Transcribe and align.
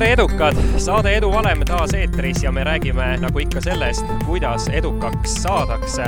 tere, 0.00 0.12
edukad! 0.12 0.56
saade 0.80 1.10
Edu 1.16 1.28
valem 1.32 1.60
taas 1.68 1.92
eetris 1.94 2.42
ja 2.42 2.52
me 2.52 2.64
räägime 2.64 3.16
nagu 3.20 3.38
ikka 3.38 3.60
sellest, 3.60 4.06
kuidas 4.26 4.68
edukaks 4.68 5.34
saadakse. 5.42 6.04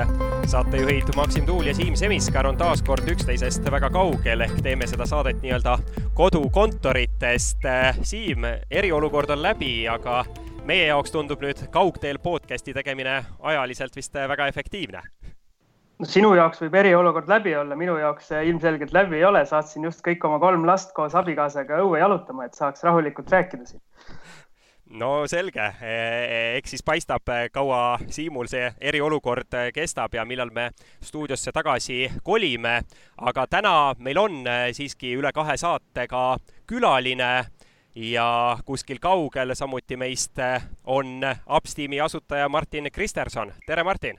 saatejuhid 0.46 1.12
Maksim 1.16 1.46
Tuul 1.46 1.66
ja 1.66 1.74
Siim 1.74 1.96
Semiskar 1.96 2.46
on 2.46 2.56
taas 2.56 2.82
kord 2.82 3.08
üksteisest 3.08 3.70
väga 3.70 3.90
kaugel 3.90 4.40
ehk 4.40 4.62
teeme 4.62 4.86
seda 4.86 5.06
saadet 5.06 5.42
nii-öelda 5.42 5.78
kodukontoritest. 6.14 7.68
Siim, 8.02 8.48
eriolukord 8.70 9.30
on 9.30 9.42
läbi, 9.42 9.88
aga 9.88 10.24
meie 10.64 10.86
jaoks 10.86 11.12
tundub 11.12 11.44
nüüd 11.44 11.66
kaugteel 11.70 12.18
podcast'i 12.18 12.72
tegemine 12.72 13.24
ajaliselt 13.40 13.96
vist 13.96 14.14
väga 14.14 14.48
efektiivne 14.48 15.02
no 16.02 16.08
sinu 16.10 16.32
jaoks 16.34 16.58
võib 16.64 16.74
eriolukord 16.80 17.28
läbi 17.30 17.54
olla, 17.54 17.76
minu 17.78 17.94
jaoks 18.00 18.32
ilmselgelt 18.34 18.92
läbi 18.94 19.20
ei 19.20 19.26
ole, 19.28 19.44
saatsin 19.46 19.86
just 19.86 20.02
kõik 20.04 20.24
oma 20.26 20.40
kolm 20.42 20.66
last 20.66 20.90
koos 20.96 21.14
abikaasaga 21.14 21.78
õue 21.84 22.00
jalutama, 22.02 22.48
et 22.48 22.58
saaks 22.58 22.82
rahulikult 22.82 23.30
rääkida 23.30 23.68
siin. 23.68 23.82
no 24.98 25.12
selge, 25.30 25.68
e, 25.78 25.92
e, 25.92 26.40
eks 26.58 26.74
siis 26.74 26.82
paistab, 26.82 27.30
kaua 27.54 28.00
Siimul 28.10 28.50
see 28.50 28.72
eriolukord 28.80 29.54
kestab 29.74 30.18
ja 30.18 30.24
millal 30.26 30.50
me 30.50 30.70
stuudiosse 31.00 31.54
tagasi 31.54 32.00
kolime. 32.22 32.80
aga 33.16 33.46
täna 33.46 33.94
meil 33.98 34.18
on 34.18 34.42
siiski 34.72 35.14
üle 35.20 35.32
kahe 35.32 35.56
saatega 35.56 36.24
külaline 36.66 37.30
ja 37.94 38.58
kuskil 38.64 38.98
kaugel 38.98 39.54
samuti 39.54 39.96
meist 39.96 40.42
on 40.84 41.22
Upsteami 41.46 42.00
asutaja 42.00 42.48
Martin 42.48 42.90
Kristerson. 42.92 43.52
tere, 43.66 43.84
Martin 43.84 44.18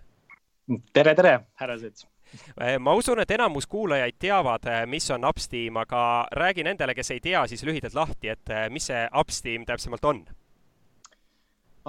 tere, 0.94 1.16
tere, 1.16 1.38
härrased! 1.59 2.05
Eh, 2.34 2.80
ma 2.81 2.95
usun, 2.97 3.19
et 3.22 3.31
enamus 3.36 3.67
kuulajaid 3.69 4.16
teavad, 4.19 4.66
eh, 4.66 4.86
mis 4.89 5.09
on 5.14 5.25
Upsteam, 5.30 5.78
aga 5.78 6.28
räägi 6.33 6.64
nendele, 6.66 6.95
kes 6.97 7.11
ei 7.14 7.19
tea, 7.22 7.44
siis 7.47 7.61
lühidalt 7.67 7.94
lahti, 7.94 8.31
et 8.33 8.50
eh, 8.50 8.69
mis 8.73 8.89
see 8.89 9.03
Upsteam 9.19 9.67
täpsemalt 9.69 10.06
on? 10.09 10.23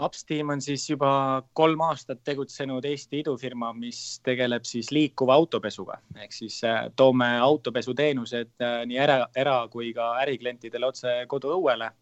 Upsteam 0.05 0.51
on 0.51 0.61
siis 0.61 0.89
juba 0.91 1.09
kolm 1.55 1.81
aastat 1.87 2.25
tegutsenud 2.27 2.85
Eesti 2.85 3.21
idufirma, 3.23 3.71
mis 3.79 4.19
tegeleb 4.27 4.67
siis 4.67 4.91
liikuva 4.91 5.37
autopesuga 5.39 6.01
ehk 6.19 6.35
siis 6.35 6.57
toome 6.99 7.29
autopesuteenused 7.39 8.65
nii 8.91 8.99
era, 8.99 9.21
era 9.37 9.61
kui 9.71 9.93
ka 9.95 10.17
äriklientidele 10.25 10.89
otse 10.91 11.13
koduõuele 11.31 11.93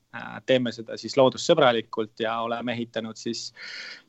teeme 0.46 0.72
seda 0.72 0.96
siis 1.00 1.14
loodussõbralikult 1.16 2.20
ja 2.20 2.34
oleme 2.44 2.74
ehitanud 2.76 3.16
siis 3.16 3.46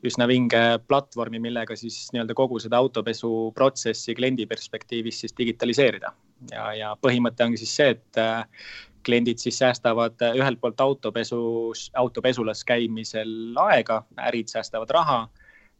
üsna 0.05 0.27
vinge 0.27 0.61
platvormi, 0.87 1.39
millega 1.43 1.77
siis 1.79 2.09
nii-öelda 2.13 2.35
kogu 2.37 2.59
seda 2.59 2.79
autopesuprotsessi 2.83 4.15
kliendi 4.17 4.45
perspektiivist 4.49 5.23
siis 5.23 5.37
digitaliseerida. 5.37 6.11
ja, 6.51 6.65
ja 6.75 6.95
põhimõte 6.99 7.45
ongi 7.45 7.61
siis 7.61 7.75
see, 7.75 7.93
et 7.95 8.19
äh, 8.19 8.43
kliendid 9.05 9.39
siis 9.39 9.57
säästavad 9.63 10.19
äh, 10.21 10.35
ühelt 10.39 10.59
poolt 10.59 10.81
autopesus, 10.83 11.89
autopesulas 11.95 12.63
käimisel 12.67 13.55
aega, 13.63 14.03
ärid 14.27 14.51
säästavad 14.51 14.91
raha 14.91 15.19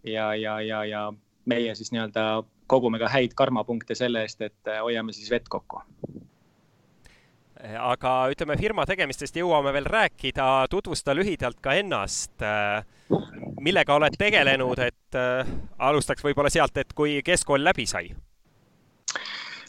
ja, 0.03 0.33
ja, 0.35 0.59
ja, 0.61 0.85
ja 0.85 1.07
meie 1.45 1.75
siis 1.75 1.91
nii-öelda 1.91 2.43
kogume 2.71 2.99
ka 2.99 3.11
häid 3.11 3.35
karmapunkte 3.35 3.95
selle 3.95 4.23
eest, 4.23 4.41
et 4.41 4.75
hoiame 4.79 5.11
siis 5.11 5.31
vett 5.31 5.51
kokku 5.51 5.83
aga 7.63 8.13
ütleme, 8.33 8.57
firma 8.59 8.85
tegemistest 8.87 9.37
jõuame 9.39 9.71
veel 9.75 9.87
rääkida, 9.87 10.67
tutvusta 10.71 11.15
lühidalt 11.15 11.61
ka 11.63 11.77
ennast. 11.79 12.35
millega 13.63 13.95
oled 13.95 14.15
tegelenud, 14.19 14.79
et 14.83 15.15
äh, 15.15 15.47
alustaks 15.79 16.23
võib-olla 16.23 16.49
sealt, 16.51 16.75
et 16.77 16.93
kui 16.93 17.21
keskkool 17.23 17.63
läbi 17.63 17.85
sai? 17.87 18.09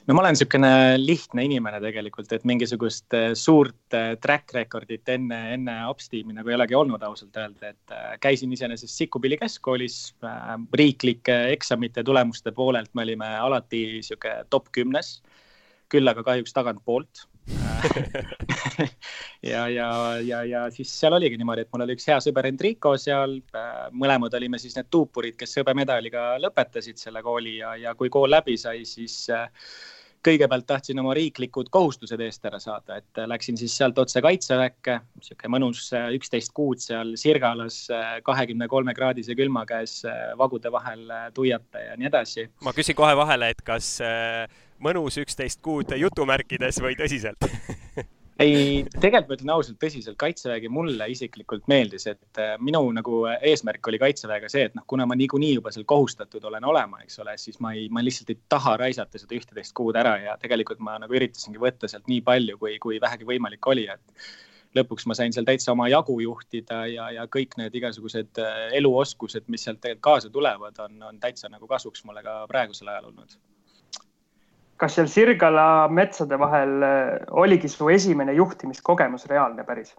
no 0.06 0.14
ma 0.14 0.20
olen 0.24 0.34
niisugune 0.34 0.70
lihtne 0.98 1.44
inimene 1.46 1.78
tegelikult, 1.80 2.32
et 2.32 2.44
mingisugust 2.44 3.14
äh, 3.14 3.28
suurt 3.38 3.94
äh, 3.94 4.16
track 4.20 4.54
record'it 4.56 5.08
enne, 5.14 5.38
enne 5.54 5.76
Upsteami 5.90 6.34
nagu 6.34 6.50
ei 6.50 6.56
olegi 6.58 6.74
olnud 6.74 7.02
ausalt 7.06 7.36
öelda, 7.38 7.70
et 7.70 7.94
käisin 8.20 8.52
iseenesest 8.52 8.96
Sikupilli 8.96 9.38
keskkoolis. 9.38 10.16
riiklike 10.74 11.36
eksamite 11.52 12.02
tulemuste 12.02 12.52
poolelt 12.52 12.90
me 12.94 13.06
olime 13.06 13.30
alati 13.38 13.84
niisugune 14.00 14.48
top 14.50 14.72
kümnes, 14.72 15.20
küll 15.88 16.10
aga 16.10 16.26
kahjuks 16.26 16.52
tagantpoolt 16.52 17.28
ja, 19.52 19.68
ja, 19.68 19.88
ja, 20.24 20.44
ja 20.44 20.62
siis 20.72 20.92
seal 21.00 21.16
oligi 21.16 21.36
niimoodi, 21.40 21.64
et 21.64 21.72
mul 21.72 21.84
oli 21.84 21.96
üks 21.96 22.06
hea 22.08 22.20
sõber 22.24 22.48
Enrico 22.48 22.94
seal. 23.00 23.40
mõlemad 23.92 24.36
olime 24.38 24.60
siis 24.60 24.76
need 24.78 24.88
tuupurid, 24.92 25.36
kes 25.40 25.58
hõbemedaliga 25.60 26.34
lõpetasid 26.42 27.00
selle 27.00 27.22
kooli 27.24 27.58
ja, 27.58 27.74
ja 27.80 27.94
kui 27.98 28.12
kool 28.12 28.32
läbi 28.32 28.56
sai, 28.60 28.84
siis 28.88 29.26
äh, 29.32 29.48
kõigepealt 30.24 30.64
tahtsin 30.66 31.00
oma 31.02 31.12
riiklikud 31.16 31.68
kohustused 31.72 32.20
eest 32.24 32.46
ära 32.48 32.58
saada, 32.62 32.96
et 33.02 33.24
läksin 33.28 33.58
siis 33.60 33.76
sealt 33.76 33.98
otse 34.00 34.22
kaitseväkke, 34.24 34.98
sihuke 35.20 35.52
mõnus 35.52 35.90
äh, 35.92 36.08
üksteist 36.16 36.54
kuud 36.56 36.80
seal 36.80 37.12
Sirgalas 37.20 37.84
äh, 37.92 38.18
kahekümne 38.24 38.70
kolme 38.72 38.96
kraadise 38.96 39.36
külma 39.36 39.66
käes 39.68 40.00
vagude 40.40 40.72
vahel 40.72 41.04
tuiata 41.36 41.90
ja 41.90 41.98
nii 42.00 42.08
edasi. 42.08 42.48
ma 42.64 42.72
küsin 42.72 42.96
kohe 42.96 43.12
vahele, 43.20 43.52
et 43.52 43.60
kas 43.66 43.98
mõnus 44.84 45.18
üksteist 45.22 45.62
kuud 45.64 45.94
jutumärkides 45.98 46.82
või 46.84 46.98
tõsiselt? 46.98 47.48
Ei, 48.42 48.80
tegelikult 48.90 49.28
ma 49.28 49.36
ütlen 49.36 49.50
ausalt, 49.54 49.76
tõsiselt, 49.78 50.16
kaitsevägi 50.18 50.66
mulle 50.72 51.06
isiklikult 51.12 51.68
meeldis, 51.70 52.08
et 52.10 52.40
äh, 52.42 52.56
minu 52.58 52.80
nagu 52.96 53.20
eesmärk 53.30 53.86
oli 53.92 54.00
kaitseväega 54.02 54.50
see, 54.50 54.64
et 54.66 54.74
noh, 54.74 54.82
kuna 54.90 55.06
ma 55.06 55.14
niikuinii 55.14 55.52
juba 55.52 55.70
seal 55.70 55.86
kohustatud 55.86 56.42
olen 56.50 56.66
olema, 56.66 56.98
eks 57.04 57.22
ole, 57.22 57.36
siis 57.38 57.60
ma 57.62 57.76
ei, 57.78 57.86
ma 57.94 58.02
lihtsalt 58.02 58.34
ei 58.34 58.40
taha 58.50 58.74
raisata 58.82 59.22
seda 59.22 59.38
ühteteist 59.38 59.76
kuud 59.78 59.94
ära 60.00 60.16
ja 60.24 60.34
tegelikult 60.42 60.82
ma 60.82 60.96
nagu 60.98 61.14
üritasingi 61.14 61.62
võtta 61.62 61.86
sealt 61.90 62.10
nii 62.10 62.24
palju, 62.26 62.58
kui, 62.58 62.74
kui 62.82 62.98
vähegi 63.06 63.30
võimalik 63.30 63.70
oli, 63.70 63.86
et 63.94 64.26
lõpuks 64.74 65.06
ma 65.06 65.14
sain 65.14 65.30
seal 65.30 65.46
täitsa 65.46 65.70
oma 65.70 65.86
jagu 65.92 66.18
juhtida 66.26 66.82
ja, 66.90 67.12
ja 67.14 67.30
kõik 67.30 67.54
need 67.62 67.78
igasugused 67.78 68.42
äh, 68.42 68.62
eluoskused, 68.82 69.46
mis 69.46 69.62
sealt 69.62 69.78
tegelikult 69.78 70.08
kaasa 70.10 70.34
tulevad, 70.34 70.82
on, 70.82 70.98
on 71.14 71.22
täitsa 71.22 71.54
nagu 71.54 71.70
kasuks 71.70 72.02
mulle 72.02 72.26
ka 72.26 72.40
praegusel 72.50 72.90
ajal 72.90 73.12
olnud 73.14 73.38
kas 74.84 74.98
seal 74.98 75.08
Sirgala 75.08 75.88
metsade 75.88 76.36
vahel 76.40 76.82
äh, 76.84 77.22
oligi 77.42 77.70
su 77.72 77.88
esimene 77.88 78.34
juhtimiskogemus 78.36 79.24
reaalne 79.30 79.64
päris? 79.64 79.94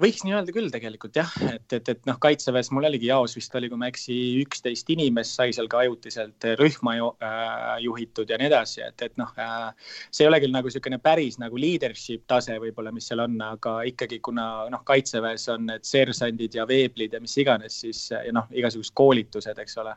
Võiks 0.00 0.22
nii 0.24 0.32
öelda 0.32 0.52
küll 0.54 0.70
tegelikult 0.72 1.16
jah, 1.18 1.32
et, 1.50 1.66
et, 1.76 1.88
et 1.92 2.06
noh, 2.08 2.16
kaitseväes 2.22 2.70
mul 2.72 2.86
oligi 2.88 3.10
jaos 3.10 3.34
vist 3.36 3.52
oli, 3.58 3.68
kui 3.68 3.80
ma 3.80 3.88
ei 3.88 3.92
eksi, 3.92 4.16
üksteist 4.40 4.88
inimest 4.94 5.36
sai 5.36 5.52
seal 5.52 5.68
ka 5.70 5.82
ajutiselt 5.82 6.46
rühma 6.60 6.94
ju, 6.96 7.10
äh, 7.20 7.74
juhitud 7.84 8.30
ja 8.32 8.38
nii 8.40 8.48
edasi, 8.48 8.80
et, 8.86 9.04
et 9.04 9.18
noh 9.20 9.28
äh,, 9.36 9.68
see 10.08 10.24
ei 10.24 10.30
ole 10.30 10.40
küll 10.42 10.54
nagu 10.54 10.70
niisugune 10.70 10.98
päris 11.02 11.36
nagu 11.42 11.60
leadership 11.60 12.24
tase 12.30 12.56
võib-olla, 12.62 12.94
mis 12.94 13.10
seal 13.10 13.20
on, 13.24 13.36
aga 13.44 13.74
ikkagi, 13.90 14.22
kuna 14.24 14.46
noh, 14.72 14.84
kaitseväes 14.88 15.44
on 15.52 15.68
need 15.68 15.84
seersandid 15.88 16.56
ja 16.56 16.64
veeblid 16.68 17.12
ja 17.12 17.20
mis 17.20 17.36
iganes, 17.42 17.76
siis 17.84 18.06
ja 18.14 18.32
noh, 18.32 18.48
igasugused 18.56 18.96
koolitused, 18.96 19.60
eks 19.60 19.76
ole, 19.82 19.92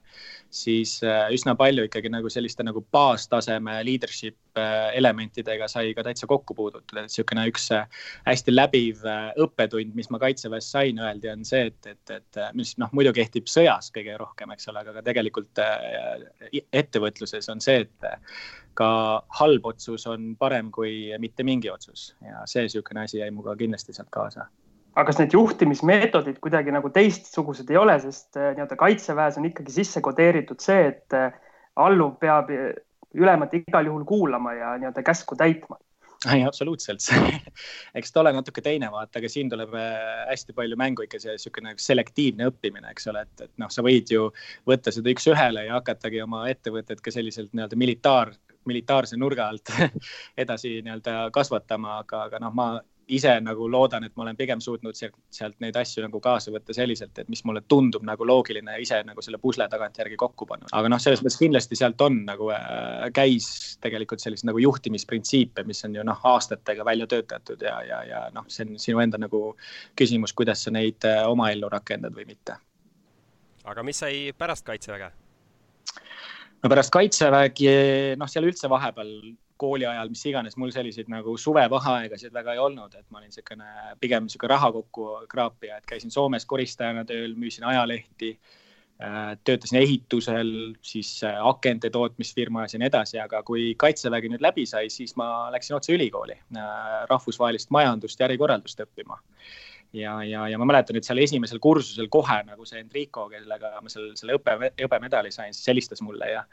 siis 0.51 0.97
äh, 1.07 1.29
üsna 1.35 1.55
palju 1.55 1.87
ikkagi 1.87 2.11
nagu 2.11 2.31
selliste 2.33 2.67
nagu 2.67 2.83
baastaseme 2.91 3.79
leadership 3.87 4.59
äh, 4.59 4.91
elementidega 4.99 5.71
sai 5.71 5.95
ka 5.95 6.03
täitsa 6.03 6.27
kokku 6.27 6.57
puudutud, 6.57 6.99
et 6.99 7.07
niisugune 7.07 7.47
üks 7.47 7.71
äh, 7.75 7.87
hästi 8.27 8.51
läbiv 8.55 9.07
äh, 9.07 9.31
õppetund 9.39 9.84
õppetund, 9.85 9.95
mis 9.95 10.09
ma 10.09 10.19
kaitseväes 10.19 10.69
sain, 10.71 10.99
öeldi, 10.99 11.29
on 11.29 11.45
see, 11.45 11.67
et, 11.69 11.85
et, 11.87 12.09
et 12.11 12.39
mis 12.55 12.75
noh, 12.77 12.89
muidu 12.93 13.13
kehtib 13.13 13.47
sõjas 13.47 13.91
kõige 13.93 14.17
rohkem, 14.17 14.51
eks 14.51 14.69
ole, 14.69 14.81
aga 14.81 14.93
ka 14.93 15.03
tegelikult 15.05 15.59
äh, 15.59 16.61
ettevõtluses 16.73 17.49
on 17.49 17.61
see, 17.61 17.85
et 17.85 18.09
ka 18.75 19.21
halb 19.39 19.65
otsus 19.65 20.05
on 20.07 20.35
parem 20.37 20.71
kui 20.71 21.13
mitte 21.19 21.43
mingi 21.43 21.69
otsus. 21.69 22.15
Ja 22.21 22.45
see 22.45 22.65
niisugune 22.65 23.05
asi 23.05 23.19
jäi 23.21 23.31
muga 23.31 23.55
kindlasti 23.55 23.93
sealt 23.93 24.09
kaasa. 24.11 24.47
Aga 24.95 25.09
kas 25.09 25.19
need 25.19 25.33
juhtimismeetodid 25.35 26.39
kuidagi 26.39 26.71
nagu 26.71 26.89
teistsugused 26.89 27.69
ei 27.69 27.77
ole, 27.77 27.97
sest 27.99 28.37
äh, 28.39 28.53
nii-öelda 28.55 28.77
kaitseväes 28.79 29.39
on 29.39 29.49
ikkagi 29.49 29.73
sisse 29.81 30.01
kodeeritud 30.01 30.61
see, 30.63 30.91
et 30.93 31.15
äh, 31.15 31.35
alluv 31.75 32.15
peab 32.19 32.51
ülemat 33.15 33.53
igal 33.55 33.87
juhul 33.87 34.05
kuulama 34.07 34.53
ja 34.55 34.75
nii-öelda 34.79 35.03
käsku 35.03 35.35
täitma 35.39 35.79
ei, 36.33 36.43
absoluutselt. 36.45 37.05
Eks 37.97 38.13
ta 38.13 38.21
ole 38.21 38.33
natuke 38.35 38.63
teine 38.65 38.89
vaata, 38.93 39.19
aga 39.19 39.29
siin 39.31 39.49
tuleb 39.51 39.75
äh, 39.79 40.23
hästi 40.29 40.55
palju 40.57 40.77
mängu 40.79 41.05
ikka 41.05 41.21
see 41.21 41.35
niisugune 41.35 41.75
selektiivne 41.81 42.49
õppimine, 42.51 42.89
eks 42.93 43.09
ole, 43.11 43.25
et, 43.27 43.45
et 43.47 43.53
noh, 43.61 43.71
sa 43.73 43.85
võid 43.85 44.11
ju 44.11 44.27
võtta 44.67 44.93
seda 44.95 45.11
üks-ühele 45.13 45.67
ja 45.67 45.77
hakatagi 45.79 46.23
oma 46.25 46.45
ettevõtet 46.51 47.03
ka 47.03 47.13
selliselt 47.13 47.53
nii-öelda 47.53 47.79
militaar, 47.79 48.33
militaarse 48.65 49.19
nurga 49.21 49.49
alt 49.51 49.73
edasi 50.43 50.79
nii-öelda 50.85 51.29
kasvatama, 51.35 51.99
aga, 52.05 52.25
aga 52.29 52.41
noh, 52.43 52.55
ma 52.55 52.69
ise 53.07 53.33
nagu 53.43 53.67
loodan, 53.69 54.05
et 54.07 54.13
ma 54.17 54.23
olen 54.23 54.37
pigem 54.37 54.61
suutnud 54.63 54.97
sealt, 54.97 55.15
sealt 55.33 55.57
neid 55.61 55.75
asju 55.77 56.03
nagu 56.05 56.19
kaasa 56.23 56.53
võtta 56.53 56.73
selliselt, 56.73 57.17
et 57.21 57.29
mis 57.29 57.43
mulle 57.45 57.61
tundub 57.69 58.05
nagu 58.07 58.25
loogiline 58.25 58.77
ise 58.81 59.01
nagu 59.05 59.21
selle 59.25 59.37
pusle 59.41 59.67
tagantjärgi 59.69 60.17
kokku 60.17 60.47
pannud. 60.49 60.71
aga 60.73 60.89
noh, 60.89 61.01
selles 61.01 61.21
mõttes 61.21 61.37
kindlasti 61.41 61.77
sealt 61.77 62.01
on 62.01 62.23
nagu 62.25 62.49
äh, 62.55 63.05
käis 63.15 63.77
tegelikult 63.83 64.23
selliseid 64.23 64.49
nagu 64.49 64.63
juhtimisprintsiipe, 64.63 65.65
mis 65.69 65.83
on 65.85 65.99
ju 65.99 66.05
noh, 66.07 66.21
aastatega 66.33 66.85
välja 66.87 67.07
töötatud 67.11 67.61
ja, 67.61 67.77
ja, 67.85 68.01
ja 68.09 68.23
noh, 68.33 68.47
see 68.49 68.65
on 68.65 68.79
sinu 68.81 69.03
enda 69.03 69.21
nagu 69.21 69.43
küsimus, 69.99 70.33
kuidas 70.33 70.65
sa 70.65 70.73
neid 70.73 71.05
äh, 71.05 71.21
oma 71.29 71.51
ellu 71.53 71.69
rakendad 71.69 72.15
või 72.15 72.25
mitte. 72.33 72.57
aga 73.65 73.85
mis 73.85 74.01
sai 74.01 74.31
pärast 74.37 74.65
kaitseväge? 74.65 75.11
no 76.63 76.69
pärast 76.73 76.93
kaitsevägi, 76.93 77.69
noh, 78.17 78.29
seal 78.31 78.49
üldse 78.49 78.69
vahepeal 78.71 79.13
kooli 79.57 79.85
ajal, 79.87 80.11
mis 80.11 80.25
iganes, 80.29 80.57
mul 80.59 80.73
selliseid 80.75 81.09
nagu 81.11 81.37
suvevaheaegasid 81.39 82.33
väga 82.35 82.55
ei 82.55 82.61
olnud, 82.61 82.93
et 82.97 83.05
ma 83.09 83.21
olin 83.21 83.31
niisugune 83.31 83.95
pigem 84.01 84.27
niisugune 84.27 84.51
raha 84.51 84.71
kokku 84.75 85.07
kraapija, 85.31 85.79
et 85.79 85.89
käisin 85.89 86.13
Soomes 86.13 86.45
koristajana 86.49 87.05
tööl, 87.07 87.37
müüsin 87.39 87.67
ajalehti, 87.69 88.33
äh, 88.99 89.35
töötasin 89.47 89.79
ehitusel, 89.79 90.51
siis 90.85 91.11
äh, 91.23 91.39
akende 91.47 91.91
tootmisfirmas 91.93 92.75
ja 92.75 92.81
nii 92.81 92.91
edasi, 92.91 93.19
aga 93.23 93.43
kui 93.47 93.69
kaitsevägi 93.79 94.33
nüüd 94.33 94.43
läbi 94.43 94.67
sai, 94.69 94.89
siis 94.93 95.15
ma 95.19 95.47
läksin 95.55 95.77
otse 95.79 95.95
ülikooli 95.95 96.35
rahvusvahelist 97.11 97.71
majandust 97.75 98.19
ja 98.19 98.27
ärikorraldust 98.27 98.83
õppima. 98.83 99.21
Ja, 99.95 100.17
ja, 100.27 100.49
ja 100.51 100.57
ma 100.59 100.65
mäletan, 100.67 100.97
et 100.99 101.07
seal 101.07 101.21
esimesel 101.23 101.61
kursusel 101.63 102.09
kohe 102.11 102.41
nagu 102.43 102.65
see 102.67 102.81
Enrico, 102.81 103.29
kellega 103.31 103.77
ma 103.79 103.91
selle, 103.91 104.11
selle 104.19 104.35
õppe, 104.35 104.57
õppemedali 104.83 105.31
sain, 105.31 105.55
siis 105.55 105.71
helistas 105.71 106.03
mulle 106.03 106.33
ja 106.33 106.43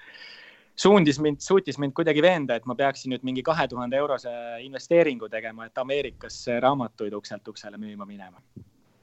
suundis 0.77 1.21
mind, 1.21 1.41
suutis 1.45 1.79
mind 1.79 1.95
kuidagi 1.97 2.23
veenda, 2.25 2.57
et 2.57 2.67
ma 2.67 2.77
peaksin 2.79 3.13
nüüd 3.13 3.25
mingi 3.27 3.45
kahe 3.47 3.69
tuhande 3.69 3.99
eurose 4.01 4.33
investeeringu 4.65 5.29
tegema, 5.33 5.69
et 5.69 5.79
Ameerikasse 5.79 6.59
raamatuid 6.65 7.15
ukselt 7.19 7.49
uksele 7.49 7.81
müüma 7.81 8.09
minema. 8.09 8.43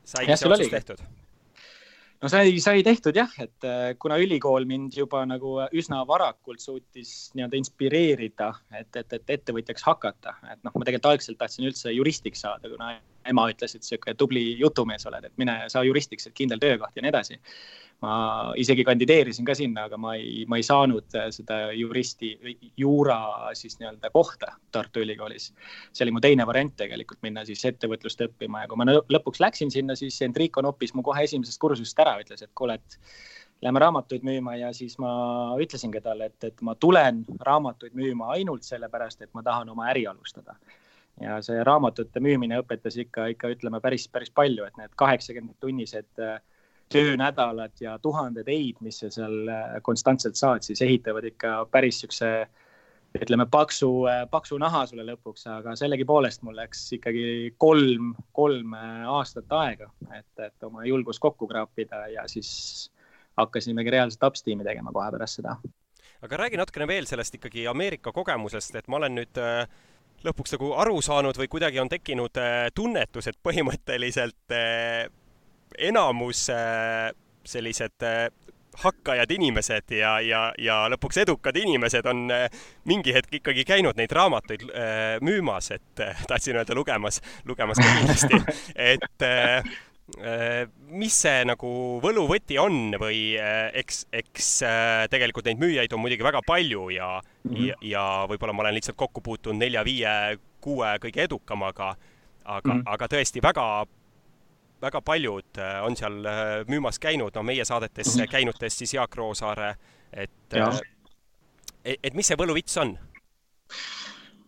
saigi 0.10 0.38
see 0.38 0.50
otsus 0.50 0.71
tehtud? 0.74 1.01
no 2.21 2.30
sai, 2.31 2.51
sai 2.60 2.83
tehtud 2.83 3.16
jah, 3.16 3.31
et 3.39 3.68
äh, 3.68 3.94
kuna 4.00 4.18
ülikool 4.19 4.66
mind 4.68 4.98
juba 4.98 5.21
nagu 5.30 5.56
üsna 5.71 6.01
varakult 6.07 6.60
suutis 6.63 7.31
nii-öelda 7.36 7.60
inspireerida, 7.60 8.50
et, 8.75 8.89
et, 8.95 9.13
et 9.19 9.36
ettevõtjaks 9.38 9.86
hakata, 9.88 10.36
et 10.51 10.60
noh, 10.66 10.75
ma 10.75 10.88
tegelikult 10.88 11.13
algselt 11.13 11.39
tahtsin 11.39 11.69
üldse 11.69 11.94
juristiks 11.95 12.44
saada, 12.45 12.71
kuna 12.71 12.98
ema 13.27 13.50
ütles, 13.51 13.75
et 13.75 13.83
sihuke 13.83 14.16
tubli 14.18 14.54
jutumees 14.60 15.06
oled, 15.10 15.27
et 15.27 15.38
mine 15.38 15.62
saa 15.68 15.83
juristiks, 15.88 16.27
et 16.27 16.38
kindel 16.38 16.62
töökoht 16.62 16.95
ja 16.95 17.04
nii 17.06 17.13
edasi 17.13 17.39
ma 18.04 18.12
isegi 18.60 18.86
kandideerisin 18.88 19.48
ka 19.48 19.54
sinna, 19.57 19.86
aga 19.89 19.98
ma 20.00 20.13
ei, 20.16 20.45
ma 20.48 20.60
ei 20.60 20.63
saanud 20.63 21.18
äh, 21.19 21.27
seda 21.36 21.57
juristi, 21.75 22.31
juura 22.80 23.18
siis 23.57 23.75
nii-öelda 23.80 24.12
kohta 24.13 24.54
Tartu 24.71 25.04
Ülikoolis. 25.04 25.50
see 25.92 26.06
oli 26.06 26.13
mu 26.16 26.24
teine 26.24 26.48
variant 26.48 26.75
tegelikult 26.80 27.19
minna 27.25 27.44
siis 27.48 27.66
ettevõtlust 27.68 28.24
õppima 28.30 28.63
ja 28.63 28.71
kui 28.71 28.80
ma 28.80 28.88
lõpuks 28.88 29.44
läksin 29.44 29.71
sinna, 29.74 29.98
siis 30.00 30.21
Enrico 30.24 30.63
noppis 30.63 30.95
mu 30.95 31.04
kohe 31.04 31.27
esimesest 31.27 31.60
kursusest 31.60 32.00
ära, 32.00 32.16
ütles, 32.24 32.44
et 32.45 32.54
kuule, 32.56 32.80
et 32.80 33.00
lähme 33.62 33.83
raamatuid 33.83 34.24
müüma 34.24 34.56
ja 34.56 34.71
siis 34.74 34.95
ma 35.04 35.12
ütlesingi 35.60 36.00
talle, 36.04 36.31
et, 36.31 36.44
et 36.48 36.62
ma 36.63 36.77
tulen 36.80 37.25
raamatuid 37.44 37.98
müüma 38.00 38.31
ainult 38.38 38.63
sellepärast, 38.63 39.27
et 39.27 39.33
ma 39.36 39.44
tahan 39.44 39.75
oma 39.75 39.92
äri 39.92 40.07
alustada 40.07 40.56
ja 41.21 41.39
see 41.45 41.63
raamatute 41.63 42.21
müümine 42.24 42.62
õpetas 42.62 42.98
ikka, 43.00 43.30
ikka 43.33 43.51
ütleme 43.56 43.81
päris, 43.83 44.07
päris 44.07 44.31
palju, 44.31 44.66
et 44.66 44.77
need 44.80 44.95
kaheksakümmend 45.00 45.60
tunnised 45.60 46.24
äh, 46.24 46.39
töönädalad 46.89 47.77
ja 47.80 47.98
tuhanded 48.01 48.48
ei-d, 48.50 48.81
mis 48.86 49.00
sa 49.04 49.12
seal 49.13 49.50
äh, 49.51 49.77
konstantselt 49.86 50.39
saad, 50.39 50.66
siis 50.66 50.81
ehitavad 50.86 51.27
ikka 51.30 51.63
päris 51.71 52.01
siukse 52.04 52.31
ütleme, 53.18 53.45
paksu, 53.51 53.89
äh, 54.10 54.24
paksu 54.31 54.57
naha 54.62 54.86
sulle 54.89 55.06
lõpuks, 55.07 55.45
aga 55.54 55.75
sellegipoolest 55.80 56.44
mul 56.45 56.57
läks 56.57 56.86
ikkagi 56.98 57.54
kolm, 57.62 58.13
kolm 58.38 58.74
äh, 58.77 59.04
aastat 59.10 59.51
aega, 59.60 59.89
et, 60.18 60.31
et 60.45 60.69
oma 60.69 60.86
julgus 60.86 61.21
kokku 61.21 61.48
kraapida 61.50 62.06
ja 62.13 62.25
siis 62.30 62.51
hakkasimegi 63.39 63.94
reaalselt 63.94 64.25
upsteam'i 64.31 64.66
tegema 64.68 64.94
kohe 64.94 65.12
pärast 65.16 65.39
seda. 65.39 65.56
aga 66.21 66.38
räägi 66.38 66.57
natukene 66.60 66.88
veel 66.88 67.06
sellest 67.07 67.38
ikkagi 67.38 67.68
Ameerika 67.68 68.12
kogemusest, 68.12 68.75
et 68.75 68.88
ma 68.88 68.98
olen 68.98 69.16
nüüd 69.21 69.42
lõpuks 70.25 70.57
nagu 70.57 70.74
aru 70.81 71.01
saanud 71.01 71.38
või 71.39 71.48
kuidagi 71.51 71.80
on 71.80 71.89
tekkinud 71.89 72.38
tunnetus, 72.75 73.27
et 73.31 73.38
põhimõtteliselt 73.44 74.57
enamus 75.77 76.50
äh, 76.50 77.12
sellised 77.44 78.04
äh, 78.04 78.30
hakkajad 78.80 79.31
inimesed 79.31 79.92
ja, 79.92 80.19
ja, 80.24 80.42
ja 80.57 80.80
lõpuks 80.94 81.19
edukad 81.24 81.57
inimesed 81.57 82.06
on 82.07 82.30
äh, 82.31 82.48
mingi 82.88 83.13
hetk 83.16 83.39
ikkagi 83.42 83.66
käinud 83.68 83.98
neid 84.00 84.13
raamatuid 84.16 84.68
müümas, 85.25 85.71
et 85.75 86.04
tahtsin 86.27 86.60
öelda 86.60 86.77
lugemas, 86.77 87.21
lugemas 87.50 87.81
ka 87.81 87.95
kindlasti, 87.98 88.42
et 88.94 89.27
mis 90.90 91.16
see 91.22 91.44
nagu 91.46 91.70
võluvõti 92.04 92.58
on 92.60 92.96
või 93.00 93.38
eks, 93.38 94.06
eks 94.12 94.48
tegelikult 95.12 95.46
neid 95.48 95.62
müüjaid 95.62 95.94
on 95.94 96.02
muidugi 96.04 96.26
väga 96.26 96.42
palju 96.48 96.90
ja 96.96 97.12
mm, 97.20 97.52
-hmm. 97.52 97.68
ja, 97.68 97.76
ja 97.82 98.04
võib-olla 98.30 98.54
ma 98.54 98.66
olen 98.66 98.78
lihtsalt 98.80 98.98
kokku 98.98 99.22
puutunud 99.22 99.62
nelja-viie-kuue 99.62 100.96
kõige 101.06 101.24
edukamaga, 101.28 101.94
aga 102.44 102.74
mm, 102.74 102.80
-hmm. 102.80 102.94
aga 102.94 103.12
tõesti 103.14 103.44
väga 103.44 103.68
väga 104.82 105.02
paljud 105.02 105.60
äh, 105.60 105.84
on 105.86 105.96
seal 106.00 106.26
äh, 106.26 106.64
müümas 106.68 107.00
käinud, 107.00 107.36
no 107.36 107.44
meie 107.44 107.66
saadetes 107.66 108.16
mm 108.16 108.22
-hmm. 108.22 108.32
käinutest 108.32 108.78
siis 108.78 108.94
Jaak 108.94 109.16
Roosaare, 109.16 109.76
et, 110.14 110.54
äh, 110.54 110.80
et, 111.86 112.00
et 112.04 112.14
mis 112.14 112.28
see 112.28 112.38
võluvits 112.38 112.78
on? 112.82 112.98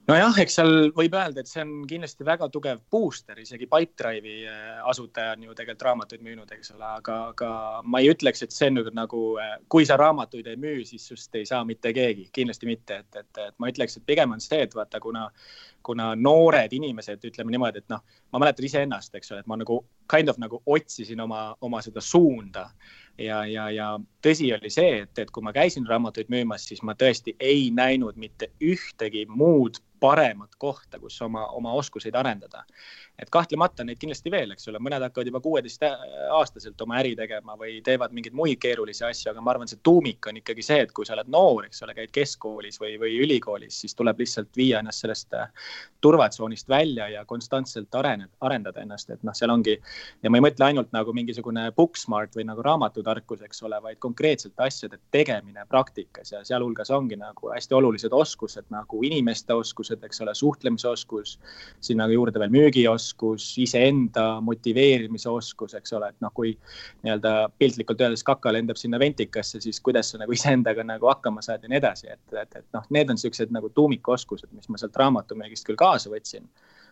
Nojah, 0.10 0.38
eks 0.42 0.56
seal 0.58 0.92
võib 0.98 1.14
öelda, 1.16 1.44
et 1.44 1.50
see 1.50 1.62
on 1.64 1.74
kindlasti 1.90 2.26
väga 2.28 2.48
tugev 2.54 2.82
booster, 2.92 3.38
isegi 3.40 3.68
Pipedrive'i 3.70 4.46
asutaja 4.90 5.36
on 5.36 5.46
ju 5.46 5.56
tegelikult 5.56 5.86
raamatuid 5.88 6.24
müünud, 6.26 6.52
eks 6.56 6.74
ole, 6.76 6.88
aga, 7.00 7.18
aga 7.34 7.52
ma 7.86 8.02
ei 8.02 8.12
ütleks, 8.14 8.44
et 8.46 8.56
see 8.56 8.72
on 8.72 8.80
nüüd 8.80 8.92
nagu, 8.98 9.24
kui 9.72 9.88
sa 9.88 9.98
raamatuid 10.02 10.50
ei 10.52 10.60
müü, 10.62 10.86
siis 10.90 11.06
sust 11.12 11.36
ei 11.40 11.46
saa 11.50 11.62
mitte 11.68 11.94
keegi, 11.96 12.30
kindlasti 12.34 12.70
mitte, 12.70 13.02
et, 13.04 13.22
et, 13.24 13.44
et 13.48 13.60
ma 13.62 13.72
ütleks, 13.72 13.98
et 13.98 14.08
pigem 14.08 14.34
on 14.36 14.44
see, 14.44 14.64
et 14.66 14.76
vaata, 14.78 15.00
kuna 15.04 15.30
kuna 15.84 16.16
noored 16.16 16.74
inimesed, 16.74 17.24
ütleme 17.26 17.54
niimoodi, 17.54 17.82
et 17.82 17.90
noh, 17.92 18.02
ma 18.34 18.42
mäletan 18.42 18.66
iseennast, 18.68 19.16
eks 19.18 19.32
ole, 19.34 19.42
et 19.42 19.50
ma 19.50 19.58
nagu 19.60 19.82
kind 20.12 20.30
of 20.30 20.40
nagu 20.42 20.62
otsisin 20.66 21.22
oma, 21.24 21.52
oma 21.62 21.82
seda 21.82 22.04
suunda. 22.06 22.70
Ja, 23.20 23.42
ja, 23.46 23.68
ja 23.74 23.88
tõsi 24.24 24.50
oli 24.56 24.72
see, 24.74 25.02
et, 25.04 25.14
et 25.20 25.32
kui 25.34 25.44
ma 25.46 25.54
käisin 25.54 25.86
raamatuid 25.90 26.32
müümas, 26.32 26.66
siis 26.70 26.82
ma 26.86 26.96
tõesti 26.98 27.36
ei 27.40 27.70
näinud 27.76 28.18
mitte 28.22 28.52
ühtegi 28.64 29.26
muud 29.30 29.82
paremat 30.02 30.56
kohta, 30.58 31.00
kus 31.00 31.22
oma, 31.22 31.46
oma 31.58 31.74
oskuseid 31.78 32.16
arendada 32.18 32.66
et 33.22 33.30
kahtlemata 33.30 33.86
neid 33.86 34.00
kindlasti 34.02 34.32
veel, 34.34 34.56
eks 34.56 34.68
ole, 34.72 34.80
mõned 34.82 35.04
hakkavad 35.06 35.30
juba 35.30 35.42
kuueteistaastaselt 35.46 36.82
oma 36.82 36.98
äri 37.02 37.14
tegema 37.18 37.54
või 37.60 37.78
teevad 37.86 38.16
mingeid 38.18 38.34
muid 38.38 38.58
keerulisi 38.62 39.06
asju, 39.06 39.30
aga 39.32 39.44
ma 39.46 39.54
arvan, 39.54 39.70
see 39.70 39.82
tuumik 39.86 40.26
on 40.30 40.40
ikkagi 40.42 40.66
see, 40.66 40.80
et 40.88 40.94
kui 40.96 41.06
sa 41.06 41.14
oled 41.14 41.30
noor, 41.30 41.68
eks 41.68 41.84
ole, 41.86 41.94
käid 41.98 42.14
keskkoolis 42.16 42.82
või, 42.82 42.96
või 43.02 43.20
ülikoolis, 43.22 43.78
siis 43.84 43.94
tuleb 43.98 44.24
lihtsalt 44.24 44.58
viia 44.58 44.80
ennast 44.82 45.06
sellest 45.06 45.38
äh, 45.38 45.52
turvatsoonist 46.02 46.70
välja 46.72 47.12
ja 47.14 47.22
konstantselt 47.30 47.94
areneda, 48.02 48.34
arendada 48.42 48.82
ennast, 48.82 49.14
et 49.14 49.22
noh, 49.28 49.38
seal 49.38 49.54
ongi. 49.54 49.78
ja 50.24 50.34
ma 50.34 50.42
ei 50.42 50.48
mõtle 50.48 50.66
ainult 50.72 50.90
nagu 50.96 51.14
mingisugune 51.14 51.68
book 51.78 52.02
smart 52.02 52.34
või 52.38 52.48
nagu 52.50 52.66
raamatutarkus, 52.66 53.46
eks 53.46 53.62
ole, 53.70 53.78
vaid 53.86 54.02
konkreetselt 54.02 54.58
asjade 54.66 54.98
tegemine 55.14 55.68
praktikas 55.70 56.34
ja 56.34 56.42
sealhulgas 56.48 56.90
ongi 56.90 57.20
nagu 57.22 57.54
hästi 57.54 57.78
olulised 57.78 58.18
oskused 58.18 58.66
nagu 58.74 59.06
inimeste 59.06 59.54
oskused, 59.54 60.02
eks 60.10 60.26
ole, 60.26 60.34
suhtlemisoskus, 60.36 61.38
sinna 61.86 62.10
juurde 62.10 62.42
veel 62.42 62.54
müügioskus 62.58 63.11
oskus, 63.12 63.58
iseenda 63.58 64.42
motiveerimise 64.42 65.30
oskus, 65.30 65.74
eks 65.76 65.94
ole, 65.94 66.10
et 66.10 66.22
noh, 66.24 66.32
kui 66.34 66.54
nii-öelda 67.04 67.52
piltlikult 67.60 68.02
öeldes 68.02 68.24
kaka 68.24 68.54
lendab 68.54 68.80
sinna 68.80 69.00
ventikasse, 69.00 69.62
siis 69.62 69.82
kuidas 69.82 70.12
sa 70.12 70.22
nagu 70.22 70.32
iseendaga 70.32 70.84
nagu 70.84 71.08
hakkama 71.12 71.42
saad 71.42 71.64
ja 71.64 71.70
nii 71.70 71.80
edasi, 71.82 72.08
et, 72.08 72.24
et, 72.34 72.56
et 72.56 72.66
noh, 72.74 72.86
need 72.90 73.10
on 73.10 73.18
siuksed 73.18 73.52
nagu 73.52 73.70
tuumikoskused, 73.70 74.52
mis 74.56 74.70
ma 74.70 74.80
sealt 74.80 74.96
raamatumüügist 74.96 75.68
küll 75.68 75.80
kaasa 75.80 76.10
võtsin. 76.10 76.48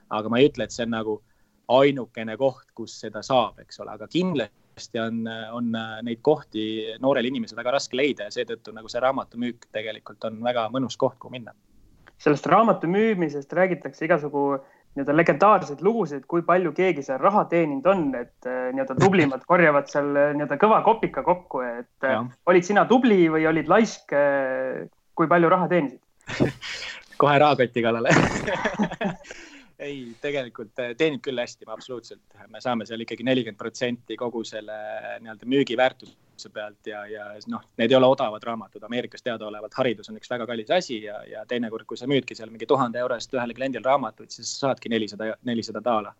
aga 0.09 0.29
ma 0.29 0.39
ei 0.39 0.49
ütle, 0.49 0.65
et 0.65 0.73
see 0.73 0.87
on 0.87 0.95
nagu 0.95 1.21
ainukene 1.69 2.35
koht, 2.37 2.71
kus 2.73 2.95
seda 2.99 3.21
saab, 3.21 3.59
eks 3.61 3.79
ole, 3.79 3.93
aga 3.93 4.07
kindlasti 4.09 4.99
on, 4.99 5.21
on 5.53 5.71
neid 6.03 6.21
kohti 6.25 6.95
noorel 6.99 7.29
inimesel 7.29 7.57
väga 7.57 7.75
raske 7.77 7.97
leida 7.97 8.25
ja 8.25 8.33
seetõttu 8.33 8.73
nagu 8.73 8.89
see 8.89 9.01
raamatumüük 9.03 9.69
tegelikult 9.71 10.25
on 10.25 10.41
väga 10.43 10.65
mõnus 10.73 10.97
koht, 10.97 11.19
kuhu 11.19 11.37
minna. 11.37 11.53
sellest 12.19 12.45
raamatu 12.51 12.87
müümisest 12.87 13.53
räägitakse 13.53 14.05
igasugu 14.05 14.57
nii-öelda 14.99 15.15
legendaarseid 15.15 15.81
lugusid, 15.85 16.25
kui 16.27 16.43
palju 16.45 16.73
keegi 16.75 17.03
seal 17.05 17.21
raha 17.23 17.45
teeninud 17.51 17.87
on, 17.87 18.05
et 18.19 18.47
eh, 18.49 18.69
nii-öelda 18.75 18.97
tublimad 18.99 19.45
korjavad 19.51 19.87
seal 19.91 20.11
eh, 20.11 20.31
nii-öelda 20.35 20.59
kõva 20.59 20.81
kopika 20.85 21.23
kokku, 21.25 21.63
et 21.63 22.07
eh, 22.07 22.15
ja. 22.15 22.23
olid 22.51 22.67
sina 22.67 22.85
tubli 22.89 23.27
või 23.31 23.47
olid 23.49 23.71
laisk? 23.71 24.15
kui 25.19 25.27
palju 25.27 25.49
raha 25.51 25.67
teenisid 25.67 26.47
kohe 27.21 27.39
rahakoti 27.41 27.81
kallale 27.83 28.11
ei, 29.87 30.13
tegelikult 30.21 30.71
teenib 30.97 31.21
küll 31.23 31.39
hästi, 31.39 31.67
absoluutselt, 31.67 32.23
me 32.47 32.61
saame 32.63 32.87
seal 32.87 33.03
ikkagi 33.03 33.27
nelikümmend 33.27 33.59
protsenti 33.59 34.17
kogu 34.19 34.45
selle 34.47 34.77
nii-öelda 35.19 35.49
müügiväärtuse 35.51 36.15
hariduse 36.39 36.49
pealt 36.53 36.87
ja, 36.87 37.05
ja 37.07 37.25
noh, 37.47 37.63
need 37.77 37.91
ei 37.91 37.97
ole 37.97 38.07
odavad 38.07 38.43
raamatud, 38.43 38.83
Ameerikas 38.83 39.23
teadaolevalt 39.23 39.73
haridus 39.75 40.09
on 40.09 40.17
üks 40.17 40.29
väga 40.29 40.47
kallis 40.47 40.71
asi 40.71 41.03
ja, 41.03 41.23
ja 41.27 41.45
teinekord, 41.45 41.85
kui 41.85 41.97
sa 41.97 42.07
müüdki 42.07 42.35
seal 42.35 42.49
mingi 42.49 42.67
tuhande 42.67 42.99
euro 42.99 43.15
eest 43.15 43.33
ühele 43.33 43.53
kliendile 43.53 43.83
raamatuid, 43.85 44.31
siis 44.31 44.51
saadki 44.59 44.89
nelisada, 44.89 45.35
nelisada 45.43 45.81
daala. 45.83 46.13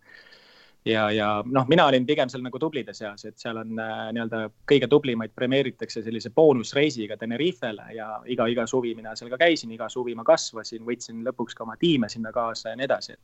ja, 0.84 1.10
ja 1.10 1.42
noh, 1.44 1.66
mina 1.68 1.86
olin 1.86 2.06
pigem 2.06 2.28
seal 2.28 2.42
nagu 2.42 2.58
tublide 2.58 2.94
seas, 2.94 3.24
et 3.24 3.38
seal 3.38 3.56
on 3.60 3.78
äh, 3.78 4.12
nii-öelda 4.12 4.50
kõige 4.68 4.88
tublimaid 4.88 5.32
premeeritakse 5.34 6.02
sellise 6.02 6.30
boonusreisiga 6.30 7.16
Tenerifele 7.16 7.90
ja 7.94 8.20
iga, 8.26 8.46
iga 8.46 8.66
suvi 8.66 8.94
mina 8.94 9.16
seal 9.16 9.30
ka 9.30 9.40
käisin, 9.40 9.72
iga 9.72 9.88
suvi 9.88 10.14
ma 10.14 10.24
kasvasin, 10.24 10.84
võtsin 10.84 11.24
lõpuks 11.26 11.56
ka 11.56 11.64
oma 11.64 11.76
tiime 11.80 12.08
sinna 12.08 12.32
kaasa 12.32 12.72
ja 12.72 12.80
nii 12.80 12.88
edasi. 12.88 13.16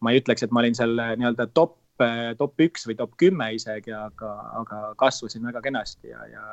ma 0.00 0.12
ei 0.12 0.22
ütleks, 0.22 0.42
et 0.42 0.50
ma 0.50 0.62
olin 0.64 0.74
seal 0.74 0.98
äh, 0.98 1.14
nii-öelda 1.18 1.50
top 1.54 1.78
top, 2.00 2.36
top 2.38 2.66
üks 2.66 2.86
või 2.88 2.96
top 2.98 3.16
kümme 3.20 3.50
isegi, 3.56 3.92
aga, 3.96 4.32
aga 4.60 4.82
kasvasin 5.00 5.46
väga 5.46 5.62
kenasti 5.64 6.12
ja, 6.12 6.26
ja 6.30 6.44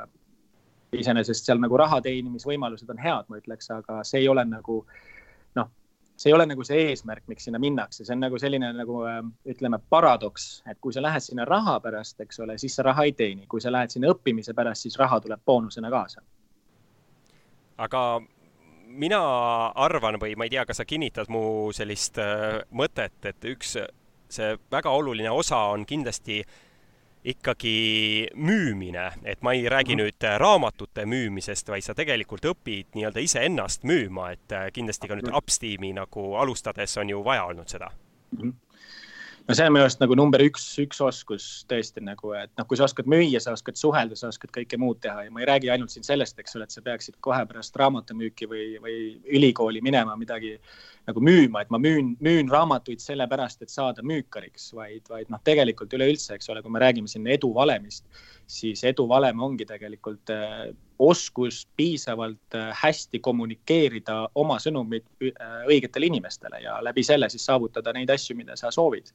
iseenesest 0.95 1.47
seal 1.47 1.59
nagu 1.61 1.77
raha 1.79 1.99
teenimisvõimalused 2.03 2.89
on 2.91 3.01
head, 3.01 3.27
ma 3.29 3.39
ütleks, 3.41 3.69
aga 3.73 4.01
see 4.07 4.23
ei 4.23 4.29
ole 4.31 4.45
nagu 4.47 4.79
noh, 5.59 5.69
see 6.15 6.31
ei 6.31 6.37
ole 6.37 6.47
nagu 6.49 6.63
see 6.67 6.87
eesmärk, 6.91 7.25
miks 7.31 7.47
sinna 7.47 7.59
minnakse, 7.61 8.05
see 8.05 8.15
on 8.15 8.23
nagu 8.23 8.39
selline 8.41 8.71
nagu 8.75 9.01
ütleme, 9.49 9.81
paradoks, 9.89 10.47
et 10.69 10.79
kui 10.81 10.95
sa 10.95 11.03
lähed 11.03 11.25
sinna 11.25 11.45
raha 11.47 11.77
pärast, 11.83 12.19
eks 12.23 12.41
ole, 12.45 12.57
siis 12.61 12.77
sa 12.77 12.87
raha 12.87 13.07
ei 13.07 13.13
teeni, 13.17 13.47
kui 13.51 13.63
sa 13.63 13.73
lähed 13.73 13.93
sinna 13.93 14.11
õppimise 14.13 14.55
pärast, 14.57 14.87
siis 14.87 14.97
raha 14.99 15.19
tuleb 15.23 15.43
boonusena 15.45 15.91
kaasa. 15.93 16.23
aga 17.77 18.01
mina 18.87 19.19
arvan 19.75 20.17
või 20.21 20.35
ma 20.39 20.47
ei 20.47 20.55
tea, 20.55 20.65
kas 20.65 20.79
sa 20.81 20.85
kinnitad 20.87 21.29
mu 21.29 21.69
sellist 21.75 22.17
äh, 22.21 22.63
mõtet, 22.71 23.19
et 23.27 23.45
üks 23.51 23.75
see 24.29 24.57
väga 24.71 24.89
oluline 24.89 25.31
osa 25.31 25.57
on 25.73 25.85
kindlasti 25.85 26.41
ikkagi 27.27 28.27
müümine, 28.35 29.11
et 29.23 29.41
ma 29.41 29.53
ei 29.53 29.69
räägi 29.69 29.95
mm 29.95 29.99
-hmm. 29.99 30.03
nüüd 30.03 30.23
äh, 30.23 30.37
raamatute 30.39 31.05
müümisest, 31.05 31.69
vaid 31.69 31.83
sa 31.83 31.95
tegelikult 31.95 32.45
õpid 32.45 32.95
nii-öelda 32.95 33.19
iseennast 33.19 33.83
müüma, 33.83 34.31
et 34.31 34.51
äh, 34.51 34.71
kindlasti 34.73 35.07
ka 35.07 35.15
nüüd 35.15 35.33
Upsteami 35.35 35.93
nagu 35.93 36.35
alustades 36.35 36.97
on 36.97 37.09
ju 37.09 37.23
vaja 37.23 37.45
olnud 37.45 37.67
seda 37.67 37.91
mm. 38.31 38.41
-hmm 38.41 38.53
no 39.47 39.55
see 39.55 39.65
on 39.67 39.73
minu 39.73 39.85
arust 39.85 40.01
nagu 40.03 40.15
number 40.19 40.43
üks, 40.43 40.65
üks 40.83 40.99
oskus 41.03 41.45
tõesti 41.71 42.03
nagu, 42.03 42.33
et 42.35 42.51
noh, 42.59 42.67
kui 42.67 42.79
sa 42.79 42.87
oskad 42.87 43.07
müüa, 43.07 43.39
sa 43.43 43.53
oskad 43.55 43.79
suhelda, 43.79 44.17
sa 44.19 44.27
oskad 44.27 44.51
kõike 44.57 44.79
muud 44.81 44.99
teha 45.03 45.23
ja 45.27 45.31
ma 45.31 45.43
ei 45.43 45.47
räägi 45.49 45.71
ainult 45.71 45.93
siin 45.93 46.03
sellest, 46.07 46.39
eks 46.39 46.57
ole, 46.59 46.67
et 46.67 46.75
sa 46.75 46.83
peaksid 46.83 47.15
kohe 47.23 47.45
pärast 47.47 47.79
raamatumüüki 47.79 48.49
või, 48.51 48.65
või 48.83 48.97
ülikooli 49.39 49.81
minema 49.85 50.17
midagi 50.19 50.57
nagu 51.07 51.23
müüma, 51.23 51.61
et 51.63 51.69
ma 51.71 51.79
müün, 51.79 52.15
müün 52.23 52.49
raamatuid 52.51 52.99
sellepärast, 52.99 53.61
et 53.63 53.71
saada 53.71 54.03
müükariks, 54.03 54.73
vaid, 54.75 55.05
vaid 55.09 55.31
noh, 55.31 55.39
tegelikult 55.47 55.93
üleüldse, 55.95 56.35
eks 56.35 56.51
ole, 56.51 56.63
kui 56.65 56.73
me 56.73 56.81
räägime 56.83 57.07
siin 57.11 57.27
eduvalemist, 57.31 58.03
siis 58.47 58.83
eduvalem 58.87 59.39
ongi 59.43 59.65
tegelikult 59.67 60.31
äh, 60.31 60.67
oskus 60.99 61.67
piisavalt 61.77 62.55
äh, 62.55 62.69
hästi 62.81 63.19
kommunikeerida 63.19 64.15
oma 64.35 64.57
sõnumit 64.61 65.05
äh, 65.21 65.59
õigetele 65.69 66.07
inimestele 66.09 66.61
ja 66.63 66.77
läbi 66.83 67.03
selle 67.05 67.29
siis 67.29 67.45
saavutada 67.45 67.93
neid 67.93 68.09
asju, 68.09 68.35
mida 68.39 68.55
sa 68.57 68.71
soovid. 68.73 69.11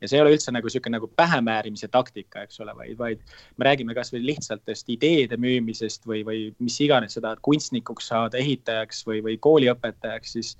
ja 0.00 0.08
see 0.08 0.16
ei 0.16 0.22
ole 0.22 0.32
üldse 0.36 0.54
nagu 0.54 0.70
niisugune 0.70 0.96
nagu 0.96 1.10
pähemäärimise 1.18 1.90
taktika, 1.92 2.46
eks 2.46 2.62
ole, 2.64 2.72
vaid, 2.78 2.96
vaid 2.98 3.36
me 3.56 3.68
räägime 3.68 3.94
kasvõi 3.98 4.22
lihtsaltest 4.24 4.88
ideede 4.94 5.36
müümisest 5.36 6.06
või, 6.08 6.22
või 6.24 6.40
mis 6.58 6.78
iganes 6.80 7.18
sa 7.18 7.24
tahad 7.24 7.42
kunstnikuks 7.44 8.08
saada, 8.14 8.38
ehitajaks 8.40 9.04
või, 9.08 9.20
või 9.26 9.36
kooliõpetajaks, 9.42 10.38
siis 10.38 10.54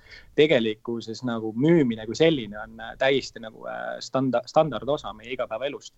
tegelikkuses 0.77 1.25
nagu 1.25 1.53
müümine 1.57 2.07
kui 2.07 2.15
selline 2.17 2.59
on 2.61 2.81
äh, 2.81 2.97
täiesti 2.99 3.41
nagu 3.41 3.67
äh, 3.67 3.99
standard, 4.01 4.47
standardosa 4.47 5.13
meie 5.13 5.33
igapäevaelust. 5.33 5.95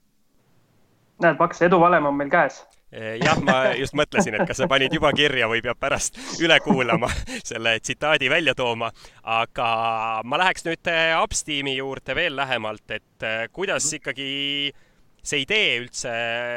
näed, 1.23 1.37
Paks, 1.37 1.63
eduvalem 1.63 2.07
on 2.07 2.15
meil 2.15 2.31
käes. 2.31 2.65
Eh, 2.93 3.19
jah, 3.21 3.37
ma 3.43 3.75
just 3.77 3.93
mõtlesin, 3.93 4.35
et 4.39 4.47
kas 4.49 4.57
sa 4.57 4.69
panid 4.69 4.93
juba 4.95 5.11
kirja 5.13 5.49
või 5.49 5.61
peab 5.61 5.79
pärast 5.79 6.17
üle 6.41 6.59
kuulama 6.61 7.09
selle 7.45 7.81
tsitaadi 7.81 8.31
välja 8.31 8.55
tooma. 8.55 8.91
aga 9.23 10.23
ma 10.25 10.39
läheks 10.39 10.65
nüüd 10.65 10.89
äh, 10.89 11.23
Upsteami 11.23 11.77
juurde 11.77 12.15
veel 12.15 12.37
lähemalt, 12.37 12.91
et 12.91 13.27
kuidas 13.53 13.93
ikkagi 13.93 14.73
see 15.23 15.43
idee 15.43 15.81
üldse 15.83 16.15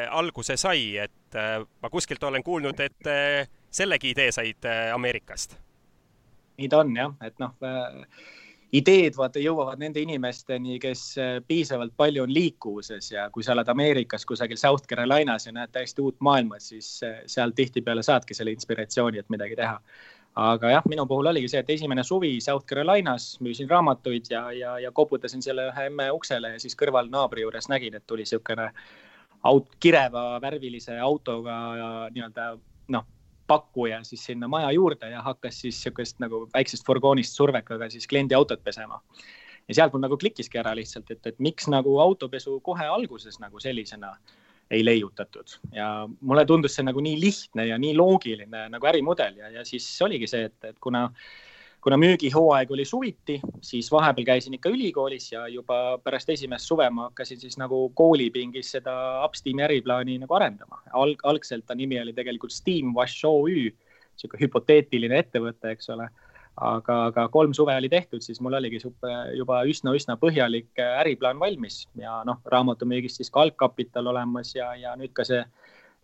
alguse 0.10 0.56
sai, 0.58 0.96
et 0.98 1.36
ma 1.82 1.90
kuskilt 1.90 2.24
olen 2.24 2.44
kuulnud, 2.44 2.80
et 2.80 3.50
sellegi 3.72 4.14
idee 4.14 4.32
said 4.32 4.68
Ameerikast 4.94 5.58
nii 6.58 6.70
ta 6.72 6.82
on 6.84 6.96
jah, 6.96 7.14
et 7.26 7.38
noh 7.42 7.54
äh, 7.66 8.06
ideed 8.76 9.18
vaata 9.20 9.42
jõuavad 9.44 9.82
nende 9.82 10.02
inimesteni, 10.04 10.78
kes 10.82 11.04
äh, 11.20 11.34
piisavalt 11.48 11.94
palju 12.00 12.24
on 12.24 12.32
liikuvuses 12.34 13.12
ja 13.12 13.28
kui 13.34 13.44
sa 13.44 13.54
oled 13.56 13.70
Ameerikas 13.72 14.26
kusagil 14.28 14.60
South 14.60 14.88
Carolinas 14.88 15.48
ja 15.48 15.54
näed 15.56 15.74
täiesti 15.76 16.04
uut 16.04 16.18
maailma, 16.24 16.60
siis 16.64 16.94
äh, 17.08 17.20
seal 17.30 17.52
tihtipeale 17.56 18.04
saadki 18.04 18.38
selle 18.38 18.56
inspiratsiooni, 18.56 19.20
et 19.20 19.30
midagi 19.30 19.60
teha. 19.60 19.78
aga 20.42 20.70
jah, 20.72 20.86
minu 20.88 21.04
puhul 21.08 21.28
oligi 21.28 21.50
see, 21.52 21.60
et 21.60 21.70
esimene 21.70 22.04
suvi 22.08 22.38
South 22.42 22.66
Carolinas 22.66 23.34
müüsin 23.44 23.68
raamatuid 23.70 24.30
ja, 24.32 24.46
ja, 24.56 24.78
ja 24.80 24.92
koputasin 24.92 25.44
selle 25.44 25.68
ühe 25.68 25.88
emme 25.90 26.08
uksele 26.16 26.54
ja 26.54 26.60
siis 26.60 26.78
kõrval 26.80 27.12
naabri 27.12 27.44
juures 27.44 27.68
nägin, 27.68 27.98
et 28.00 28.08
tuli 28.08 28.24
niisugune 28.24 28.70
aut-, 29.44 29.76
kireva 29.84 30.40
värvilise 30.42 30.96
autoga 31.04 31.58
nii-öelda 32.16 32.54
noh 32.96 33.10
pakkuja 33.52 34.02
siis 34.08 34.24
sinna 34.32 34.48
maja 34.52 34.72
juurde 34.76 35.12
ja 35.12 35.22
hakkas 35.26 35.62
siis 35.62 35.78
niisugust 35.78 36.20
nagu 36.24 36.46
väiksest 36.54 36.88
furgoonist 36.88 37.38
survekaga 37.38 37.90
siis 37.92 38.08
kliendi 38.08 38.38
autot 38.38 38.64
pesema. 38.64 39.02
ja 39.68 39.76
sealt 39.76 39.94
mul 39.94 40.02
nagu 40.02 40.18
klikkiski 40.18 40.58
ära 40.58 40.74
lihtsalt, 40.76 41.12
et, 41.12 41.28
et 41.28 41.40
miks 41.40 41.68
nagu 41.70 42.00
autopesu 42.02 42.60
kohe 42.66 42.88
alguses 42.88 43.40
nagu 43.40 43.60
sellisena 43.60 44.16
ei 44.72 44.86
leiutatud 44.86 45.60
ja 45.76 46.08
mulle 46.22 46.46
tundus 46.48 46.76
see 46.76 46.88
nagu 46.88 47.04
nii 47.04 47.20
lihtne 47.20 47.68
ja 47.68 47.78
nii 47.78 47.94
loogiline 47.98 48.68
nagu 48.72 48.88
ärimudel 48.88 49.38
ja, 49.38 49.50
ja 49.60 49.66
siis 49.68 49.88
oligi 50.02 50.28
see, 50.32 50.48
et, 50.48 50.58
et 50.72 50.80
kuna 50.80 51.04
äh, 51.06 51.51
kuna 51.82 51.98
müügihooaeg 51.98 52.72
oli 52.72 52.86
suviti, 52.86 53.40
siis 53.62 53.90
vahepeal 53.92 54.26
käisin 54.26 54.54
ikka 54.54 54.70
ülikoolis 54.70 55.32
ja 55.32 55.48
juba 55.50 55.98
pärast 56.04 56.30
esimest 56.30 56.70
suve 56.70 56.90
ma 56.90 57.08
hakkasin 57.10 57.40
siis 57.42 57.58
nagu 57.58 57.90
koolipingis 57.98 58.72
seda 58.78 58.94
Upsteami 59.26 59.66
äriplaani 59.66 60.20
nagu 60.22 60.38
arendama 60.38 60.82
Alg. 60.94 61.24
algselt 61.24 61.66
ta 61.66 61.76
nimi 61.76 62.00
oli 62.02 62.14
tegelikult 62.14 62.54
Steam 62.54 62.94
Wash 62.96 63.26
OÜ, 63.26 63.72
sihuke 64.16 64.38
hüpoteetiline 64.44 65.24
ettevõte, 65.24 65.74
eks 65.74 65.90
ole. 65.90 66.10
aga, 66.62 66.96
aga 67.08 67.28
kolm 67.32 67.54
suve 67.58 67.74
oli 67.80 67.90
tehtud, 67.90 68.22
siis 68.22 68.42
mul 68.44 68.54
oligi 68.54 68.82
juba 69.38 69.62
üsna-üsna 69.66 70.18
põhjalik 70.22 70.82
äriplaan 70.84 71.40
valmis 71.40 71.88
ja 71.98 72.22
noh, 72.28 72.42
raamatumüügist 72.46 73.22
siis 73.22 73.32
ka 73.32 73.42
algkapital 73.48 74.12
olemas 74.12 74.54
ja, 74.56 74.76
ja 74.76 74.94
nüüd 75.00 75.16
ka 75.16 75.26
see 75.26 75.42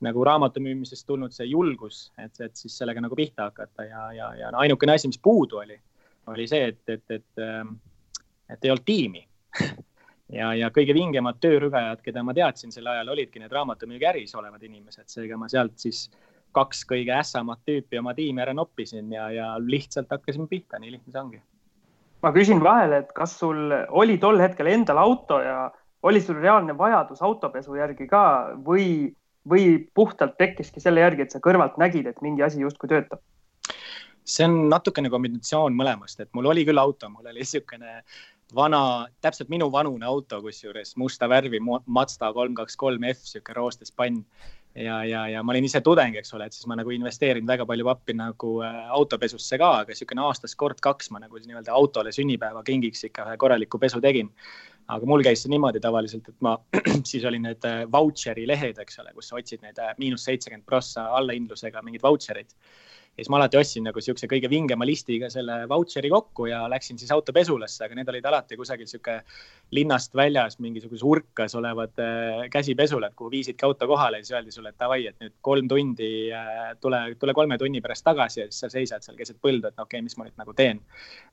nagu 0.06 0.24
raamatu 0.26 0.62
müümisest 0.62 1.08
tulnud 1.08 1.34
see 1.34 1.48
julgus, 1.50 2.08
et, 2.22 2.36
et 2.44 2.56
siis 2.56 2.76
sellega 2.78 3.02
nagu 3.02 3.18
pihta 3.18 3.50
hakata 3.50 3.88
ja, 3.88 4.04
ja, 4.14 4.32
ja 4.44 4.52
ainukene 4.62 4.94
asi, 4.94 5.10
mis 5.10 5.20
puudu 5.24 5.62
oli, 5.64 5.78
oli 6.34 6.48
see, 6.50 6.68
et, 6.74 6.84
et, 6.90 7.06
et, 7.10 7.42
ähm, 7.42 7.76
et 8.50 8.66
ei 8.66 8.74
olnud 8.74 8.86
tiimi 8.86 9.24
ja, 10.40 10.54
ja 10.54 10.70
kõige 10.76 10.94
vingemad 10.98 11.42
töörügajad, 11.42 12.04
keda 12.06 12.24
ma 12.24 12.36
teadsin 12.38 12.74
sel 12.74 12.88
ajal, 12.92 13.14
olidki 13.16 13.42
need 13.42 13.54
raamatumüügiäris 13.58 14.36
olevad 14.38 14.64
inimesed, 14.70 15.10
seega 15.10 15.40
ma 15.40 15.50
sealt 15.52 15.78
siis 15.82 16.08
kaks 16.56 16.86
kõige 16.90 17.14
ässamat 17.18 17.64
tüüpi 17.68 18.00
oma 18.00 18.14
tiimi 18.18 18.42
ära 18.44 18.54
noppisin 18.56 19.12
ja, 19.14 19.30
ja 19.34 19.52
lihtsalt 19.62 20.12
hakkasime 20.14 20.48
pihta, 20.50 20.80
nii 20.82 20.94
lihtne 20.94 21.14
see 21.14 21.22
ongi. 21.22 21.42
ma 22.22 22.32
küsin 22.34 22.62
vahele, 22.64 23.04
et 23.04 23.12
kas 23.18 23.38
sul 23.40 23.74
oli 23.90 24.18
tol 24.22 24.40
hetkel 24.42 24.70
endal 24.72 25.02
auto 25.02 25.42
ja 25.42 25.72
oli 26.04 26.22
sul 26.22 26.38
reaalne 26.42 26.78
vajadus 26.78 27.22
autopesu 27.26 27.76
järgi 27.78 28.08
ka 28.10 28.24
või 28.66 29.14
või 29.50 29.90
puhtalt 29.96 30.38
tekkiski 30.38 30.84
selle 30.84 31.04
järgi, 31.04 31.26
et 31.26 31.36
sa 31.36 31.42
kõrvalt 31.44 31.78
nägid, 31.82 32.08
et 32.10 32.22
mingi 32.26 32.46
asi 32.46 32.64
justkui 32.64 32.92
töötab? 32.92 33.24
see 34.28 34.44
on 34.44 34.66
natukene 34.68 35.08
kombinatsioon 35.08 35.76
mõlemast, 35.78 36.20
et 36.20 36.28
mul 36.36 36.50
oli 36.52 36.66
küll 36.68 36.82
auto, 36.82 37.08
mul 37.08 37.30
oli 37.32 37.46
niisugune 37.46 38.02
vana, 38.56 39.08
täpselt 39.24 39.48
minu 39.52 39.70
vanune 39.72 40.06
auto, 40.08 40.42
kusjuures 40.44 40.96
musta 41.00 41.30
värvi 41.32 41.62
Mazda 41.64 42.34
kolm 42.36 42.56
kaks 42.58 42.76
kolm 42.80 43.08
F, 43.08 43.24
niisugune 43.24 43.56
roostes 43.56 43.92
pann. 43.92 44.26
ja, 44.76 45.00
ja, 45.08 45.24
ja 45.32 45.44
ma 45.44 45.56
olin 45.56 45.66
ise 45.66 45.80
tudeng, 45.82 46.16
eks 46.20 46.34
ole, 46.36 46.46
et 46.46 46.54
siis 46.54 46.68
ma 46.70 46.76
nagu 46.78 46.92
investeerinud 46.94 47.50
väga 47.50 47.66
palju 47.66 47.86
pappi 47.88 48.14
nagu 48.14 48.52
äh, 48.62 48.84
autopesusse 48.94 49.58
ka, 49.58 49.72
aga 49.82 49.96
niisugune 49.96 50.22
aastas 50.28 50.54
kord 50.56 50.84
kaks 50.84 51.10
ma 51.10 51.24
nagu 51.24 51.40
nii-öelda 51.40 51.74
autole 51.74 52.12
sünnipäevakingiks 52.14 53.08
ikka 53.08 53.26
ühe 53.26 53.40
korraliku 53.42 53.80
pesu 53.82 54.04
tegin 54.04 54.30
aga 54.96 55.10
mul 55.10 55.24
käis 55.26 55.44
see 55.44 55.52
niimoodi 55.52 55.82
tavaliselt, 55.84 56.28
et 56.32 56.44
ma 56.46 56.56
siis 57.10 57.26
olin 57.28 57.48
need 57.50 57.68
äh, 57.68 57.84
vautšeri 57.92 58.48
lehed, 58.50 58.80
eks 58.84 59.02
ole, 59.04 59.14
kus 59.16 59.32
sa 59.32 59.40
otsid 59.40 59.64
neid 59.66 59.80
äh, 59.84 59.96
miinus 60.02 60.28
seitsekümmend 60.30 60.68
prossa 60.68 61.10
allahindlusega 61.20 61.84
mingeid 61.86 62.06
vautšereid 62.06 62.56
ja 63.18 63.24
siis 63.24 63.32
ma 63.34 63.40
alati 63.40 63.58
ostsin 63.58 63.88
nagu 63.88 64.02
siukse 64.04 64.28
kõige 64.30 64.50
vingema 64.52 64.86
listiga 64.86 65.30
selle 65.34 65.64
vautšeri 65.70 66.10
kokku 66.14 66.46
ja 66.52 66.60
läksin 66.70 67.00
siis 67.02 67.10
autopesulasse, 67.16 67.82
aga 67.86 67.98
need 67.98 68.12
olid 68.14 68.28
alati 68.30 68.58
kusagil 68.60 68.86
sihuke 68.90 69.16
linnast 69.74 70.14
väljas 70.16 70.60
mingisuguses 70.62 71.02
urkas 71.04 71.56
olevad 71.58 71.98
äh, 72.04 72.44
käsipesulad, 72.54 73.16
kuhu 73.18 73.32
viisidki 73.34 73.66
auto 73.66 73.90
kohale 73.90 74.22
ja 74.22 74.28
siis 74.28 74.38
öeldi 74.38 74.54
sulle, 74.54 74.70
et 74.70 74.80
davai, 74.80 75.00
et 75.10 75.18
nüüd 75.24 75.34
kolm 75.42 75.68
tundi 75.72 76.12
äh,, 76.30 76.76
tule, 76.82 77.02
tule 77.18 77.34
kolme 77.34 77.58
tunni 77.58 77.82
pärast 77.82 78.06
tagasi 78.06 78.44
ja 78.44 78.50
siis 78.52 78.62
sa 78.68 78.70
seisad 78.70 79.06
seal 79.06 79.18
keset 79.18 79.42
põldu, 79.42 79.72
et 79.72 79.82
no 79.82 79.88
okei 79.88 79.98
okay,, 79.98 80.06
mis 80.06 80.18
ma 80.20 80.30
nüüd 80.30 80.38
nagu 80.38 80.54
teen. 80.54 80.84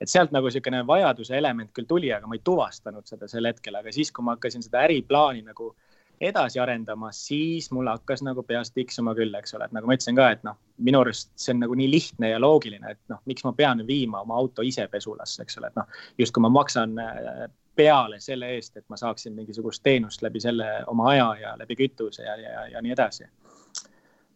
et 0.01 0.09
sealt 0.09 0.33
nagu 0.33 0.49
niisugune 0.49 0.87
vajaduse 0.89 1.37
element 1.37 1.75
küll 1.77 1.91
tuli, 1.91 2.13
aga 2.17 2.31
ma 2.31 2.39
ei 2.39 2.45
tuvastanud 2.45 3.05
seda 3.05 3.29
sel 3.29 3.45
hetkel, 3.53 3.77
aga 3.77 3.93
siis, 3.93 4.13
kui 4.13 4.25
ma 4.25 4.39
hakkasin 4.39 4.65
seda 4.65 4.87
äriplaani 4.89 5.45
nagu 5.45 5.75
edasi 6.21 6.61
arendama, 6.61 7.11
siis 7.13 7.71
mul 7.75 7.89
hakkas 7.91 8.23
nagu 8.23 8.43
peas 8.47 8.71
tiksuma 8.73 9.15
küll, 9.15 9.35
eks 9.35 9.55
ole, 9.57 9.67
et 9.67 9.75
nagu 9.77 9.89
ma 9.89 9.97
ütlesin 9.97 10.19
ka, 10.19 10.29
et 10.35 10.45
noh, 10.47 10.57
minu 10.85 11.01
arust 11.05 11.33
see 11.39 11.55
on 11.55 11.63
nagu 11.65 11.77
nii 11.79 11.91
lihtne 11.91 12.31
ja 12.31 12.41
loogiline, 12.43 12.95
et 12.95 13.01
noh, 13.13 13.21
miks 13.31 13.45
ma 13.47 13.53
pean 13.57 13.83
viima 13.87 14.23
oma 14.25 14.39
auto 14.39 14.63
ise 14.67 14.87
pesulasse, 14.93 15.43
eks 15.43 15.59
ole, 15.61 15.71
et 15.73 15.79
noh, 15.81 16.01
justkui 16.19 16.45
ma 16.45 16.53
maksan 16.55 16.99
äh, 17.03 17.45
peale 17.77 18.21
selle 18.23 18.53
eest, 18.55 18.77
et 18.77 18.87
ma 18.89 18.99
saaksin 19.01 19.35
mingisugust 19.35 19.83
teenust 19.83 20.23
läbi 20.23 20.41
selle 20.41 20.69
oma 20.91 21.11
aja 21.11 21.29
ja 21.41 21.57
läbi 21.59 21.77
kütuse 21.77 22.23
ja, 22.23 22.37
ja, 22.39 22.67
ja 22.77 22.83
nii 22.83 22.95
edasi. 22.95 23.27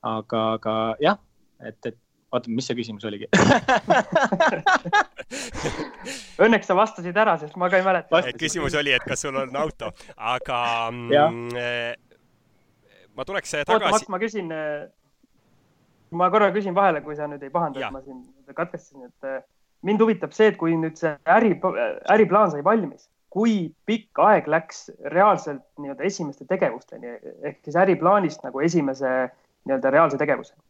aga, 0.03 0.43
aga 0.59 0.75
jah, 1.03 1.19
et, 1.61 1.79
et 1.87 1.99
oota, 2.33 2.51
mis 2.53 2.67
see 2.69 2.77
küsimus 2.79 3.05
oligi 3.09 3.29
Õnneks 6.45 6.69
sa 6.71 6.75
vastasid 6.79 7.17
ära, 7.19 7.35
sest 7.41 7.57
ma 7.61 7.69
ka 7.73 7.81
ei 7.81 7.85
mäleta. 7.87 8.23
küsimus 8.39 8.75
oli, 8.79 8.93
et 8.97 9.05
kas 9.07 9.25
sul 9.25 9.37
on 9.41 9.57
auto, 9.59 9.91
aga 10.17 10.59
mm, 10.93 11.49
eh, 11.59 11.93
ma 13.17 13.27
tuleks 13.29 13.51
tagasi. 13.69 14.09
ma 14.13 14.21
küsin, 14.23 14.47
eh, 14.55 14.89
ma 16.17 16.31
korra 16.33 16.49
küsin 16.55 16.75
vahele, 16.77 17.03
kui 17.05 17.17
sa 17.19 17.29
nüüd 17.31 17.43
ei 17.45 17.53
pahanda, 17.55 17.83
et 17.83 17.95
ma 17.95 18.03
siin 18.05 18.21
katkestasin, 18.55 19.09
et 19.11 19.29
eh, 19.29 19.41
mind 19.89 20.01
huvitab 20.05 20.33
see, 20.37 20.49
et 20.53 20.59
kui 20.61 20.77
nüüd 20.79 20.97
see 21.01 21.13
äri, 21.37 21.51
äriplaan 22.15 22.51
sai 22.55 22.63
valmis, 22.65 23.09
kui 23.33 23.75
pikk 23.89 24.23
aeg 24.25 24.49
läks 24.49 24.89
reaalselt 25.13 25.65
nii-öelda 25.81 26.07
esimeste 26.09 26.45
tegevusteni 26.49 27.09
ehk 27.45 27.61
siis 27.67 27.77
äriplaanist 27.77 28.41
nagu 28.47 28.63
esimese 28.65 29.11
nii-öelda 29.69 29.93
reaalse 29.93 30.21
tegevuseni? 30.21 30.63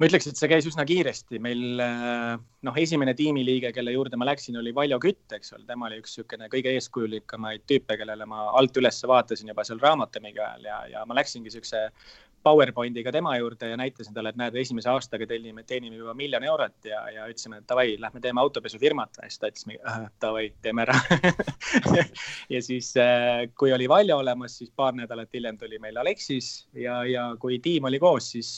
Ma 0.00 0.08
ütleks, 0.08 0.26
et 0.28 0.40
see 0.40 0.50
käis 0.50 0.66
üsna 0.68 0.84
kiiresti, 0.88 1.38
meil 1.42 1.80
äh, 1.84 2.34
noh, 2.66 2.80
esimene 2.80 3.14
tiimiliige, 3.18 3.72
kelle 3.76 3.94
juurde 3.94 4.18
ma 4.18 4.28
läksin, 4.28 4.56
oli 4.60 4.74
Valjo 4.74 4.98
Kütt, 5.02 5.26
eks 5.36 5.54
ole, 5.56 5.66
tema 5.68 5.88
oli 5.88 6.00
üks 6.02 6.16
niisugune 6.16 6.48
kõige 6.52 6.74
eeskujulikamaid 6.78 7.66
tüüpe, 7.70 7.98
kellele 8.00 8.26
ma 8.28 8.48
alt 8.58 8.76
üles 8.80 9.00
vaatasin 9.08 9.52
juba 9.52 9.64
seal 9.68 9.82
Raamatamiga 9.82 10.48
ajal 10.48 10.68
ja, 10.68 10.82
ja 10.96 11.06
ma 11.08 11.18
läksingi 11.20 11.50
niisuguse 11.50 11.86
PowerPointiga 12.42 13.12
tema 13.12 13.36
juurde 13.36 13.68
ja 13.68 13.76
näitasin 13.76 14.14
talle, 14.14 14.32
et 14.32 14.38
näed, 14.40 14.56
esimese 14.58 14.90
aastaga 14.90 15.26
teenime, 15.30 15.62
teenime 15.62 15.96
juba 15.96 16.14
miljon 16.18 16.44
eurot 16.44 16.88
ja, 16.90 17.04
ja 17.14 17.26
ütlesime, 17.30 17.60
et 17.62 17.68
davai, 17.68 17.94
lähme 18.02 18.20
teeme 18.20 18.42
autopesufirmat. 18.42 19.20
ja 19.22 19.30
siis 19.30 19.38
ta 19.38 19.50
ütles 19.52 19.66
äh,, 19.78 20.06
davai, 20.20 20.48
teeme 20.62 20.86
ära. 20.86 20.98
Ja 22.52 22.60
siis, 22.62 22.90
äh, 23.00 23.46
kui 23.58 23.72
oli 23.72 23.88
Valjo 23.88 24.18
olemas, 24.18 24.58
siis 24.58 24.72
paar 24.76 24.92
nädalat 24.96 25.30
hiljem 25.32 25.58
tuli 25.58 25.78
meil 25.78 25.96
Aleksis 25.96 26.66
ja, 26.74 27.04
ja 27.08 27.30
kui 27.40 27.58
tiim 27.62 27.86
oli 27.88 27.98
koos, 28.02 28.32
siis 28.34 28.50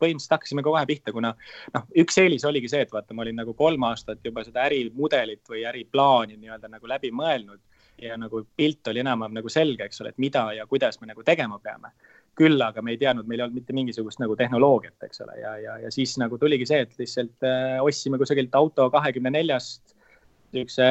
põhimõtteliselt 0.00 0.36
hakkasime 0.36 0.64
kohe 0.66 0.84
pihta, 0.88 1.14
kuna 1.14 1.32
noh, 1.74 1.88
üks 2.02 2.18
eelis 2.22 2.46
oligi 2.48 2.70
see, 2.72 2.84
et 2.86 2.92
vaata, 2.94 3.14
ma 3.14 3.24
olin 3.26 3.40
nagu 3.42 3.54
kolm 3.58 3.88
aastat 3.90 4.24
juba 4.24 4.44
seda 4.46 4.66
ärimudelit 4.68 5.44
või 5.50 5.64
äriplaani 5.68 6.38
nii-öelda 6.38 6.70
nagu 6.72 6.90
läbi 6.90 7.12
mõelnud 7.14 7.60
ja 8.02 8.16
nagu 8.18 8.44
pilt 8.56 8.86
oli 8.88 9.02
enam-vähem 9.02 9.34
nagu 9.40 9.50
selge, 9.52 9.88
eks 9.88 10.02
ole, 10.02 10.12
et 10.14 10.22
mida 10.22 10.44
ja 10.54 10.66
kuidas 10.70 11.00
me 11.00 11.10
nagu 11.10 11.24
tegema 11.26 11.58
peame. 11.62 11.92
küll 12.38 12.62
aga 12.62 12.78
me 12.86 12.92
ei 12.94 12.98
teadnud, 13.00 13.26
meil 13.26 13.40
ei 13.40 13.42
olnud 13.48 13.58
mitte 13.58 13.74
mingisugust 13.74 14.20
nagu 14.22 14.36
tehnoloogiat, 14.38 14.94
eks 15.02 15.24
ole, 15.24 15.32
ja, 15.40 15.56
ja, 15.58 15.72
ja 15.82 15.88
siis 15.90 16.12
nagu 16.22 16.36
tuligi 16.38 16.68
see, 16.70 16.84
et 16.84 16.92
lihtsalt 17.00 17.42
äh, 17.42 17.80
ostsime 17.82 18.18
kusagilt 18.20 18.54
auto 18.54 18.86
kahekümne 18.94 19.32
neljast 19.34 19.96
niisuguse 20.52 20.86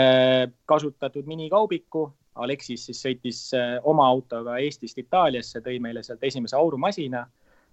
kasutatud 0.68 1.30
minikaubiku. 1.30 2.10
Aleksis 2.36 2.84
siis 2.90 3.00
sõitis 3.02 3.40
äh, 3.56 3.78
oma 3.88 4.10
autoga 4.12 4.58
Eestist 4.60 5.00
Itaaliasse, 5.00 5.64
tõi 5.64 5.80
meile 5.82 6.04
sealt 6.04 6.28
esimese 6.28 6.60
aurumasina 6.60 7.24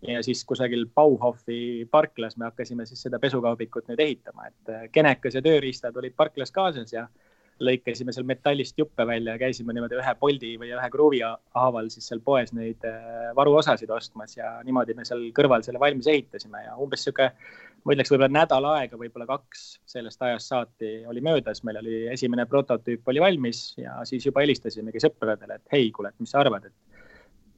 ja 0.09 0.23
siis 0.23 0.45
kusagil 0.45 0.87
Bauhofi 0.95 1.89
parklas 1.91 2.37
me 2.37 2.49
hakkasime 2.49 2.87
siis 2.87 3.03
seda 3.07 3.19
pesukaubikut 3.23 3.89
nüüd 3.89 4.01
ehitama, 4.05 4.49
et 4.51 4.73
äh, 4.73 4.89
kenekas 4.93 5.39
ja 5.39 5.43
tööriistad 5.45 5.97
olid 6.01 6.17
parklas 6.17 6.53
kaasas 6.55 6.93
ja 6.93 7.07
lõikasime 7.63 8.13
seal 8.13 8.27
metallist 8.27 8.79
juppe 8.79 9.07
välja 9.07 9.37
ja 9.37 9.39
käisime 9.39 9.75
niimoodi 9.75 9.99
ühe 10.01 10.15
poldi 10.19 10.55
või 10.59 10.73
ühe 10.75 10.89
kruvi 10.91 11.21
haaval 11.23 11.91
siis 11.93 12.09
seal 12.11 12.23
poes 12.25 12.53
neid 12.57 12.83
äh, 12.89 13.31
varuosasid 13.37 13.91
ostmas 13.95 14.37
ja 14.37 14.57
niimoodi 14.67 14.97
me 14.99 15.07
seal 15.07 15.29
kõrval 15.37 15.63
selle 15.67 15.81
valmis 15.83 16.11
ehitasime 16.11 16.65
ja 16.67 16.75
umbes 16.81 17.07
sihuke, 17.07 17.31
ma 17.85 17.95
ütleks 17.95 18.11
võib-olla 18.11 18.33
nädal 18.41 18.67
aega, 18.73 18.99
võib-olla 18.99 19.29
kaks 19.31 19.65
sellest 19.95 20.23
ajast 20.27 20.51
saati 20.51 20.97
oli 21.11 21.23
möödas, 21.25 21.63
meil 21.65 21.79
oli 21.83 22.03
esimene 22.13 22.47
prototüüp 22.51 23.15
oli 23.15 23.23
valmis 23.23 23.67
ja 23.79 24.01
siis 24.09 24.27
juba 24.27 24.43
helistasimegi 24.43 25.03
sõpradele, 25.07 25.61
et 25.61 25.77
hei, 25.77 25.93
kuule, 25.95 26.11
et 26.11 26.25
mis 26.25 26.35
sa 26.35 26.43
arvad, 26.43 26.67
et 26.67 26.75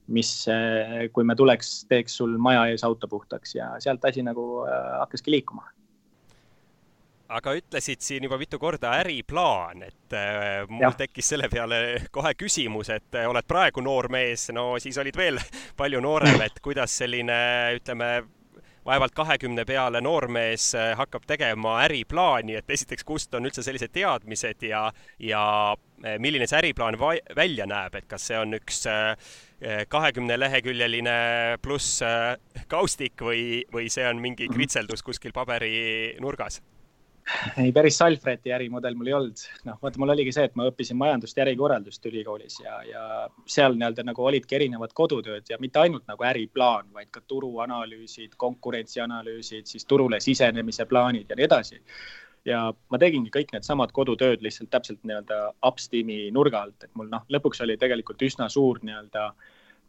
mis, 0.08 0.32
eh, 0.48 1.08
kui 1.12 1.24
me 1.24 1.36
tuleks, 1.36 1.84
teeks 1.90 2.18
sul 2.20 2.36
maja 2.38 2.66
ees 2.70 2.84
auto 2.86 3.08
puhtaks 3.10 3.56
ja 3.58 3.72
sealt 3.82 4.04
asi 4.04 4.22
nagu 4.26 4.64
eh, 4.66 4.92
hakkaski 5.00 5.34
liikuma. 5.34 5.66
aga 7.26 7.56
ütlesid 7.58 8.04
siin 8.06 8.22
juba 8.22 8.36
mitu 8.38 8.58
korda 8.62 8.92
äriplaan, 9.00 9.80
et 9.82 10.14
äh, 10.14 10.60
mul 10.70 10.94
tekkis 10.94 11.32
selle 11.32 11.48
peale 11.50 11.80
kohe 12.14 12.30
küsimus, 12.38 12.92
et 12.94 13.18
oled 13.26 13.48
praegu 13.50 13.82
noor 13.82 14.06
mees, 14.14 14.46
no 14.54 14.76
siis 14.78 14.98
olid 15.02 15.18
veel 15.18 15.40
palju 15.80 16.00
noorem, 16.04 16.38
et 16.46 16.62
kuidas 16.62 16.94
selline, 17.02 17.40
ütleme, 17.80 18.12
vaevalt 18.86 19.14
kahekümne 19.16 19.64
peale 19.66 20.00
noormees 20.00 20.72
hakkab 20.96 21.26
tegema 21.26 21.80
äriplaani, 21.84 22.54
et 22.60 22.70
esiteks, 22.70 23.04
kust 23.04 23.34
on 23.34 23.48
üldse 23.48 23.64
sellised 23.66 23.90
teadmised 23.94 24.62
ja, 24.62 24.86
ja 25.18 25.42
milline 26.18 26.46
see 26.46 26.60
äriplaan 26.60 26.98
välja 27.36 27.66
näeb, 27.68 27.94
et 27.98 28.06
kas 28.10 28.28
see 28.30 28.38
on 28.38 28.54
üks 28.58 28.84
äh, 28.90 29.16
kahekümne 29.88 30.38
leheküljeline 30.38 31.16
pluss 31.62 32.02
äh, 32.04 32.36
kaustik 32.68 33.22
või, 33.24 33.64
või 33.72 33.88
see 33.92 34.06
on 34.08 34.20
mingi 34.22 34.48
mhm. 34.48 34.56
kritseldus 34.56 35.04
kuskil 35.06 35.34
paberinurgas? 35.36 36.60
Ei, 37.62 37.72
päris 37.72 37.98
Salfreti 37.98 38.52
ärimudel 38.52 38.94
mul 38.94 39.10
ei 39.10 39.16
olnud. 39.16 39.44
noh, 39.66 39.78
vaata, 39.82 39.98
mul 40.02 40.14
oligi 40.14 40.34
see, 40.34 40.46
et 40.48 40.54
ma 40.58 40.66
õppisin 40.70 40.98
majandust 41.00 41.36
ja 41.36 41.44
ärikorraldust 41.46 42.06
ülikoolis 42.10 42.60
ja, 42.62 42.76
ja 42.86 43.02
seal 43.50 43.74
nii-öelda 43.78 44.04
nagu 44.06 44.26
olidki 44.26 44.58
erinevad 44.58 44.94
kodutööd 44.94 45.50
ja 45.50 45.58
mitte 45.62 45.82
ainult 45.82 46.06
nagu 46.10 46.26
äriplaan, 46.28 46.92
vaid 46.94 47.10
ka 47.14 47.22
turuanalüüsid, 47.26 48.36
konkurentsianalüüsid, 48.36 49.66
siis 49.66 49.84
turule 49.84 50.20
sisenemise 50.20 50.86
plaanid 50.86 51.30
ja 51.30 51.38
nii 51.38 51.48
edasi 51.48 51.82
ja 52.46 52.62
ma 52.92 52.98
tegingi 53.02 53.32
kõik 53.34 53.52
needsamad 53.54 53.92
kodutööd 53.94 54.44
lihtsalt 54.44 54.70
täpselt 54.70 55.02
nii-öelda 55.02 55.40
upstream'i 55.66 56.30
nurga 56.34 56.62
alt, 56.66 56.86
et 56.86 56.92
mul 56.94 57.10
noh, 57.10 57.26
lõpuks 57.32 57.62
oli 57.64 57.78
tegelikult 57.80 58.22
üsna 58.22 58.48
suur 58.52 58.78
nii-öelda 58.86 59.30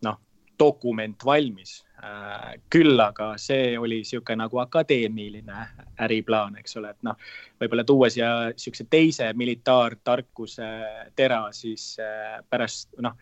noh, 0.08 0.18
dokument 0.60 1.26
valmis. 1.26 1.84
Äh, 2.04 2.58
küll 2.70 3.00
aga 3.02 3.32
see 3.42 3.72
oli 3.80 4.04
niisugune 4.04 4.44
nagu 4.44 4.60
akadeemiline 4.62 5.64
äriplaan, 6.06 6.60
eks 6.62 6.78
ole, 6.78 6.92
et 6.94 7.08
noh, 7.08 7.18
võib-olla 7.62 7.86
tuua 7.90 8.12
siia 8.14 8.30
niisuguse 8.52 8.86
teise 8.90 9.32
militaartarkuse 9.34 10.70
tera, 11.18 11.42
siis 11.58 11.96
äh, 12.04 12.38
pärast 12.50 12.94
noh 13.02 13.18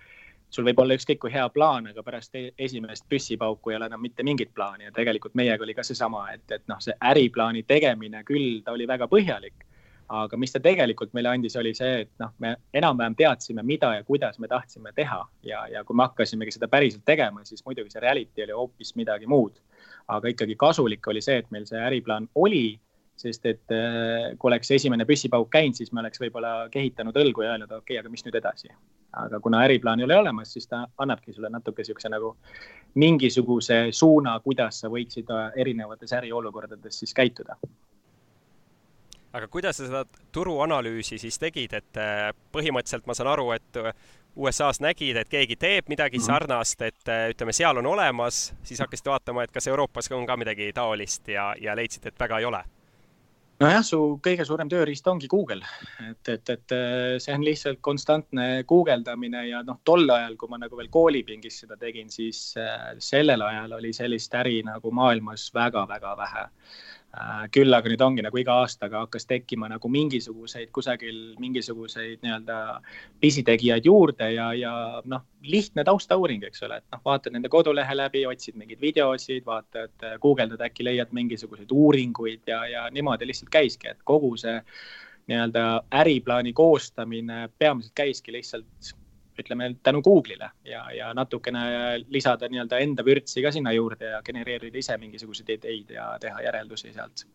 sul 0.56 0.66
võib 0.68 0.80
olla 0.80 0.96
ükskõik 0.96 1.20
kui 1.24 1.34
hea 1.34 1.46
plaan, 1.52 1.90
aga 1.92 2.04
pärast 2.06 2.36
e-, 2.40 2.52
esimest 2.62 3.08
püssipauku 3.12 3.72
ei 3.72 3.80
ole 3.80 3.90
enam 3.90 4.04
mitte 4.04 4.24
mingit 4.24 4.54
plaani 4.56 4.88
ja 4.88 4.94
tegelikult 4.96 5.36
meiega 5.36 5.64
oli 5.66 5.76
ka 5.76 5.84
seesama, 5.84 6.28
et, 6.36 6.46
et 6.52 6.64
noh, 6.72 6.80
see 6.84 6.96
äriplaani 7.12 7.66
tegemine 7.68 8.24
küll, 8.28 8.62
ta 8.64 8.76
oli 8.76 8.88
väga 8.88 9.10
põhjalik. 9.12 9.66
Aga 10.10 10.38
mis 10.38 10.54
ta 10.54 10.60
tegelikult 10.62 11.14
meile 11.18 11.32
andis, 11.32 11.56
oli 11.58 11.74
see, 11.78 12.06
et 12.06 12.12
noh, 12.22 12.34
me 12.40 12.56
enam-vähem 12.74 13.16
teadsime, 13.18 13.64
mida 13.66 13.94
ja 13.96 14.04
kuidas 14.04 14.40
me 14.40 14.48
tahtsime 14.48 14.94
teha 14.96 15.22
ja, 15.44 15.66
ja 15.72 15.84
kui 15.84 15.98
me 15.98 16.06
hakkasimegi 16.06 16.56
seda 16.56 16.70
päriselt 16.72 17.06
tegema, 17.06 17.46
siis 17.46 17.66
muidugi 17.66 17.94
see 17.94 18.04
reality 18.04 18.46
oli 18.46 18.58
hoopis 18.58 18.96
midagi 18.96 19.28
muud. 19.28 19.62
aga 20.08 20.30
ikkagi 20.30 20.56
kasulik 20.56 21.08
oli 21.08 21.22
see, 21.22 21.40
et 21.42 21.48
meil 21.52 21.66
see 21.66 21.80
äriplaan 21.82 22.28
oli 22.36 22.80
sest 23.16 23.46
et 23.48 23.72
äh, 23.72 24.36
kui 24.38 24.50
oleks 24.50 24.72
esimene 24.76 25.06
püssipauk 25.08 25.50
käinud, 25.52 25.78
siis 25.78 25.92
me 25.96 26.02
oleks 26.04 26.20
võib-olla 26.20 26.68
kehitanud 26.72 27.16
õlgu 27.16 27.46
ja 27.46 27.54
öelnud, 27.54 27.72
okei 27.72 27.96
okay,, 27.96 28.02
aga 28.02 28.12
mis 28.12 28.26
nüüd 28.28 28.36
edasi. 28.42 28.72
aga 29.16 29.40
kuna 29.40 29.62
äriplaani 29.64 30.04
ei 30.04 30.06
ole 30.10 30.18
olemas, 30.20 30.52
siis 30.52 30.68
ta 30.68 30.82
annabki 31.00 31.34
sulle 31.34 31.50
natuke 31.50 31.82
niisuguse 31.82 32.10
nagu 32.12 32.34
mingisuguse 33.00 33.78
suuna, 33.96 34.36
kuidas 34.44 34.82
sa 34.84 34.92
võiksid 34.92 35.32
äh, 35.32 35.52
erinevates 35.64 36.14
äriolukordades 36.14 37.00
siis 37.00 37.14
käituda. 37.16 37.56
Aga 39.36 39.50
kuidas 39.52 39.80
sa 39.80 39.88
seda 39.88 40.04
turuanalüüsi 40.36 41.20
siis 41.20 41.40
tegid, 41.42 41.74
et 41.76 42.00
äh, 42.00 42.30
põhimõtteliselt 42.56 43.08
ma 43.08 43.18
saan 43.18 43.34
aru, 43.34 43.50
et 43.56 43.82
USA-s 44.36 44.82
nägid, 44.84 45.20
et 45.20 45.32
keegi 45.32 45.56
teeb 45.60 45.92
midagi 45.92 46.20
mhm. 46.20 46.26
sarnast, 46.26 46.82
et 46.88 47.12
ütleme, 47.34 47.56
seal 47.56 47.84
on 47.84 47.92
olemas, 47.96 48.50
siis 48.64 48.82
hakkasid 48.84 49.12
vaatama, 49.12 49.44
et 49.44 49.52
kas 49.56 49.68
Euroopas 49.72 50.12
on 50.16 50.26
ka 50.28 50.40
midagi 50.40 50.72
taolist 50.76 51.28
ja, 51.32 51.54
ja 51.60 51.76
leidsid, 51.76 52.08
et 52.12 52.20
väga 52.20 52.40
ei 52.40 52.50
ole? 52.52 52.64
Nojah, 53.56 53.84
su 53.88 53.98
kõige 54.20 54.44
suurem 54.44 54.68
tööriist 54.68 55.06
ongi 55.08 55.30
Google, 55.32 55.64
et, 56.04 56.28
et, 56.28 56.50
et 56.52 56.74
äh, 56.76 57.14
see 57.24 57.32
on 57.32 57.44
lihtsalt 57.46 57.80
konstantne 57.88 58.66
guugeldamine 58.68 59.46
ja 59.48 59.62
noh, 59.64 59.78
tol 59.88 60.04
ajal, 60.12 60.36
kui 60.36 60.52
ma 60.52 60.60
nagu 60.60 60.76
veel 60.76 60.90
koolipingis 60.92 61.62
seda 61.64 61.78
tegin, 61.80 62.12
siis 62.12 62.50
äh, 62.60 62.98
sellel 63.00 63.46
ajal 63.46 63.78
oli 63.78 63.94
sellist 63.96 64.36
äri 64.36 64.58
nagu 64.68 64.92
maailmas 64.92 65.48
väga-väga 65.56 66.12
vähe. 66.20 66.44
Äh, 66.44 67.05
küll 67.56 67.74
aga 67.76 67.90
nüüd 67.92 68.02
ongi 68.04 68.24
nagu 68.26 68.40
iga 68.40 68.58
aastaga 68.64 69.04
hakkas 69.06 69.28
tekkima 69.30 69.70
nagu 69.72 69.90
mingisuguseid 69.92 70.72
kusagil 70.76 71.20
mingisuguseid 71.40 72.20
nii-öelda 72.26 72.58
pisitegijaid 73.24 73.88
juurde 73.88 74.28
ja, 74.34 74.50
ja 74.58 74.74
noh, 75.06 75.24
lihtne 75.46 75.86
taustauuring, 75.88 76.44
eks 76.48 76.66
ole, 76.68 76.82
et 76.82 76.96
noh, 76.96 77.02
vaatad 77.06 77.36
nende 77.36 77.52
kodulehe 77.54 77.96
läbi, 77.96 78.26
otsid 78.28 78.60
mingeid 78.60 78.84
videosid, 78.84 79.46
vaatad, 79.48 79.96
guugeldad, 80.22 80.66
äkki 80.68 80.88
leiad 80.88 81.16
mingisuguseid 81.16 81.72
uuringuid 81.72 82.52
ja, 82.52 82.66
ja 82.68 82.86
niimoodi 82.92 83.30
lihtsalt 83.30 83.54
käiski, 83.54 83.94
et 83.94 84.04
kogu 84.04 84.36
see 84.42 84.60
nii-öelda 85.32 85.66
äriplaani 86.04 86.54
koostamine 86.54 87.46
peamiselt 87.58 87.96
käiski 87.98 88.36
lihtsalt 88.36 88.96
ütleme 89.40 89.72
tänu 89.84 90.02
Google'ile 90.06 90.50
ja, 90.66 90.86
ja 90.96 91.14
natukene 91.14 91.64
lisada 92.08 92.50
nii-öelda 92.52 92.80
enda 92.84 93.06
vürtsi 93.06 93.44
ka 93.44 93.52
sinna 93.52 93.74
juurde 93.76 94.12
ja 94.14 94.22
genereerida 94.26 94.80
ise 94.80 94.98
mingisuguseid 95.02 95.50
ideid 95.58 95.94
ja 95.98 96.10
teha 96.22 96.42
järeldusi 96.48 96.94
sealt. 96.94 97.26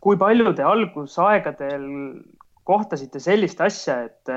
kui 0.00 0.16
palju 0.20 0.52
te 0.52 0.62
algusaegadel 0.68 1.88
kohtasite 2.64 3.20
sellist 3.20 3.60
asja, 3.60 4.02
et 4.08 4.32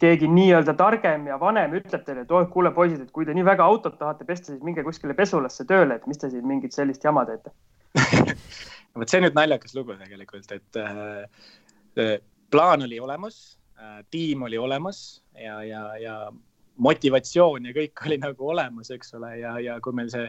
keegi 0.00 0.28
nii-öelda 0.28 0.74
targem 0.74 1.26
ja 1.30 1.38
vanem 1.40 1.76
ütleb 1.78 2.04
teile, 2.04 2.24
et 2.24 2.32
oh, 2.34 2.46
kuule, 2.50 2.72
poisid, 2.74 3.04
et 3.04 3.12
kui 3.14 3.26
te 3.28 3.34
nii 3.36 3.44
väga 3.46 3.64
autot 3.64 3.98
tahate 3.98 4.26
pesta, 4.28 4.50
siis 4.50 4.64
minge 4.66 4.82
kuskile 4.86 5.14
pesulasse 5.14 5.66
tööle, 5.68 5.96
et 5.96 6.08
mis 6.10 6.18
te 6.18 6.30
siin 6.32 6.46
mingit 6.48 6.74
sellist 6.74 7.04
jama 7.04 7.24
teete 7.28 7.52
vot 8.98 9.08
see 9.08 9.20
on 9.20 9.26
nüüd 9.28 9.36
naljakas 9.36 9.76
lugu 9.76 9.96
tegelikult, 10.00 10.54
et 10.56 10.80
äh, 10.80 12.16
plaan 12.52 12.86
oli 12.88 13.00
olemas 13.00 13.42
tiim 14.10 14.42
oli 14.48 14.58
olemas 14.58 15.22
ja, 15.38 15.60
ja, 15.66 15.84
ja 16.00 16.16
motivatsioon 16.82 17.68
ja 17.68 17.74
kõik 17.76 18.04
oli 18.06 18.18
nagu 18.22 18.48
olemas, 18.54 18.90
eks 18.94 19.14
ole, 19.18 19.32
ja, 19.40 19.54
ja 19.62 19.78
kui 19.84 19.94
meil 19.96 20.10
see 20.12 20.28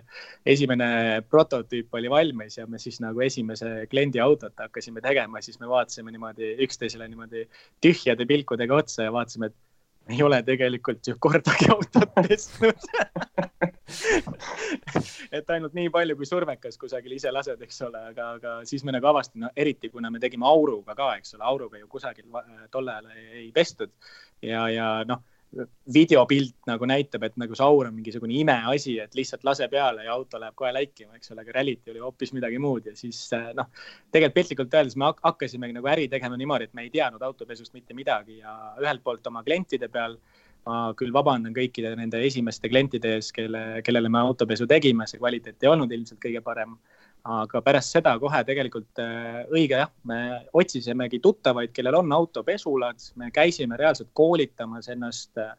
esimene 0.54 1.22
prototüüp 1.30 1.94
oli 1.98 2.12
valmis 2.12 2.58
ja 2.60 2.68
me 2.70 2.82
siis 2.82 3.00
nagu 3.04 3.24
esimese 3.24 3.72
kliendi 3.92 4.22
autot 4.24 4.56
hakkasime 4.60 5.02
tegema, 5.04 5.42
siis 5.42 5.60
me 5.62 5.70
vaatasime 5.72 6.14
niimoodi 6.14 6.56
üksteisele 6.66 7.08
niimoodi 7.10 7.46
tühjade 7.84 8.28
pilkudega 8.30 8.82
otsa 8.84 9.08
ja 9.08 9.16
vaatasime, 9.16 9.52
et 9.52 10.18
ei 10.18 10.24
ole 10.26 10.42
tegelikult 10.44 11.08
ju 11.08 11.16
kordagi 11.24 11.72
autot 11.72 12.12
pesnud 12.20 12.90
et 15.36 15.50
ainult 15.56 15.76
nii 15.76 15.90
palju, 15.94 16.16
kui 16.20 16.28
survekas 16.28 16.80
kusagil 16.80 17.18
ise 17.18 17.32
lased, 17.34 17.62
eks 17.66 17.82
ole, 17.88 18.00
aga, 18.14 18.30
aga 18.38 18.56
siis 18.68 18.86
me 18.88 18.96
nagu 18.96 19.10
avastasime 19.12 19.48
no,, 19.48 19.52
eriti 19.60 19.92
kuna 19.92 20.12
me 20.14 20.22
tegime 20.24 20.48
auruga 20.48 20.96
ka, 20.98 21.10
eks 21.20 21.36
ole, 21.38 21.44
auruga 21.52 21.82
ju 21.82 21.90
kusagil 21.92 22.30
tol 22.72 22.88
ajal 22.88 23.12
ei, 23.18 23.50
pestud. 23.56 23.92
Ja, 24.44 24.68
ja 24.72 24.90
noh 25.08 25.24
videopilt 25.94 26.56
nagu 26.68 26.88
näitab, 26.90 27.26
et 27.28 27.36
nagu 27.38 27.56
see 27.58 27.66
aur 27.66 27.88
on 27.88 27.96
mingisugune 27.96 28.36
imeasi, 28.40 28.96
et 29.04 29.14
lihtsalt 29.18 29.44
lase 29.46 29.68
peale 29.72 30.06
ja 30.08 30.16
auto 30.16 30.40
läheb 30.42 30.56
kohe 30.58 30.72
läikima, 30.74 31.18
eks 31.18 31.34
ole, 31.34 31.44
aga 31.44 31.54
Reality 31.58 31.94
oli 31.94 32.02
hoopis 32.02 32.34
midagi 32.34 32.60
muud 32.62 32.88
ja 32.90 32.96
siis 32.98 33.20
eh, 33.38 33.52
noh, 33.58 33.70
tegelikult 34.12 34.40
piltlikult 34.40 34.78
öeldes 34.80 34.98
me 34.98 35.12
hakkasimegi 35.12 35.76
nagu 35.78 35.92
äri 35.94 36.08
tegema 36.12 36.40
niimoodi, 36.40 36.70
et 36.70 36.78
me 36.78 36.88
ei 36.88 36.94
teadnud 36.94 37.22
autopesust 37.28 37.76
mitte 37.78 37.94
midagi 37.98 38.40
ja 38.40 38.56
ühelt 38.82 39.04
poolt 39.06 39.30
oma 39.30 39.44
klientide 39.46 39.92
peal 39.94 40.18
ma 40.68 40.94
küll 40.98 41.14
vabandan 41.16 41.56
kõikide 41.56 41.96
nende 42.00 42.22
esimeste 42.24 42.70
klientide 42.72 43.18
ees, 43.18 43.32
kelle, 43.36 43.82
kellele 43.84 44.10
me 44.10 44.22
autopesu 44.24 44.68
tegime, 44.70 45.08
see 45.10 45.22
kvaliteet 45.22 45.64
ei 45.64 45.72
olnud 45.72 45.92
ilmselt 45.92 46.22
kõige 46.24 46.44
parem 46.46 46.78
aga 47.24 47.62
pärast 47.64 47.96
seda 47.96 48.14
kohe 48.20 48.42
tegelikult 48.44 49.00
äh, 49.00 49.44
õige 49.56 49.78
jah, 49.80 49.92
me 50.10 50.18
otsisimegi 50.60 51.22
tuttavaid, 51.24 51.72
kellel 51.76 51.96
on 52.02 52.12
autopesulad, 52.12 53.00
me 53.20 53.30
käisime 53.32 53.80
reaalselt 53.80 54.12
koolitamas 54.14 54.90
ennast. 54.92 55.38
Äh, 55.40 55.56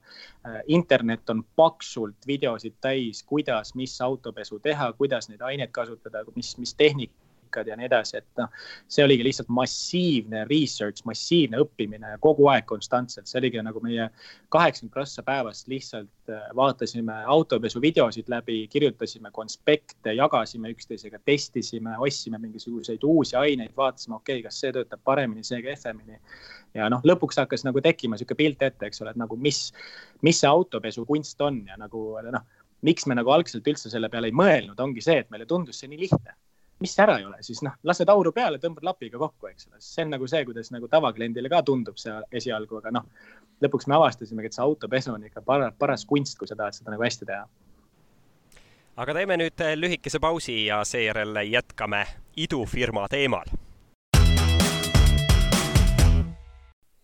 internet 0.69 1.31
on 1.33 1.40
paksult 1.57 2.27
videosid 2.29 2.77
täis, 2.85 3.23
kuidas, 3.25 3.73
mis 3.75 3.95
autopesu 4.05 4.59
teha, 4.61 4.90
kuidas 4.99 5.31
neid 5.31 5.40
aineid 5.40 5.73
kasutada, 5.73 6.21
mis, 6.37 6.53
mis 6.61 6.75
tehnik 6.77 7.12
tehnikad 7.55 7.69
ja 7.69 7.77
nii 7.77 7.87
edasi, 7.87 8.19
et 8.19 8.40
noh, 8.40 8.51
see 8.88 9.05
oligi 9.05 9.25
lihtsalt 9.25 9.49
massiivne 9.55 10.45
research, 10.49 11.05
massiivne 11.07 11.61
õppimine 11.62 12.17
kogu 12.21 12.49
aeg 12.51 12.67
konstantselt, 12.67 13.29
see 13.29 13.38
oligi 13.38 13.62
nagu 13.62 13.81
meie 13.85 14.09
kaheksakümmend 14.55 14.93
prossa 14.95 15.23
päevast 15.23 15.69
lihtsalt 15.69 16.31
äh, 16.31 16.49
vaatasime 16.57 17.21
autopesu 17.27 17.81
videosid 17.81 18.29
läbi, 18.29 18.67
kirjutasime 18.69 19.31
konspekte, 19.33 20.14
jagasime 20.14 20.73
üksteisega, 20.75 21.21
testisime, 21.25 21.97
ostsime 21.99 22.38
mingisuguseid 22.38 23.05
uusi 23.05 23.37
aineid, 23.37 23.75
vaatasime, 23.77 24.17
okei 24.17 24.40
okay,, 24.40 24.49
kas 24.49 24.61
see 24.61 24.73
töötab 24.75 25.03
paremini, 25.05 25.45
see 25.45 25.62
kehvemini. 25.62 26.21
ja 26.75 26.88
noh, 26.90 27.05
lõpuks 27.07 27.38
hakkas 27.38 27.64
nagu 27.64 27.81
tekkima 27.81 28.17
niisugune 28.19 28.40
pilt 28.40 28.62
ette, 28.62 28.87
eks 28.87 29.03
ole, 29.03 29.14
et 29.14 29.21
nagu 29.21 29.37
mis, 29.38 29.69
mis 30.23 30.40
see 30.40 30.51
autopesu 30.51 31.07
kunst 31.07 31.40
on 31.40 31.64
ja 31.69 31.79
nagu 31.79 32.11
noh 32.25 32.51
miks 32.85 33.07
me 33.09 33.14
nagu 33.17 33.31
algselt 33.33 33.64
üldse 33.64 33.88
selle 33.88 34.11
peale 34.12 34.29
ei 34.29 34.35
mõelnud, 34.37 34.77
ongi 34.81 35.01
see, 35.01 35.23
et 35.23 35.31
meile 35.33 35.47
tundus 35.49 35.79
see 35.81 35.88
nii 35.88 36.03
lihtne 36.03 36.35
mis 36.85 36.99
ära 37.01 37.16
ei 37.18 37.25
ole, 37.25 37.38
siis 37.40 37.62
noh, 37.64 37.79
lased 37.88 38.11
auru 38.12 38.33
peale, 38.37 38.59
tõmbad 38.61 38.85
lapiga 38.85 39.18
kokku, 39.20 39.49
eks 39.49 39.70
ole, 39.70 39.81
see 39.81 40.05
on 40.05 40.12
nagu 40.12 40.29
see, 40.29 40.42
kuidas 40.44 40.68
nagu 40.75 40.88
tavakliendile 40.92 41.49
ka 41.53 41.62
tundub 41.64 41.97
see 42.01 42.12
esialgu, 42.40 42.81
aga 42.83 42.92
noh, 42.99 43.07
lõpuks 43.64 43.88
me 43.88 43.97
avastasimegi, 43.97 44.51
et 44.51 44.59
see 44.59 44.64
autopesu 44.64 45.14
on 45.14 45.25
ikka 45.25 45.40
paras, 45.47 45.73
paras 45.81 46.05
kunst, 46.09 46.37
kui 46.38 46.51
sa 46.51 46.59
tahad 46.59 46.77
seda 46.77 46.92
nagu 46.92 47.07
hästi 47.07 47.31
teha. 47.31 47.47
aga 49.01 49.14
teeme 49.16 49.40
nüüd 49.40 49.64
lühikese 49.81 50.20
pausi 50.20 50.59
ja 50.66 50.85
seejärel 50.85 51.40
jätkame 51.49 52.05
idufirma 52.37 53.09
teemal. 53.09 53.49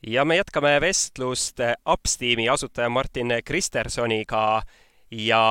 ja 0.06 0.24
me 0.24 0.36
jätkame 0.36 0.76
vestlust 0.80 1.60
Upsteami 1.88 2.48
asutaja 2.48 2.88
Martin 2.88 3.38
Kristersoniga 3.44 4.62
ja 5.10 5.44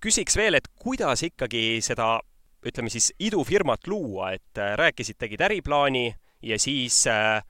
küsiks 0.00 0.36
veel, 0.36 0.54
et 0.54 0.68
kuidas 0.80 1.22
ikkagi 1.22 1.80
seda 1.84 2.20
ütleme 2.66 2.90
siis 2.90 3.12
idufirmat 3.20 3.86
luua, 3.86 4.32
et 4.32 4.58
äh, 4.58 4.74
rääkisid, 4.78 5.18
tegid 5.18 5.40
äriplaani 5.44 6.14
ja 6.42 6.58
siis 6.58 7.06
äh, 7.06 7.42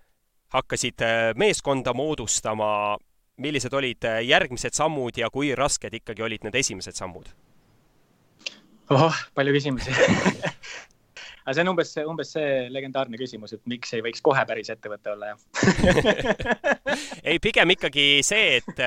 hakkasid 0.55 1.03
äh, 1.03 1.35
meeskonda 1.37 1.95
moodustama. 1.95 2.99
millised 3.37 3.73
olid 3.75 4.05
järgmised 4.23 4.77
sammud 4.79 5.17
ja 5.19 5.27
kui 5.31 5.49
rasked 5.59 5.95
ikkagi 5.95 6.23
olid 6.23 6.45
need 6.47 6.55
esimesed 6.55 6.95
sammud? 6.95 7.27
oh, 8.91 9.17
palju 9.35 9.53
küsimusi 9.57 9.91
aga 11.45 11.55
see 11.55 11.65
on 11.65 11.73
umbes, 11.73 11.97
umbes 12.07 12.31
see 12.37 12.69
legendaarne 12.71 13.19
küsimus, 13.19 13.57
et 13.57 13.67
miks 13.67 13.91
ei 13.95 14.05
võiks 14.07 14.23
kohe 14.23 14.45
päris 14.47 14.71
ettevõte 14.71 15.11
olla, 15.11 15.33
jah 15.33 15.39
ei, 17.29 17.41
pigem 17.43 17.75
ikkagi 17.75 18.07
see, 18.23 18.61
et 18.63 18.85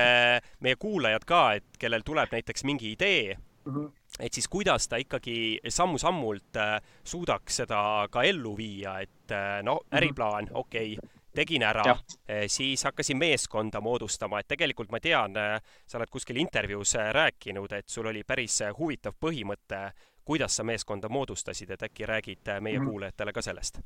meie 0.64 0.80
kuulajad 0.80 1.28
ka, 1.28 1.42
et 1.60 1.78
kellel 1.78 2.06
tuleb 2.06 2.32
näiteks 2.32 2.64
mingi 2.64 2.94
idee 2.96 3.36
mm, 3.36 3.74
-hmm 3.74 3.97
et 4.18 4.32
siis 4.32 4.48
kuidas 4.48 4.88
ta 4.88 4.98
ikkagi 5.00 5.60
sammu-sammult 5.68 6.56
äh, 6.56 6.74
suudaks 7.04 7.62
seda 7.62 7.80
ka 8.10 8.22
ellu 8.22 8.56
viia, 8.56 8.98
et 9.00 9.32
äh, 9.32 9.60
no 9.62 9.80
mhm. 9.80 9.96
äriplaan, 9.98 10.50
okei 10.52 10.96
okay,, 10.98 11.10
tegin 11.34 11.62
ära, 11.62 11.84
äh, 11.92 12.46
siis 12.46 12.84
hakkasin 12.84 13.18
meeskonda 13.18 13.80
moodustama, 13.80 14.40
et 14.40 14.48
tegelikult 14.48 14.90
ma 14.90 15.00
tean, 15.00 15.36
sa 15.86 15.98
oled 15.98 16.10
kuskil 16.10 16.40
intervjuus 16.42 16.96
rääkinud, 17.12 17.72
et 17.78 17.88
sul 17.88 18.10
oli 18.10 18.24
päris 18.26 18.60
huvitav 18.78 19.14
põhimõte, 19.20 19.84
kuidas 20.24 20.56
sa 20.56 20.64
meeskonda 20.64 21.08
moodustasid, 21.08 21.70
et 21.70 21.88
äkki 21.88 22.06
räägid 22.06 22.60
meie 22.60 22.78
-hmm. 22.78 22.90
kuulajatele 22.90 23.32
ka 23.32 23.42
sellest? 23.42 23.80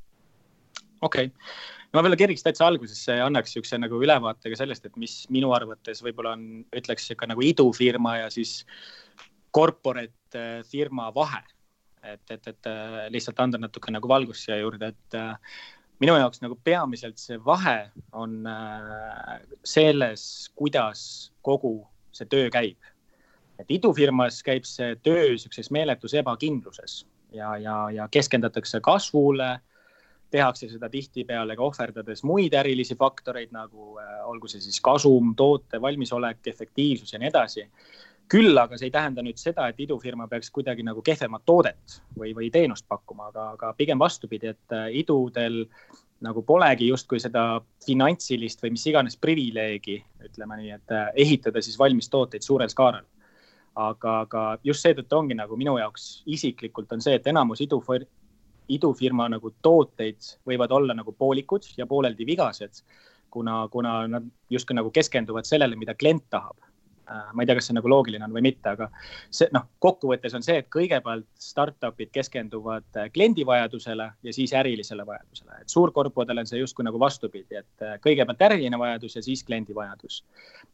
okei 1.03 1.25
okay., 1.25 1.47
ma 1.93 2.01
võib-olla 2.01 2.19
keriks 2.19 2.45
täitsa 2.45 2.67
algusesse 2.67 3.17
ja 3.19 3.27
annaks 3.27 3.51
niisuguse 3.51 3.79
nagu 3.81 3.99
ülevaate 4.01 4.51
ka 4.51 4.59
sellest, 4.59 4.87
et 4.87 4.97
mis 5.01 5.23
minu 5.33 5.51
arvates 5.55 6.03
võib-olla 6.05 6.35
on, 6.37 6.63
ütleks 6.75 7.11
ikka 7.13 7.29
nagu 7.29 7.43
idufirma 7.45 8.17
ja 8.23 8.29
siis 8.33 8.61
corporate 9.53 10.39
äh, 10.39 10.63
firma 10.63 11.11
vahe. 11.15 11.43
et, 12.03 12.31
et, 12.31 12.47
et 12.47 12.67
äh, 12.67 13.05
lihtsalt 13.13 13.39
anda 13.39 13.57
natuke 13.57 13.91
nagu 13.93 14.09
valgust 14.11 14.43
siia 14.43 14.57
juurde, 14.59 14.89
et 14.91 15.15
äh, 15.15 15.37
minu 16.03 16.17
jaoks 16.19 16.41
nagu 16.43 16.57
peamiselt 16.59 17.21
see 17.21 17.37
vahe 17.39 17.93
on 18.11 18.41
selles, 19.63 20.25
kuidas 20.59 21.31
kogu 21.41 21.77
see 22.11 22.27
töö 22.27 22.49
käib. 22.51 22.77
et 23.59 23.69
idufirmas 23.71 24.41
käib 24.43 24.65
see 24.67 24.97
töö 25.05 25.29
niisuguses 25.29 25.69
meeletus 25.71 26.17
ebakindluses 26.19 27.03
ja, 27.31 27.55
ja, 27.57 27.77
ja 27.93 28.07
keskendatakse 28.11 28.81
kasvule 28.83 29.59
tehakse 30.33 30.67
seda 30.67 30.89
tihtipeale 30.89 31.55
ka 31.55 31.63
ohverdades 31.63 32.23
muid 32.25 32.55
ärilisi 32.57 32.97
faktoreid 32.99 33.53
nagu 33.53 33.99
äh, 34.01 34.23
olgu 34.27 34.49
see 34.49 34.63
siis 34.65 34.81
kasum, 34.83 35.35
toote 35.37 35.81
valmisolek, 35.81 36.41
efektiivsus 36.51 37.13
ja 37.13 37.21
nii 37.21 37.29
edasi 37.29 37.67
küll 38.31 38.57
aga 38.57 38.77
see 38.77 38.89
ei 38.89 38.93
tähenda 38.93 39.23
nüüd 39.25 39.39
seda, 39.39 39.67
et 39.69 39.79
idufirma 39.83 40.27
peaks 40.31 40.51
kuidagi 40.53 40.85
nagu 40.85 41.03
kehvemat 41.05 41.43
toodet 41.45 41.99
või, 42.17 42.33
või 42.35 42.49
teenust 42.53 42.87
pakkuma, 42.89 43.29
aga, 43.31 43.49
aga 43.57 43.73
pigem 43.77 43.99
vastupidi, 44.01 44.53
et 44.53 44.75
äh, 44.75 44.89
idudel 45.03 45.63
nagu 46.23 46.43
polegi 46.47 46.87
justkui 46.87 47.19
seda 47.19 47.61
finantsilist 47.85 48.63
või 48.63 48.73
mis 48.77 48.85
iganes 48.87 49.19
privileegi, 49.19 49.99
ütleme 50.29 50.59
nii, 50.61 50.71
et 50.77 50.95
äh, 50.95 51.11
ehitada 51.25 51.61
siis 51.61 51.77
valmis 51.79 52.09
tooteid 52.09 52.45
suurel 52.45 52.71
skaalal. 52.71 53.05
aga, 53.75 54.19
aga 54.21 54.41
just 54.63 54.85
seetõttu 54.85 55.17
ongi 55.17 55.33
nagu 55.33 55.55
minu 55.57 55.79
jaoks 55.79 56.21
isiklikult 56.29 56.91
on 56.93 57.01
see, 57.01 57.15
et 57.17 57.27
enamus 57.27 57.61
idufir-, 57.65 58.05
idufirma 58.69 59.25
nagu 59.33 59.49
tooteid 59.61 60.37
võivad 60.45 60.71
olla 60.71 60.93
nagu 60.93 61.11
poolikud 61.11 61.65
ja 61.77 61.87
pooleldi 61.89 62.25
vigased, 62.25 62.83
kuna, 63.33 63.67
kuna 63.73 63.95
nad 64.07 64.29
justkui 64.49 64.77
nagu 64.77 64.91
keskenduvad 64.93 65.49
sellele, 65.49 65.75
mida 65.75 65.97
klient 65.97 66.29
tahab 66.29 66.72
ma 67.07 67.43
ei 67.43 67.47
tea, 67.47 67.57
kas 67.57 67.67
see 67.69 67.75
nagu 67.77 67.89
loogiline 67.91 68.25
on 68.25 68.33
või 68.35 68.43
mitte, 68.45 68.73
aga 68.73 68.87
see 69.33 69.49
noh, 69.55 69.65
kokkuvõttes 69.83 70.35
on 70.37 70.45
see, 70.45 70.59
et 70.61 70.69
kõigepealt 70.73 71.27
startup'id 71.41 72.11
keskenduvad 72.15 72.99
äh, 72.99 73.09
kliendi 73.13 73.45
vajadusele 73.47 74.09
ja 74.23 74.35
siis 74.35 74.53
ärilisele 74.57 75.05
vajadusele, 75.07 75.59
et 75.61 75.73
suurkorpodel 75.73 76.43
on 76.43 76.49
see 76.49 76.61
justkui 76.61 76.85
nagu 76.87 76.99
vastupidi, 77.01 77.59
et 77.59 77.85
äh, 77.85 77.97
kõigepealt 78.03 78.45
äriline 78.47 78.79
vajadus 78.79 79.17
ja 79.19 79.25
siis 79.25 79.43
kliendi 79.43 79.75
vajadus. 79.75 80.23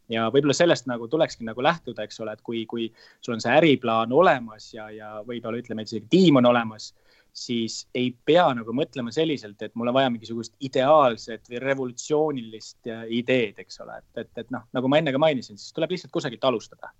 ja 0.10 0.30
võib-olla 0.34 0.56
sellest 0.58 0.88
nagu 0.90 1.08
tulekski 1.08 1.46
nagu 1.46 1.64
lähtuda, 1.64 2.06
eks 2.06 2.20
ole, 2.24 2.34
et 2.34 2.42
kui, 2.46 2.66
kui 2.66 2.90
sul 3.22 3.36
on 3.36 3.44
see 3.44 3.54
äriplaan 3.54 4.14
olemas 4.14 4.74
ja, 4.74 4.90
ja 4.90 5.12
võib-olla 5.26 5.62
ütleme, 5.62 5.82
et 5.82 5.92
isegi 5.92 6.08
tiim 6.10 6.42
on 6.42 6.50
olemas 6.50 6.94
siis 7.34 7.82
ei 7.96 8.12
pea 8.26 8.48
nagu 8.58 8.74
mõtlema 8.76 9.14
selliselt, 9.16 9.62
et 9.62 9.76
mul 9.78 9.92
on 9.92 9.96
vaja 9.96 10.12
mingisugust 10.14 10.56
ideaalset 10.66 11.50
või 11.50 11.62
revolutsioonilist 11.64 12.90
äh, 12.92 13.06
ideed, 13.22 13.60
eks 13.62 13.82
ole, 13.86 14.00
et, 14.02 14.24
et, 14.26 14.32
et 14.44 14.54
noh, 14.56 14.66
nagu 14.76 14.92
ma 14.92 15.00
enne 15.00 15.14
ka 15.16 15.22
mainisin, 15.22 15.60
siis 15.60 15.76
tuleb 15.76 15.96
lihtsalt 15.96 16.14
kusagilt 16.14 16.44
alustada. 16.50 16.92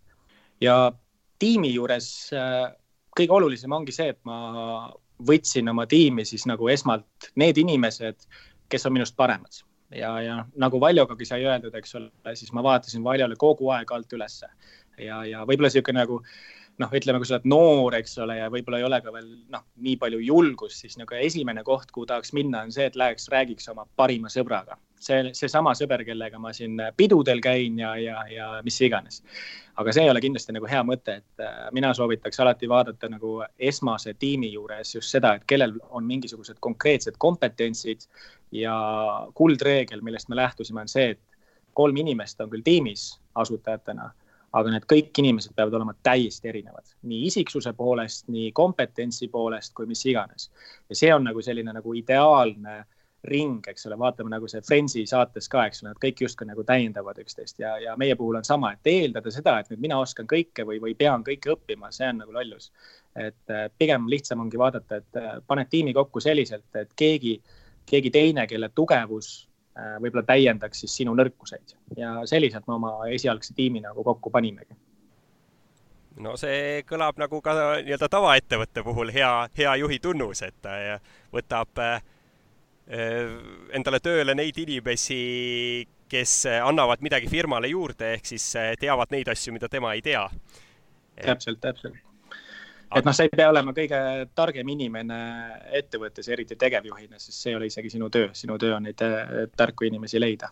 ja 0.62 0.92
tiimi 1.40 1.72
juures 1.74 2.10
äh, 2.36 2.70
kõige 3.16 3.36
olulisem 3.36 3.72
ongi 3.76 3.96
see, 3.96 4.14
et 4.14 4.20
ma 4.28 4.92
võtsin 5.28 5.72
oma 5.72 5.86
tiimi 5.90 6.26
siis 6.28 6.46
nagu 6.48 6.70
esmalt 6.72 7.32
need 7.40 7.58
inimesed, 7.60 8.28
kes 8.72 8.86
on 8.88 8.96
minust 8.96 9.18
paremad. 9.20 9.64
Ja, 9.96 10.14
ja 10.22 10.36
nagu 10.62 10.80
Valjogagi 10.82 11.26
sai 11.26 11.44
öeldud, 11.48 11.74
eks 11.76 11.96
ole, 11.98 12.36
siis 12.38 12.54
ma 12.54 12.64
vaatasin 12.64 13.04
Valjole 13.04 13.36
kogu 13.40 13.72
aeg 13.74 13.92
alt 13.92 14.14
ülesse. 14.14 14.48
Ja, 15.00 15.24
ja 15.26 15.42
võib-olla 15.48 15.72
niisugune 15.72 16.04
nagu 16.04 16.20
noh, 16.80 16.92
ütleme, 16.96 17.20
kui 17.20 17.28
sa 17.28 17.38
oled 17.38 17.48
noor, 17.52 17.96
eks 18.00 18.18
ole, 18.24 18.38
ja 18.40 18.50
võib-olla 18.52 18.80
ei 18.80 18.86
ole 18.88 19.00
ka 19.04 19.12
veel 19.14 19.28
noh, 19.52 19.66
nii 19.84 19.96
palju 20.00 20.20
julgust, 20.24 20.80
siis 20.84 20.96
nagu 21.00 21.16
esimene 21.18 21.64
koht, 21.68 21.92
kuhu 21.96 22.08
tahaks 22.10 22.32
minna, 22.38 22.64
on 22.66 22.72
see, 22.76 22.88
et 22.90 22.98
läheks, 23.00 23.28
räägiks 23.34 23.68
oma 23.74 23.86
parima 24.00 24.32
sõbraga. 24.32 24.80
see, 25.00 25.30
seesama 25.36 25.72
sõber, 25.80 26.04
kellega 26.04 26.40
ma 26.40 26.52
siin 26.52 26.80
pidudel 26.98 27.40
käin 27.40 27.78
ja, 27.80 27.94
ja, 28.00 28.24
ja 28.28 28.48
mis 28.64 28.80
iganes. 28.84 29.22
aga 29.80 29.94
see 29.96 30.04
ei 30.04 30.12
ole 30.12 30.20
kindlasti 30.22 30.56
nagu 30.56 30.68
hea 30.68 30.82
mõte, 30.84 31.20
et 31.22 31.44
äh, 31.44 31.70
mina 31.72 31.94
soovitaks 31.96 32.40
alati 32.40 32.68
vaadata 32.68 33.10
nagu 33.10 33.38
esmase 33.60 34.14
tiimi 34.20 34.52
juures 34.52 34.96
just 34.96 35.12
seda, 35.12 35.36
et 35.36 35.46
kellel 35.48 35.78
on 35.90 36.08
mingisugused 36.08 36.60
konkreetsed 36.60 37.16
kompetentsid 37.18 38.08
ja 38.52 38.76
kuldreegel, 39.34 40.02
millest 40.02 40.30
me 40.30 40.36
lähtusime, 40.36 40.84
on 40.84 40.92
see, 40.92 41.12
et 41.16 41.22
kolm 41.74 41.96
inimest 41.98 42.42
on 42.42 42.50
küll 42.52 42.64
tiimis 42.64 43.14
asutajatena 43.36 44.12
aga 44.54 44.72
need 44.74 44.86
kõik 44.90 45.20
inimesed 45.22 45.54
peavad 45.56 45.76
olema 45.78 45.94
täiesti 46.04 46.50
erinevad, 46.50 46.88
nii 47.10 47.26
isiksuse 47.30 47.74
poolest, 47.78 48.28
nii 48.34 48.52
kompetentsi 48.56 49.28
poolest 49.30 49.74
kui 49.78 49.90
mis 49.90 50.06
iganes. 50.06 50.50
ja 50.90 50.96
see 50.96 51.12
on 51.14 51.28
nagu 51.30 51.42
selline 51.46 51.74
nagu 51.74 51.94
ideaalne 51.94 52.84
ring, 53.24 53.60
eks 53.68 53.86
ole, 53.90 53.98
vaatame 54.00 54.32
nagu 54.32 54.48
see 54.48 54.62
Friendsi 54.64 55.04
saates 55.10 55.50
ka, 55.52 55.66
eks 55.68 55.84
ole, 55.84 55.92
nad 55.92 56.00
kõik 56.02 56.22
justkui 56.24 56.48
nagu 56.48 56.64
täiendavad 56.64 57.20
üksteist 57.20 57.60
ja, 57.60 57.74
ja 57.84 57.96
meie 58.00 58.16
puhul 58.16 58.40
on 58.40 58.48
sama, 58.48 58.72
et 58.74 58.88
eeldada 58.88 59.32
seda, 59.34 59.58
et 59.60 59.72
nüüd 59.72 59.84
mina 59.84 60.00
oskan 60.00 60.28
kõike 60.30 60.64
või, 60.68 60.80
või 60.84 60.96
pean 60.98 61.26
kõike 61.28 61.52
õppima, 61.56 61.92
see 61.96 62.08
on 62.08 62.24
nagu 62.24 62.36
lollus. 62.36 62.72
et 63.20 63.52
äh, 63.52 63.68
pigem 63.78 64.08
lihtsam 64.08 64.40
ongi 64.40 64.58
vaadata, 64.58 65.02
et 65.02 65.20
äh, 65.20 65.36
paned 65.48 65.68
tiimi 65.70 65.94
kokku 65.94 66.24
selliselt, 66.24 66.70
et 66.80 66.94
keegi, 66.96 67.42
keegi 67.90 68.12
teine, 68.14 68.48
kelle 68.48 68.70
tugevus 68.76 69.49
võib-olla 70.02 70.26
täiendaks 70.28 70.84
siis 70.84 70.96
sinu 71.02 71.16
nõrkuseid 71.18 71.76
ja 71.98 72.14
selliselt 72.30 72.68
me 72.68 72.76
oma 72.78 72.94
esialgse 73.14 73.54
tiimi 73.58 73.82
nagu 73.84 74.04
kokku 74.04 74.32
panimegi. 74.34 74.78
no 76.26 76.36
see 76.38 76.82
kõlab 76.90 77.20
nagu 77.22 77.42
ka 77.42 77.56
nii-öelda 77.84 78.10
tavaettevõtte 78.12 78.84
puhul 78.84 79.14
hea, 79.16 79.32
hea 79.58 79.76
juhi 79.84 80.00
tunnus, 80.00 80.42
et 80.48 80.58
ta 80.62 81.00
võtab 81.34 81.84
äh, 81.86 82.02
endale 83.78 84.02
tööle 84.04 84.36
neid 84.36 84.58
inimesi, 84.58 85.22
kes 86.10 86.36
annavad 86.64 87.04
midagi 87.06 87.30
firmale 87.30 87.70
juurde, 87.70 88.16
ehk 88.18 88.34
siis 88.34 88.52
äh, 88.58 88.74
teavad 88.80 89.14
neid 89.14 89.30
asju, 89.30 89.54
mida 89.54 89.70
tema 89.70 89.94
ei 89.94 90.02
tea. 90.02 90.28
täpselt, 91.22 91.62
täpselt 91.62 92.09
et 92.96 93.06
noh, 93.06 93.16
sa 93.16 93.26
ei 93.26 93.34
pea 93.34 93.50
olema 93.52 93.74
kõige 93.76 94.00
targem 94.36 94.72
inimene 94.74 95.20
ettevõttes, 95.80 96.30
eriti 96.34 96.58
tegevjuhina, 96.60 97.20
sest 97.20 97.38
see 97.38 97.54
ei 97.54 97.60
ole 97.60 97.70
isegi 97.70 97.94
sinu 97.94 98.10
töö, 98.14 98.32
sinu 98.34 98.58
töö 98.62 98.76
on 98.78 98.90
neid 98.90 99.04
äh, 99.06 99.46
tarku 99.58 99.88
inimesi 99.90 100.22
leida 100.22 100.52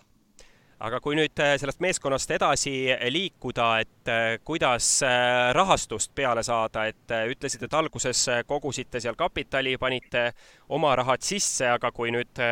aga 0.78 1.00
kui 1.02 1.18
nüüd 1.18 1.42
äh, 1.42 1.56
sellest 1.58 1.82
meeskonnast 1.82 2.32
edasi 2.38 2.74
liikuda, 3.10 3.70
et 3.82 4.12
äh, 4.14 4.26
kuidas 4.46 4.92
rahastust 5.58 6.14
peale 6.16 6.44
saada, 6.46 6.86
et 6.86 7.16
ütlesid, 7.34 7.66
et 7.66 7.74
alguses 7.74 8.28
kogusite 8.46 9.02
seal 9.02 9.18
kapitali, 9.18 9.78
panite 9.82 10.30
oma 10.70 10.94
rahad 11.00 11.26
sisse, 11.26 11.66
aga 11.74 11.92
kui 11.92 12.14
nüüd 12.14 12.46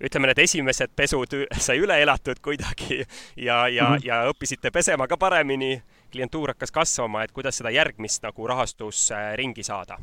ütleme, 0.00 0.30
need 0.30 0.40
esimesed 0.44 0.94
pesud 0.96 1.34
sai 1.66 1.80
üle 1.82 1.98
elatud 2.02 2.40
kuidagi 2.44 3.00
ja, 3.00 3.66
ja 3.68 3.88
mm, 3.90 3.96
-hmm. 3.96 4.06
ja 4.06 4.22
õppisite 4.30 4.70
pesema 4.72 5.08
ka 5.08 5.16
paremini 5.16 5.82
klientuur 6.12 6.54
hakkas 6.54 6.72
kasvama, 6.74 7.24
et 7.24 7.32
kuidas 7.36 7.60
seda 7.60 7.72
järgmist 7.74 8.24
nagu 8.26 8.48
rahastusringi 8.50 9.66
saada? 9.66 9.98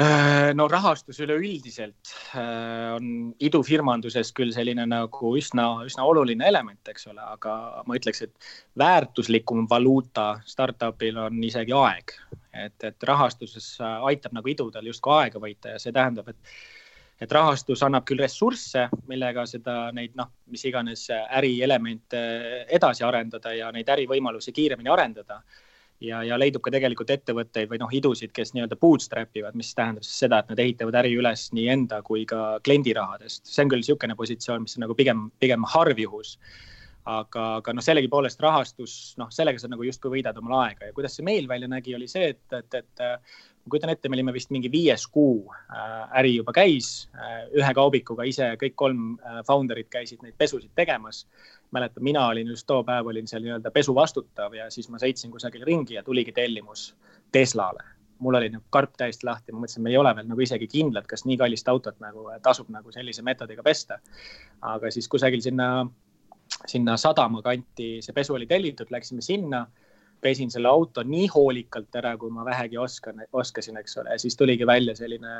Äh, 0.00 0.54
no 0.56 0.64
rahastus 0.70 1.18
üleüldiselt 1.20 2.12
äh, 2.32 2.94
on 2.94 3.34
idufirmanduses 3.42 4.30
küll 4.32 4.52
selline 4.54 4.86
nagu 4.88 5.34
üsna, 5.36 5.66
üsna 5.84 6.06
oluline 6.08 6.46
element, 6.48 6.80
eks 6.88 7.10
ole, 7.10 7.20
aga 7.20 7.82
ma 7.84 7.98
ütleks, 7.98 8.22
et 8.24 8.48
väärtuslikum 8.80 9.66
valuuta 9.68 10.38
startup'il 10.48 11.20
on 11.20 11.42
isegi 11.44 11.76
aeg. 11.76 12.14
et, 12.50 12.78
et 12.82 13.04
rahastuses 13.06 13.66
aitab 13.82 14.32
nagu 14.34 14.48
idudel 14.50 14.88
justkui 14.88 15.12
aega 15.18 15.42
võita 15.42 15.74
ja 15.74 15.82
see 15.82 15.92
tähendab, 15.94 16.32
et 16.32 16.56
et 17.20 17.32
rahastus 17.32 17.82
annab 17.84 18.06
küll 18.08 18.22
ressursse, 18.22 18.86
millega 19.10 19.44
seda, 19.48 19.90
neid 19.96 20.14
noh, 20.18 20.30
mis 20.52 20.64
iganes 20.68 21.06
ärielemente 21.12 22.22
edasi 22.72 23.04
arendada 23.04 23.52
ja 23.56 23.68
neid 23.74 23.90
ärivõimalusi 23.92 24.54
kiiremini 24.56 24.92
arendada. 24.92 25.42
ja, 26.00 26.22
ja 26.24 26.38
leidub 26.40 26.62
ka 26.64 26.70
tegelikult 26.72 27.10
ettevõtteid 27.12 27.68
või 27.68 27.78
noh, 27.82 27.90
idusid, 27.92 28.32
kes 28.32 28.54
nii-öelda 28.54 28.78
bootstrap 28.80 29.36
ivad, 29.36 29.54
mis 29.54 29.74
tähendab 29.76 30.06
siis 30.06 30.22
seda, 30.24 30.38
et 30.40 30.48
nad 30.48 30.62
ehitavad 30.64 30.96
äri 31.02 31.12
üles 31.12 31.50
nii 31.52 31.66
enda 31.68 32.00
kui 32.02 32.24
ka 32.24 32.58
kliendi 32.64 32.94
rahadest. 32.96 33.44
see 33.44 33.64
on 33.64 33.72
küll 33.72 33.84
niisugune 33.84 34.16
positsioon, 34.16 34.64
mis 34.64 34.78
on 34.78 34.86
nagu 34.86 34.96
pigem, 34.96 35.28
pigem 35.44 35.66
harvjuhus 35.74 36.38
aga, 37.08 37.44
aga 37.60 37.72
noh, 37.72 37.84
sellegipoolest 37.84 38.42
rahastus, 38.44 38.96
noh, 39.20 39.30
sellega 39.32 39.62
sa 39.62 39.70
nagu 39.70 39.84
justkui 39.86 40.18
võidad 40.18 40.36
omal 40.38 40.58
aega 40.64 40.90
ja 40.90 40.96
kuidas 40.96 41.16
see 41.16 41.24
meil 41.24 41.48
välja 41.48 41.68
nägi, 41.70 41.94
oli 41.96 42.08
see, 42.10 42.34
et, 42.34 42.58
et, 42.58 42.74
et 42.82 43.04
ma 43.60 43.70
kujutan 43.70 43.92
ette, 43.92 44.08
me 44.08 44.16
olime 44.16 44.32
vist 44.32 44.50
mingi 44.54 44.70
viies 44.72 45.06
kuu 45.12 45.44
äh, 45.52 46.18
äri 46.20 46.34
juba 46.38 46.52
käis, 46.56 47.08
äh, 47.14 47.44
ühe 47.56 47.72
kaubikuga 47.76 48.24
ise 48.28 48.54
kõik 48.60 48.76
kolm 48.78 49.14
äh, 49.18 49.40
founder'it 49.48 49.90
käisid 49.92 50.24
neid 50.24 50.36
pesusid 50.38 50.72
tegemas. 50.74 51.26
mäletan, 51.70 52.02
mina 52.02 52.26
olin 52.26 52.48
just 52.48 52.66
too 52.66 52.82
päev 52.84 53.06
olin 53.06 53.28
seal 53.30 53.44
nii-öelda 53.44 53.70
pesu 53.70 53.94
vastutav 53.94 54.54
ja 54.54 54.70
siis 54.70 54.88
ma 54.90 54.98
sõitsin 54.98 55.30
kusagil 55.30 55.64
ringi 55.64 55.94
ja 55.94 56.02
tuligi 56.02 56.32
tellimus 56.32 56.94
Teslale. 57.32 57.84
mul 58.18 58.34
oli 58.34 58.48
nagu 58.52 58.64
karp 58.70 58.96
täiesti 58.96 59.24
lahti, 59.24 59.52
ma 59.52 59.62
mõtlesin, 59.62 59.82
me 59.82 59.90
ei 59.90 59.96
ole 59.96 60.10
veel 60.16 60.26
nagu 60.28 60.40
isegi 60.40 60.66
kindlad, 60.68 61.06
kas 61.06 61.24
nii 61.24 61.36
kallist 61.40 61.68
autot 61.68 62.00
nagu 62.00 62.26
tasub 62.42 62.68
nagu 62.68 62.92
sellise 62.92 63.22
meetodiga 63.22 63.62
pesta. 63.62 64.00
aga 64.60 64.90
siis 64.90 65.08
kusagil 65.08 65.40
sinna, 65.40 65.86
sinna 66.66 66.96
sadama 67.00 67.42
kanti 67.42 67.98
see 68.04 68.16
pesu 68.16 68.34
oli 68.34 68.46
tellitud, 68.46 68.90
läksime 68.90 69.22
sinna 69.24 69.66
pesin 70.20 70.50
selle 70.52 70.68
auto 70.68 71.02
nii 71.06 71.28
hoolikalt 71.34 71.96
ära, 71.96 72.14
kui 72.20 72.30
ma 72.32 72.44
vähegi 72.44 72.78
oskan, 72.78 73.22
oskasin, 73.32 73.78
eks 73.80 73.96
ole, 74.02 74.18
siis 74.20 74.36
tuligi 74.36 74.66
välja 74.68 74.94
selline 74.96 75.36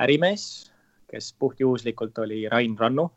ärimees, 0.00 0.70
kes 1.10 1.32
puhtjuhuslikult 1.38 2.18
oli 2.22 2.44
Rain 2.50 2.76
Rannu 2.78 3.08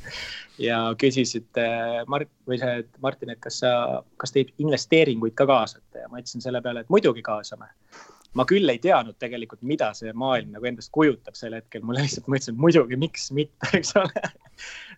ja 0.68 0.80
küsis, 1.00 1.34
et 1.38 1.62
Mart 2.08 2.30
või 2.48 2.58
see, 2.60 2.80
et 2.84 2.98
Martin, 3.02 3.32
et 3.34 3.40
kas 3.42 3.62
sa, 3.64 4.02
kas 4.20 4.34
te 4.34 4.44
investeeringuid 4.62 5.36
ka 5.38 5.48
kaasate 5.48 6.04
ja 6.04 6.10
ma 6.12 6.20
ütlesin 6.20 6.44
selle 6.44 6.62
peale, 6.64 6.84
et 6.84 6.92
muidugi 6.92 7.24
kaasame. 7.24 7.70
ma 8.34 8.44
küll 8.50 8.68
ei 8.68 8.80
teadnud 8.82 9.14
tegelikult, 9.22 9.62
mida 9.62 9.92
see 9.94 10.12
maailm 10.12 10.56
nagu 10.56 10.66
endast 10.66 10.90
kujutab 10.92 11.36
sel 11.38 11.54
hetkel, 11.54 11.84
mulle 11.86 12.02
lihtsalt, 12.02 12.26
ma 12.28 12.36
ütlesin, 12.36 12.56
et 12.56 12.64
muidugi, 12.66 12.98
miks 12.98 13.30
mitte, 13.32 13.70
eks 13.78 13.94
ole 14.00 14.24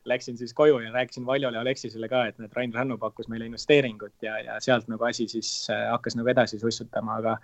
läksin 0.06 0.38
siis 0.38 0.54
koju 0.54 0.78
ja 0.78 0.92
rääkisin 0.92 1.26
Valjole 1.26 1.56
ja 1.56 1.60
Alexisele 1.60 2.08
ka, 2.08 2.24
et 2.26 2.38
näed, 2.38 2.52
Rain 2.56 2.74
Rannu 2.74 2.98
pakkus 2.98 3.28
meile 3.28 3.46
investeeringut 3.46 4.22
ja, 4.22 4.38
ja 4.38 4.60
sealt 4.60 4.88
nagu 4.88 5.04
asi 5.04 5.28
siis 5.28 5.68
äh, 5.70 5.88
hakkas 5.90 6.16
nagu 6.16 6.30
edasi 6.30 6.58
sussutama, 6.58 7.18
aga 7.20 7.36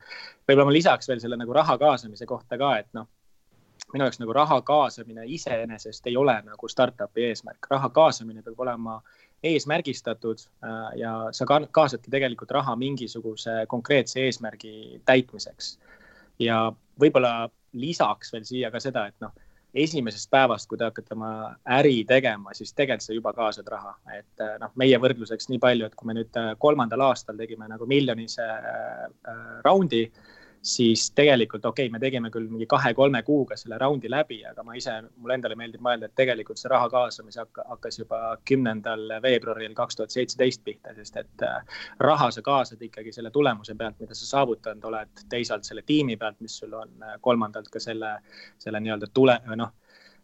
võib-olla 0.48 0.68
ma 0.70 0.76
lisaks 0.76 1.10
veel 1.10 1.20
selle 1.22 1.38
nagu 1.40 1.52
raha 1.56 1.78
kaasamise 1.78 2.26
kohta 2.26 2.58
ka, 2.58 2.72
et 2.78 2.88
noh, 2.98 3.08
minu 3.92 4.06
jaoks 4.06 4.20
nagu 4.22 4.36
raha 4.36 4.60
kaasamine 4.66 5.26
iseenesest 5.36 6.06
ei 6.06 6.16
ole 6.16 6.36
nagu 6.46 6.68
startup'i 6.68 7.26
eesmärk, 7.30 7.66
raha 7.70 7.90
kaasamine 7.90 8.42
peab 8.42 8.60
olema 8.66 9.00
eesmärgistatud 9.42 10.46
äh, 10.64 10.84
ja 11.02 11.14
sa 11.34 11.46
kaasadki 11.48 12.10
tegelikult 12.10 12.50
raha 12.54 12.76
mingisuguse 12.76 13.64
konkreetse 13.68 14.20
eesmärgi 14.26 15.02
täitmiseks. 15.04 15.78
ja 16.38 16.72
võib-olla 17.00 17.50
lisaks 17.72 18.32
veel 18.32 18.44
siia 18.44 18.70
ka 18.70 18.80
seda, 18.80 19.06
et 19.08 19.18
noh 19.20 19.32
esimesest 19.74 20.30
päevast, 20.30 20.68
kui 20.68 20.78
te 20.78 20.84
hakkate 20.84 21.14
oma 21.16 21.30
äri 21.78 22.02
tegema, 22.08 22.52
siis 22.56 22.74
tegelikult 22.76 23.06
sa 23.06 23.16
juba 23.16 23.32
kaasad 23.36 23.68
raha, 23.72 23.94
et 24.16 24.44
äh, 24.44 24.58
noh, 24.60 24.72
meie 24.80 24.98
võrdluseks 25.00 25.48
nii 25.48 25.60
palju, 25.62 25.88
et 25.88 25.96
kui 25.96 26.10
me 26.10 26.18
nüüd 26.18 26.38
äh, 26.40 26.52
kolmandal 26.60 27.08
aastal 27.08 27.40
tegime 27.40 27.68
nagu 27.70 27.88
miljonise 27.88 28.44
äh, 28.44 29.08
äh 29.32 29.42
raundi 29.64 30.04
äh, 30.04 30.31
siis 30.62 31.10
tegelikult 31.10 31.64
okei 31.64 31.86
okay,, 31.86 31.92
me 31.92 31.98
tegime 31.98 32.30
küll 32.30 32.46
mingi 32.50 32.66
kahe-kolme 32.70 33.22
kuuga 33.26 33.56
selle 33.58 33.78
raundi 33.82 34.10
läbi, 34.10 34.38
aga 34.46 34.62
ma 34.62 34.76
ise, 34.78 34.94
mulle 35.16 35.34
endale 35.34 35.56
meeldib 35.58 35.82
mõelda, 35.82 36.06
et 36.06 36.14
tegelikult 36.18 36.60
see 36.60 36.70
raha 36.70 36.86
kaasamise 36.92 37.42
hakkas 37.42 37.98
juba 37.98 38.20
kümnendal 38.48 39.16
veebruaril 39.24 39.74
kaks 39.74 39.98
tuhat 39.98 40.14
seitseteist 40.14 40.62
pihta, 40.64 40.94
sest 40.94 41.18
et 41.18 41.46
äh, 41.48 41.82
raha 42.06 42.30
sa 42.30 42.46
kaasad 42.46 42.82
ikkagi 42.86 43.14
selle 43.14 43.34
tulemuse 43.34 43.74
pealt, 43.74 43.98
mida 44.00 44.14
sa 44.14 44.28
saavutanud 44.36 44.86
oled, 44.92 45.26
teisalt 45.34 45.66
selle 45.66 45.82
tiimi 45.86 46.16
pealt, 46.16 46.38
mis 46.40 46.56
sul 46.62 46.78
on, 46.78 46.94
äh, 47.02 47.18
kolmandalt 47.20 47.70
ka 47.72 47.82
selle, 47.82 48.14
selle 48.62 48.80
nii-öelda 48.80 49.10
tule, 49.14 49.40
noh, 49.58 49.74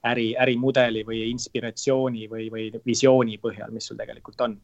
äri, 0.07 0.31
ärimudeli 0.39 1.03
või 1.07 1.25
inspiratsiooni 1.33 2.31
või, 2.31 2.47
või 2.55 2.71
visiooni 2.87 3.41
põhjal, 3.43 3.75
mis 3.75 3.91
sul 3.91 3.99
tegelikult 3.99 4.47
on. 4.47 4.61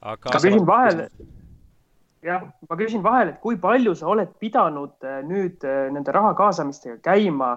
aga 0.00 0.32
ma 0.32 0.40
küsin 0.40 0.66
vahele 0.66 1.12
jah, 2.24 2.44
ma 2.68 2.78
küsin 2.78 3.02
vahele, 3.04 3.34
et 3.34 3.40
kui 3.42 3.58
palju 3.60 3.94
sa 3.98 4.10
oled 4.12 4.32
pidanud 4.42 5.06
äh, 5.06 5.20
nüüd 5.26 5.64
äh, 5.66 5.88
nende 5.94 6.12
raha 6.14 6.32
kaasamistega 6.38 6.98
käima 7.04 7.54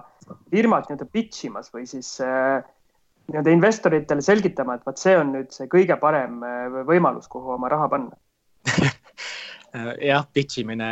firmat 0.52 0.88
nii-öelda 0.88 1.08
pitch 1.12 1.48
imas 1.48 1.72
või 1.74 1.86
siis 1.88 2.16
äh, 2.24 2.60
nii-öelda 3.28 3.54
investoritele 3.54 4.24
selgitama, 4.24 4.78
et 4.78 4.86
vot 4.88 5.00
see 5.00 5.16
on 5.20 5.34
nüüd 5.36 5.52
see 5.54 5.68
kõige 5.72 5.96
parem 6.00 6.40
võimalus, 6.88 7.28
kuhu 7.32 7.56
oma 7.56 7.70
raha 7.72 7.90
panna? 7.92 8.18
Jah, 9.74 10.22
pitch 10.30 10.60
imine 10.62 10.86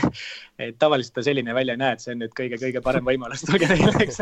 et 0.60 0.78
tavaliselt 0.82 1.14
ta 1.14 1.22
selline 1.22 1.54
välja 1.54 1.76
ei 1.76 1.80
näe, 1.80 1.94
et 1.94 2.02
see 2.02 2.16
on 2.16 2.24
nüüd 2.24 2.32
kõige-kõige 2.36 2.82
parem 2.82 3.06
võimalus, 3.06 3.44
tulge 3.48 3.68
teile, 3.70 3.92
eks 4.02 4.18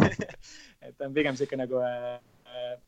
et 0.00 0.94
ta 0.96 1.06
on 1.06 1.12
pigem 1.14 1.36
sihuke 1.36 1.58
nagu 1.60 1.82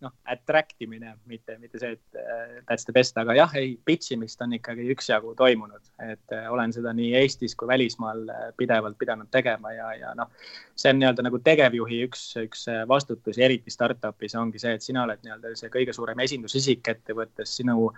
noh, 0.04 0.12
attract 0.30 0.82
imine, 0.84 1.14
mitte, 1.30 1.56
mitte 1.60 1.80
see, 1.80 1.96
et 1.96 2.18
äh, 2.18 2.56
that's 2.68 2.86
the 2.88 2.94
best, 2.94 3.16
aga 3.20 3.36
jah, 3.36 3.54
ei, 3.58 3.74
pitch 3.84 4.14
imist 4.16 4.42
on 4.44 4.56
ikkagi 4.56 4.88
üksjagu 4.94 5.34
toimunud, 5.38 5.92
et 6.06 6.34
äh, 6.36 6.48
olen 6.52 6.74
seda 6.74 6.94
nii 6.96 7.12
Eestis 7.20 7.56
kui 7.58 7.70
välismaal 7.70 8.24
pidevalt 8.58 8.98
pidanud 9.00 9.30
tegema 9.34 9.74
ja, 9.76 9.92
ja 9.98 10.12
noh, 10.18 10.32
see 10.76 10.92
on 10.92 11.00
nii-öelda 11.02 11.26
nagu 11.26 11.40
tegevjuhi 11.44 12.02
üks, 12.08 12.26
üks 12.42 12.66
vastutus 12.88 13.38
ja 13.38 13.46
eriti 13.48 13.72
startup'is 13.72 14.36
ongi 14.40 14.62
see, 14.62 14.76
et 14.76 14.84
sina 14.84 15.06
oled 15.06 15.22
nii-öelda 15.24 15.54
see 15.58 15.72
kõige 15.72 15.94
suurem 15.96 16.20
esindusisik 16.24 16.92
ettevõttes, 16.94 17.56
sinu 17.60 17.90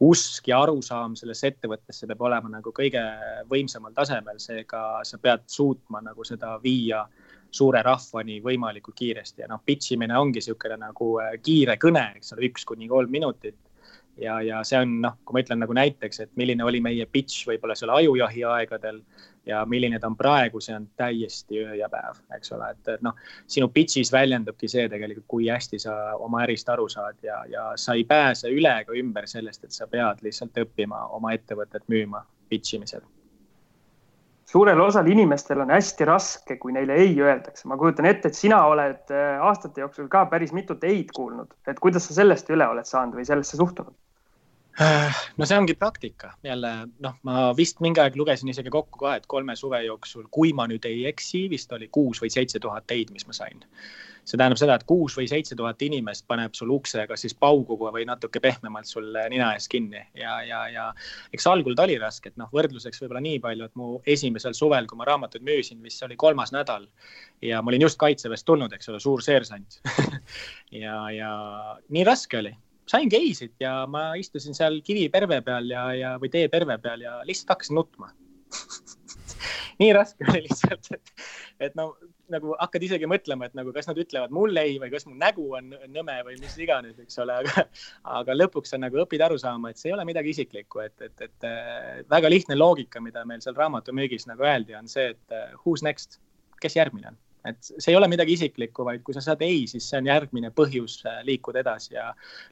usk 0.00 0.48
ja 0.48 0.60
arusaam 0.62 1.16
sellesse 1.18 1.50
ettevõttesse 1.52 2.06
peab 2.06 2.20
olema 2.28 2.50
nagu 2.52 2.72
kõige 2.74 3.02
võimsamal 3.50 3.94
tasemel, 3.96 4.38
seega 4.42 5.00
sa 5.06 5.18
pead 5.22 5.48
suutma 5.50 6.02
nagu 6.04 6.26
seda 6.26 6.54
viia 6.62 7.02
suure 7.50 7.82
rahvani 7.82 8.40
võimalikult 8.44 8.96
kiiresti 8.98 9.44
ja 9.44 9.48
noh, 9.48 9.62
pitch 9.64 9.94
imine 9.94 10.18
ongi 10.18 10.42
niisugune 10.42 10.76
nagu 10.80 11.14
äh, 11.22 11.38
kiire 11.42 11.78
kõne, 11.80 12.04
eks 12.18 12.34
ole, 12.36 12.48
üks 12.50 12.68
kuni 12.68 12.88
kolm 12.88 13.10
minutit. 13.10 13.56
ja, 14.18 14.40
ja 14.42 14.62
see 14.66 14.80
on 14.82 15.00
noh, 15.00 15.16
kui 15.24 15.36
ma 15.36 15.42
ütlen 15.44 15.60
nagu 15.62 15.74
näiteks, 15.76 16.20
et 16.20 16.30
milline 16.36 16.64
oli 16.64 16.80
meie 16.82 17.06
pitch 17.06 17.46
võib-olla 17.46 17.76
seal 17.78 17.94
ajujahi 17.94 18.44
aegadel 18.44 19.02
ja 19.46 19.64
milline 19.66 19.98
ta 19.98 20.10
on 20.10 20.16
praegu, 20.16 20.60
see 20.60 20.74
on 20.76 20.88
täiesti 20.98 21.62
öö 21.62 21.76
ja 21.78 21.88
päev, 21.88 22.18
eks 22.36 22.52
ole, 22.52 22.70
et, 22.74 22.90
noh, 23.06 23.14
sinu 23.46 23.70
pitch'is 23.72 24.12
väljendubki 24.12 24.68
see 24.68 24.88
tegelikult, 24.90 25.28
kui 25.28 25.48
hästi 25.48 25.80
sa 25.86 25.94
oma 26.18 26.42
ärist 26.44 26.68
aru 26.68 26.88
saad 26.92 27.22
ja, 27.22 27.44
ja 27.48 27.68
sa 27.76 27.96
ei 27.96 28.04
pääse 28.04 28.50
üle 28.52 28.74
ega 28.82 28.98
ümber 28.98 29.30
sellest, 29.30 29.64
et 29.64 29.72
sa 29.72 29.86
pead 29.86 30.20
lihtsalt 30.26 30.66
õppima 30.66 31.06
oma 31.16 31.32
ettevõtet 31.38 31.86
müüma 31.88 32.26
pitch 32.48 32.76
imisel 32.76 33.06
suurel 34.48 34.80
osal 34.80 35.08
inimestel 35.12 35.60
on 35.60 35.72
hästi 35.74 36.06
raske, 36.08 36.56
kui 36.56 36.72
neile 36.72 36.96
ei 37.02 37.12
öeldakse. 37.20 37.68
ma 37.68 37.76
kujutan 37.76 38.08
ette, 38.08 38.30
et 38.30 38.38
sina 38.38 38.62
oled 38.66 39.12
äh, 39.12 39.40
aastate 39.44 39.84
jooksul 39.84 40.08
ka 40.12 40.24
päris 40.32 40.54
mitut 40.56 40.84
ei-d 40.88 41.12
kuulnud, 41.16 41.52
et 41.68 41.80
kuidas 41.84 42.08
sa 42.08 42.16
sellest 42.22 42.48
üle 42.54 42.68
oled 42.68 42.88
saanud 42.88 43.18
või 43.18 43.28
sellesse 43.28 43.60
suhtunud? 43.60 43.94
No 45.38 45.46
see 45.46 45.58
ongi 45.58 45.74
praktika, 45.78 46.32
jälle 46.46 46.72
noh, 47.02 47.16
ma 47.26 47.48
vist 47.56 47.80
mingi 47.84 48.02
aeg 48.02 48.18
lugesin 48.18 48.50
isegi 48.52 48.70
kokku 48.70 49.00
ka, 49.02 49.16
et 49.18 49.26
kolme 49.30 49.56
suve 49.58 49.80
jooksul, 49.84 50.28
kui 50.30 50.52
ma 50.54 50.68
nüüd 50.70 50.86
ei 50.86 51.06
eksi, 51.10 51.48
vist 51.50 51.72
oli 51.74 51.88
kuus 51.92 52.22
või 52.22 52.30
seitse 52.30 52.60
tuhat 52.62 52.94
ei-d, 52.94 53.10
mis 53.14 53.26
ma 53.26 53.34
sain. 53.36 53.64
See 54.28 54.36
tähendab 54.36 54.60
seda, 54.60 54.74
et 54.76 54.84
kuus 54.84 55.14
või 55.16 55.24
seitse 55.30 55.56
tuhat 55.56 55.80
inimest 55.82 56.26
paneb 56.28 56.52
sul 56.54 56.68
ukse 56.74 57.06
kas 57.08 57.22
siis 57.24 57.32
pauguga 57.32 57.88
või 57.94 58.04
natuke 58.04 58.42
pehmemalt 58.44 58.86
sul 58.86 59.08
nina 59.32 59.54
ees 59.56 59.70
kinni. 59.72 60.02
Ja, 60.20 60.34
ja, 60.44 60.60
ja 60.68 60.84
eks 61.32 61.48
algul 61.48 61.74
ta 61.74 61.86
oli 61.88 61.96
raske, 61.98 62.28
et 62.28 62.36
noh, 62.36 62.50
võrdluseks 62.52 63.00
võib-olla 63.00 63.24
nii 63.24 63.40
palju, 63.46 63.70
et 63.70 63.80
mu 63.80 63.90
esimesel 64.04 64.54
suvel, 64.58 64.86
kui 64.86 65.00
ma 65.00 65.08
raamatuid 65.08 65.46
müüsin, 65.48 65.80
mis 65.80 65.96
oli 66.04 66.18
kolmas 66.20 66.52
nädal 66.52 66.84
ja 67.40 67.62
ma 67.62 67.72
olin 67.72 67.88
just 67.88 67.98
kaitseväest 67.98 68.46
tulnud, 68.46 68.76
eks 68.76 68.92
ole, 68.92 69.02
suur 69.02 69.24
seersant. 69.24 69.80
Ja, 70.68 71.06
ja 71.08 71.28
nii 71.88 72.02
raske 72.04 72.36
oli 72.36 72.50
sain 72.90 73.10
geisid 73.12 73.54
ja 73.62 73.82
ma 73.90 74.12
istusin 74.20 74.56
seal 74.56 74.80
kiviperve 74.84 75.40
peal 75.46 75.68
ja, 75.72 75.88
ja, 75.96 76.14
või 76.20 76.30
teeperve 76.32 76.78
peal 76.82 77.04
ja 77.04 77.18
lihtsalt 77.28 77.56
hakkasin 77.56 77.78
nutma. 77.78 78.12
Nii 79.78 79.90
raske 79.94 80.26
oli 80.26 80.40
lihtsalt, 80.48 80.88
et, 80.96 81.12
et 81.68 81.76
no 81.78 81.92
nagu 82.32 82.56
hakkad 82.58 82.82
isegi 82.82 83.06
mõtlema, 83.08 83.46
et 83.46 83.54
nagu 83.56 83.70
kas 83.76 83.86
nad 83.88 84.00
ütlevad 84.00 84.32
mulle 84.34 84.64
ei 84.66 84.74
või 84.82 84.90
kas 84.92 85.06
mu 85.06 85.14
nägu 85.18 85.46
on 85.56 85.70
nõme 85.92 86.16
või 86.26 86.34
mis 86.42 86.56
iganes, 86.60 86.98
eks 87.00 87.20
ole, 87.22 87.36
aga, 87.44 87.64
aga 88.18 88.36
lõpuks 88.36 88.74
sa 88.74 88.80
nagu 88.80 88.98
õpid 89.04 89.22
aru 89.24 89.38
saama, 89.40 89.70
et 89.70 89.80
see 89.80 89.92
ei 89.92 89.94
ole 89.96 90.08
midagi 90.08 90.34
isiklikku, 90.34 90.82
et, 90.84 90.96
et, 91.06 91.28
et 91.28 92.10
väga 92.10 92.32
lihtne 92.32 92.58
loogika, 92.58 93.00
mida 93.04 93.24
meil 93.28 93.44
seal 93.44 93.56
raamatumüügis 93.58 94.26
nagu 94.28 94.44
öeldi, 94.44 94.76
on 94.78 94.90
see, 94.90 95.12
et 95.14 95.36
uh, 95.38 95.54
who's 95.62 95.84
next, 95.86 96.18
kes 96.60 96.76
järgmine 96.80 97.12
on 97.12 97.22
et 97.48 97.70
see 97.70 97.92
ei 97.92 97.96
ole 97.98 98.08
midagi 98.10 98.34
isiklikku, 98.36 98.84
vaid 98.86 99.02
kui 99.06 99.16
sa 99.16 99.22
saad 99.24 99.42
ei, 99.46 99.62
siis 99.70 99.86
see 99.90 100.00
on 100.00 100.08
järgmine 100.10 100.50
põhjus 100.56 100.98
äh, 101.06 101.20
liikuda 101.26 101.62
edasi 101.62 101.94
ja 101.94 102.08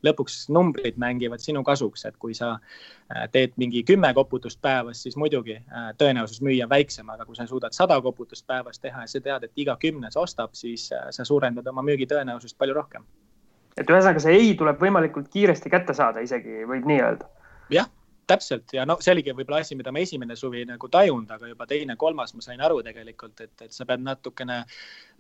lõpuks 0.06 0.46
numbrid 0.54 0.98
mängivad 1.02 1.42
sinu 1.42 1.62
kasuks, 1.66 2.06
et 2.08 2.16
kui 2.22 2.34
sa 2.36 2.54
äh, 2.56 3.26
teed 3.32 3.56
mingi 3.60 3.82
kümme 3.86 4.12
koputust 4.16 4.60
päevas, 4.64 5.02
siis 5.04 5.18
muidugi 5.20 5.58
äh, 5.58 5.90
tõenäosus 6.00 6.42
müüa 6.44 6.68
väiksem, 6.70 7.10
aga 7.12 7.26
kui 7.28 7.38
sa 7.38 7.48
suudad 7.50 7.76
sada 7.76 7.98
koputust 8.04 8.46
päevas 8.46 8.82
teha 8.82 9.04
ja 9.04 9.12
sa 9.12 9.22
tead, 9.22 9.46
et 9.48 9.64
iga 9.66 9.76
kümnes 9.80 10.16
ostab, 10.16 10.54
siis 10.56 10.88
sa 10.90 11.24
suurendad 11.24 11.66
oma 11.66 11.84
müügitõenäosust 11.86 12.58
palju 12.58 12.76
rohkem. 12.76 13.04
et 13.76 13.90
ühesõnaga 13.90 14.20
see 14.24 14.32
ei 14.32 14.54
tuleb 14.56 14.80
võimalikult 14.80 15.28
kiiresti 15.28 15.70
kätte 15.70 15.94
saada, 15.94 16.22
isegi 16.24 16.64
võib 16.68 16.86
nii 16.88 17.00
öelda? 17.04 17.28
jah 17.70 17.90
täpselt 18.26 18.72
ja 18.74 18.84
no 18.88 18.96
see 19.00 19.12
oligi 19.14 19.34
võib-olla 19.36 19.60
asi, 19.62 19.76
mida 19.78 19.92
ma 19.94 20.02
esimene 20.02 20.36
suvi 20.36 20.64
nagu 20.66 20.88
tajunud, 20.92 21.30
aga 21.30 21.50
juba 21.50 21.66
teine-kolmas 21.70 22.34
ma 22.34 22.44
sain 22.44 22.62
aru 22.62 22.80
tegelikult, 22.86 23.40
et, 23.44 23.54
et 23.62 23.74
sa 23.74 23.86
pead 23.86 24.02
natukene 24.02 24.62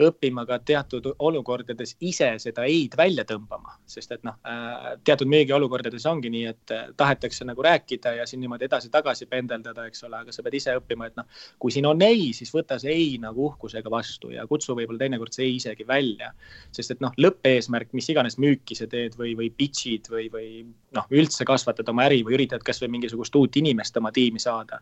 õppima 0.02 0.44
ka 0.48 0.58
teatud 0.66 1.06
olukordades 1.24 1.94
ise 2.04 2.32
seda 2.42 2.66
ei-d 2.68 2.98
välja 2.98 3.24
tõmbama, 3.28 3.76
sest 3.88 4.12
et 4.16 4.26
noh, 4.26 4.36
äh, 4.48 4.88
teatud 5.06 5.30
müügiolukordades 5.32 6.06
ongi 6.10 6.32
nii, 6.34 6.44
et 6.52 6.74
äh, 6.74 6.88
tahetakse 6.98 7.46
nagu 7.48 7.64
rääkida 7.64 8.16
ja 8.18 8.26
siin 8.28 8.42
niimoodi 8.44 8.66
edasi-tagasi 8.68 9.28
pendeldada, 9.30 9.86
eks 9.88 10.04
ole, 10.08 10.24
aga 10.24 10.34
sa 10.34 10.44
pead 10.44 10.58
ise 10.58 10.76
õppima, 10.80 11.10
et 11.10 11.16
noh, 11.20 11.28
kui 11.62 11.74
siin 11.74 11.86
on 11.88 12.02
ei, 12.04 12.32
siis 12.36 12.52
võta 12.54 12.80
see 12.82 12.92
ei 12.92 13.14
nagu 13.22 13.46
uhkusega 13.50 13.92
vastu 13.92 14.32
ja 14.34 14.46
kutsu 14.50 14.76
võib-olla 14.76 15.04
teinekord 15.04 15.36
see 15.36 15.46
ei 15.46 15.56
isegi 15.60 15.86
välja. 15.88 16.32
sest 16.74 16.96
et 16.96 17.00
noh, 17.00 17.14
lõppeesmärk, 17.20 17.92
mis 17.96 18.08
iganes 18.10 18.36
müüki 18.42 18.76
sa 18.76 18.88
teed 18.90 19.14
või, 19.18 19.36
või 19.38 19.50
pitch'id 19.54 20.10
või, 20.12 20.26
või 20.32 20.50
noh, 20.96 21.06
üldse 21.14 21.46
kasvatad 21.48 21.88
oma 21.92 22.06
äri 22.08 22.22
või 22.26 22.36
üritad 22.40 22.64
kasvõi 22.66 22.90
mingisugust 22.96 23.36
uut 23.38 23.60
inimest 23.62 23.96
oma 24.00 24.12
tiimi 24.12 24.42
saada. 24.42 24.80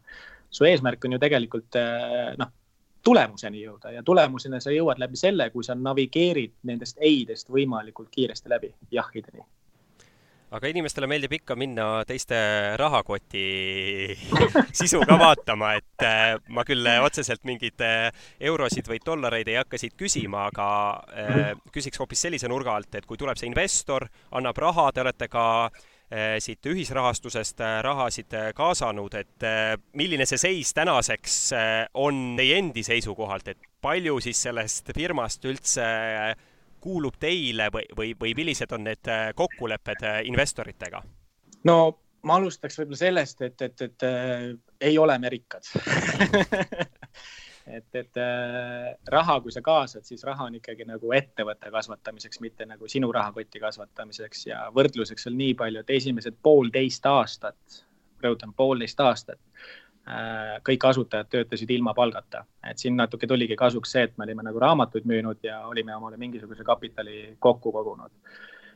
su 0.51 0.65
eesmärk 0.65 1.05
on 1.05 1.13
ju 1.13 1.19
tegelikult 1.19 1.77
äh, 1.77 2.37
noh 2.39 2.55
tulemuseni 3.05 3.61
jõuda 3.65 3.93
ja 3.93 4.03
tulemuseni 4.03 4.61
sa 4.65 4.73
jõuad 4.73 5.03
läbi 5.03 5.19
selle, 5.21 5.51
kui 5.53 5.65
sa 5.65 5.77
navigeerid 5.77 6.57
nendest 6.71 6.99
ei-dest 7.01 7.53
võimalikult 7.53 8.09
kiiresti 8.15 8.49
läbi 8.53 8.73
jahhideni 8.91 9.45
aga 10.55 10.71
inimestele 10.71 11.09
meeldib 11.11 11.33
ikka 11.35 11.57
minna 11.59 11.87
teiste 12.07 12.37
rahakoti 12.79 13.45
sisu 14.81 15.01
ka 15.03 15.17
vaatama, 15.19 15.73
et 15.81 16.05
äh, 16.07 16.37
ma 16.55 16.63
küll 16.67 16.87
otseselt 17.03 17.43
mingeid 17.49 17.83
äh, 17.83 18.27
eurosid 18.53 18.89
või 18.91 19.01
dollareid 19.05 19.51
ei 19.51 19.59
hakka 19.59 19.81
siit 19.81 19.97
küsima, 19.99 20.47
aga 20.53 20.69
äh, 21.11 21.51
küsiks 21.75 21.99
hoopis 21.99 22.23
sellise 22.29 22.51
nurga 22.51 22.77
alt, 22.79 22.95
et 22.95 23.09
kui 23.09 23.19
tuleb 23.19 23.41
see 23.41 23.51
investor, 23.51 24.07
annab 24.39 24.63
raha, 24.63 24.93
te 24.95 25.03
olete 25.03 25.29
ka 25.33 25.45
Eh, 25.71 25.94
siit 26.39 26.67
ühisrahastusest 26.71 27.61
eh, 27.65 27.79
rahasid 27.83 28.35
eh, 28.37 28.51
kaasanud, 28.55 29.15
et 29.19 29.47
milline 29.99 30.27
see 30.29 30.39
seis 30.39 30.75
tänaseks 30.77 31.39
on 32.01 32.23
teie 32.39 32.59
endi 32.61 32.85
seisukohalt, 32.87 33.49
et 33.55 33.71
palju 33.83 34.21
siis 34.25 34.43
sellest 34.49 34.93
firmast 34.95 35.45
üldse 35.45 35.87
kuulub 36.85 37.17
teile 37.21 37.71
või, 37.73 37.89
või, 37.97 38.15
või 38.21 38.35
millised 38.37 38.73
on 38.77 38.85
need 38.91 39.13
kokkulepped 39.35 40.05
investoritega? 40.29 41.03
no 41.65 41.79
ma 42.25 42.39
alustaks 42.41 42.79
võib-olla 42.81 43.01
sellest, 43.01 43.43
et, 43.45 43.63
et, 43.63 43.85
et 43.89 44.07
äh, 44.09 44.47
ei 44.81 44.99
ole 44.99 45.17
me 45.21 45.31
rikkad 45.33 45.69
et, 47.67 47.87
et 47.95 48.17
äh, 48.21 48.95
raha, 49.09 49.39
kui 49.41 49.53
sa 49.53 49.63
kaasad, 49.65 50.05
siis 50.05 50.25
raha 50.27 50.49
on 50.49 50.59
ikkagi 50.59 50.85
nagu 50.89 51.13
ettevõtte 51.17 51.71
kasvatamiseks, 51.73 52.41
mitte 52.45 52.67
nagu 52.69 52.89
sinu 52.91 53.11
rahakoti 53.13 53.63
kasvatamiseks. 53.63 54.47
Ja 54.51 54.67
võrdluseks 54.75 55.29
veel 55.29 55.39
nii 55.41 55.55
palju, 55.61 55.81
et 55.81 55.95
esimesed 55.97 56.37
poolteist 56.43 57.07
aastat, 57.09 57.81
rõhutan, 58.25 58.53
poolteist 58.57 59.01
aastat 59.01 59.41
äh,, 60.09 60.61
kõik 60.67 60.89
asutajad 60.91 61.31
töötasid 61.33 61.73
ilma 61.77 61.95
palgata, 61.97 62.45
et 62.69 62.81
siin 62.81 62.99
natuke 63.01 63.29
tuligi 63.31 63.57
kasuks 63.57 63.97
see, 63.97 64.05
et 64.09 64.19
me 64.19 64.29
olime 64.29 64.45
nagu 64.45 64.61
raamatuid 64.61 65.09
müünud 65.09 65.41
ja 65.45 65.63
olime 65.69 65.97
omale 65.97 66.21
mingisuguse 66.21 66.65
kapitali 66.65 67.37
kokku 67.39 67.73
kogunud. 67.73 68.13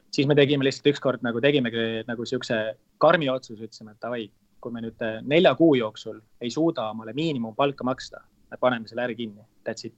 Siis 0.09 0.25
me 0.27 0.33
tegime 0.33 0.65
lihtsalt 0.65 0.95
ükskord 0.95 1.25
nagu 1.25 1.41
tegimegi 1.45 2.07
nagu 2.09 2.25
siukse 2.25 2.57
karmi 2.97 3.29
otsuse, 3.29 3.61
ütlesime, 3.61 3.93
et 3.93 4.01
davai, 4.01 4.25
kui 4.59 4.73
me 4.73 4.81
nüüd 4.81 5.03
nelja 5.29 5.53
kuu 5.55 5.75
jooksul 5.77 6.23
ei 6.41 6.49
suuda 6.51 6.89
omale 6.95 7.13
miinimumpalka 7.15 7.85
maksta, 7.85 8.23
me 8.51 8.61
paneme 8.61 8.89
selle 8.89 9.05
äri 9.07 9.17
kinni, 9.19 9.45
that's 9.67 9.87
it. 9.89 9.95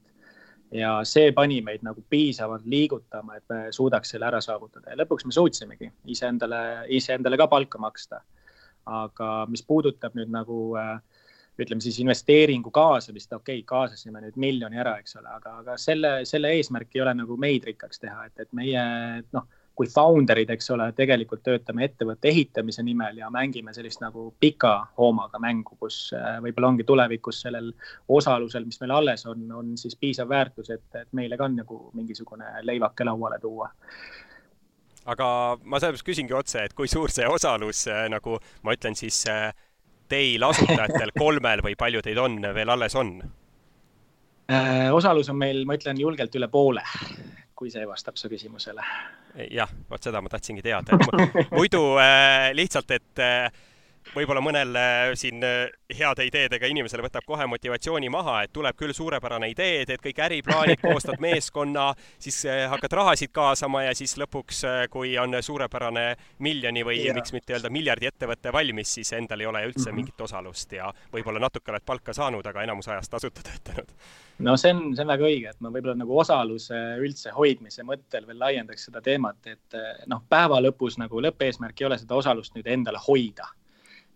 ja 0.74 1.00
see 1.04 1.32
pani 1.34 1.60
meid 1.66 1.82
nagu 1.82 2.02
piisavalt 2.10 2.66
liigutama, 2.66 3.36
et 3.40 3.44
me 3.50 3.62
suudaks 3.74 4.12
selle 4.14 4.28
ära 4.28 4.38
saavutada 4.44 4.92
ja 4.92 5.00
lõpuks 5.00 5.26
me 5.26 5.34
suutsimegi 5.34 5.90
iseendale, 6.14 6.60
iseendale 6.98 7.38
ka 7.40 7.48
palka 7.50 7.78
maksta. 7.78 8.20
aga 8.86 9.46
mis 9.50 9.62
puudutab 9.62 10.14
nüüd 10.16 10.30
nagu 10.32 10.60
äh, 10.80 10.98
ütleme 11.60 11.82
siis 11.84 11.98
investeeringu 12.00 12.70
kaasamist, 12.74 13.32
okei 13.32 13.60
okay,, 13.60 13.66
kaasasime 13.68 14.22
nüüd 14.24 14.38
miljoni 14.40 14.80
ära, 14.80 14.96
eks 15.02 15.18
ole, 15.20 15.28
aga, 15.28 15.58
aga 15.62 15.76
selle, 15.78 16.12
selle 16.28 16.52
eesmärk 16.56 16.94
ei 16.96 17.02
ole 17.04 17.14
nagu 17.18 17.36
meid 17.40 17.66
rikkaks 17.68 18.00
teha, 18.00 18.28
et, 18.30 18.46
et 18.46 18.54
meie 18.56 18.84
noh 19.34 19.46
kui 19.80 19.88
founder'id, 19.88 20.50
eks 20.52 20.66
ole, 20.74 20.90
tegelikult 20.92 21.40
töötame 21.46 21.86
ettevõtte 21.86 22.28
ehitamise 22.28 22.82
nimel 22.84 23.16
ja 23.22 23.30
mängime 23.32 23.72
sellist 23.72 24.02
nagu 24.02 24.26
pika 24.40 24.74
hoomaga 24.98 25.40
mängu, 25.40 25.78
kus 25.80 26.10
äh, 26.12 26.36
võib-olla 26.44 26.74
ongi 26.74 26.84
tulevikus 26.84 27.38
sellel 27.46 27.70
osalusel, 28.12 28.66
mis 28.68 28.76
meil 28.82 28.92
alles 28.98 29.24
on, 29.30 29.46
on 29.56 29.70
siis 29.80 29.96
piisav 29.96 30.28
väärtus, 30.28 30.68
et, 30.74 30.84
et 31.00 31.08
meile 31.16 31.38
ka 31.40 31.48
on 31.48 31.56
nagu 31.62 31.80
mingisugune 31.96 32.60
leivake 32.68 33.08
lauale 33.08 33.40
tuua 33.40 33.70
aga 35.08 35.30
ma 35.64 35.80
sellepärast 35.80 36.04
küsingi 36.04 36.36
otse, 36.36 36.66
et 36.68 36.76
kui 36.76 36.90
suur 36.90 37.08
see 37.08 37.24
osalus 37.24 37.86
äh, 37.88 38.04
nagu 38.12 38.36
ma 38.68 38.76
ütlen 38.76 38.98
siis 39.00 39.22
äh, 39.32 39.48
teil 40.12 40.44
asutajatel 40.44 41.16
kolmel 41.16 41.64
või 41.64 41.78
palju 41.80 42.04
teid 42.04 42.20
on, 42.20 42.36
veel 42.52 42.76
alles 42.76 43.00
on? 43.00 43.16
osalus 44.90 45.28
on 45.30 45.36
meil, 45.38 45.64
ma 45.64 45.76
ütlen 45.78 45.96
julgelt 46.02 46.34
üle 46.34 46.48
poole 46.50 46.82
kui 47.60 47.68
see 47.68 47.84
vastab 47.84 48.16
su 48.16 48.30
küsimusele. 48.32 48.84
jah, 49.52 49.68
vot 49.90 50.02
seda 50.02 50.22
ma 50.24 50.32
tahtsingi 50.32 50.64
teada, 50.64 50.96
et 50.96 51.50
muidu 51.58 51.82
äh, 52.00 52.48
lihtsalt, 52.56 52.90
et 52.96 53.20
äh, 53.20 53.50
võib-olla 54.14 54.42
mõnel 54.42 54.76
äh, 54.78 55.12
siin 55.18 55.42
äh, 55.46 55.70
heade 55.96 56.24
ideedega 56.26 56.68
inimesele 56.70 57.04
võtab 57.04 57.26
kohe 57.26 57.46
motivatsiooni 57.50 58.10
maha, 58.12 58.40
et 58.44 58.52
tuleb 58.54 58.76
küll 58.78 58.94
suurepärane 58.96 59.50
idee, 59.52 59.84
teed 59.88 60.02
kõik 60.02 60.22
äriplaanid, 60.26 60.80
koostad 60.82 61.20
meeskonna, 61.26 61.90
siis 62.18 62.42
äh, 62.48 62.64
hakkad 62.72 62.96
rahasid 63.00 63.32
kaasama 63.34 63.84
ja 63.86 63.94
siis 63.96 64.16
lõpuks, 64.20 64.62
kui 64.90 65.14
on 65.20 65.36
suurepärane 65.42 66.06
miljoni 66.42 66.84
või 66.86 67.00
ja. 67.04 67.14
miks 67.16 67.34
mitte 67.36 67.54
öelda 67.56 67.70
miljardi 67.72 68.10
ettevõte 68.10 68.52
valmis, 68.54 68.96
siis 68.98 69.12
endal 69.16 69.44
ei 69.44 69.50
ole 69.50 69.62
üldse 69.68 69.86
mm 69.86 69.90
-hmm. 69.90 70.00
mingit 70.02 70.26
osalust 70.26 70.72
ja 70.72 70.90
võib-olla 71.12 71.42
natuke 71.42 71.70
oled 71.70 71.86
palka 71.86 72.14
saanud, 72.16 72.46
aga 72.46 72.62
enamus 72.66 72.88
ajast 72.88 73.10
tasuta 73.10 73.46
töötanud. 73.46 73.94
no 74.38 74.56
see 74.56 74.74
on, 74.74 74.82
see 74.96 75.04
on 75.04 75.14
väga 75.14 75.24
õige, 75.24 75.54
et 75.54 75.60
ma 75.60 75.70
võib-olla 75.70 75.96
nagu 76.02 76.18
osaluse 76.18 76.74
üldse 76.98 77.30
hoidmise 77.30 77.82
mõttel 77.86 78.26
veel 78.26 78.38
laiendaks 78.38 78.84
seda 78.84 79.00
teemat, 79.00 79.46
et 79.46 79.80
noh, 80.06 80.22
päeva 80.28 80.60
lõpus 80.60 80.98
nagu 80.98 81.22
lõppeesmärk 81.22 81.80
ei 81.80 81.86
ole 81.86 81.98
seda 81.98 82.14
osalust 82.14 82.54
nüüd 82.54 82.66
endale 82.66 82.98
hoida 83.06 83.46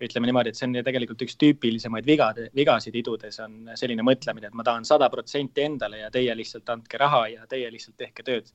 ütleme 0.03 0.27
niimoodi, 0.29 0.51
et 0.51 0.59
see 0.59 0.67
on 0.67 0.79
tegelikult 0.85 1.23
üks 1.27 1.37
tüüpilisemaid 1.39 2.07
vigade, 2.09 2.49
vigasid 2.57 2.97
idudes 2.99 3.39
on 3.45 3.75
selline 3.79 4.03
mõtlemine, 4.07 4.51
et 4.51 4.57
ma 4.59 4.67
tahan 4.67 4.87
sada 4.89 5.09
protsenti 5.13 5.63
endale 5.65 6.03
ja 6.03 6.09
teie 6.15 6.35
lihtsalt 6.35 6.71
andke 6.75 6.99
raha 7.01 7.27
ja 7.31 7.47
teie 7.51 7.71
lihtsalt 7.73 7.97
tehke 8.01 8.27
tööd. 8.27 8.51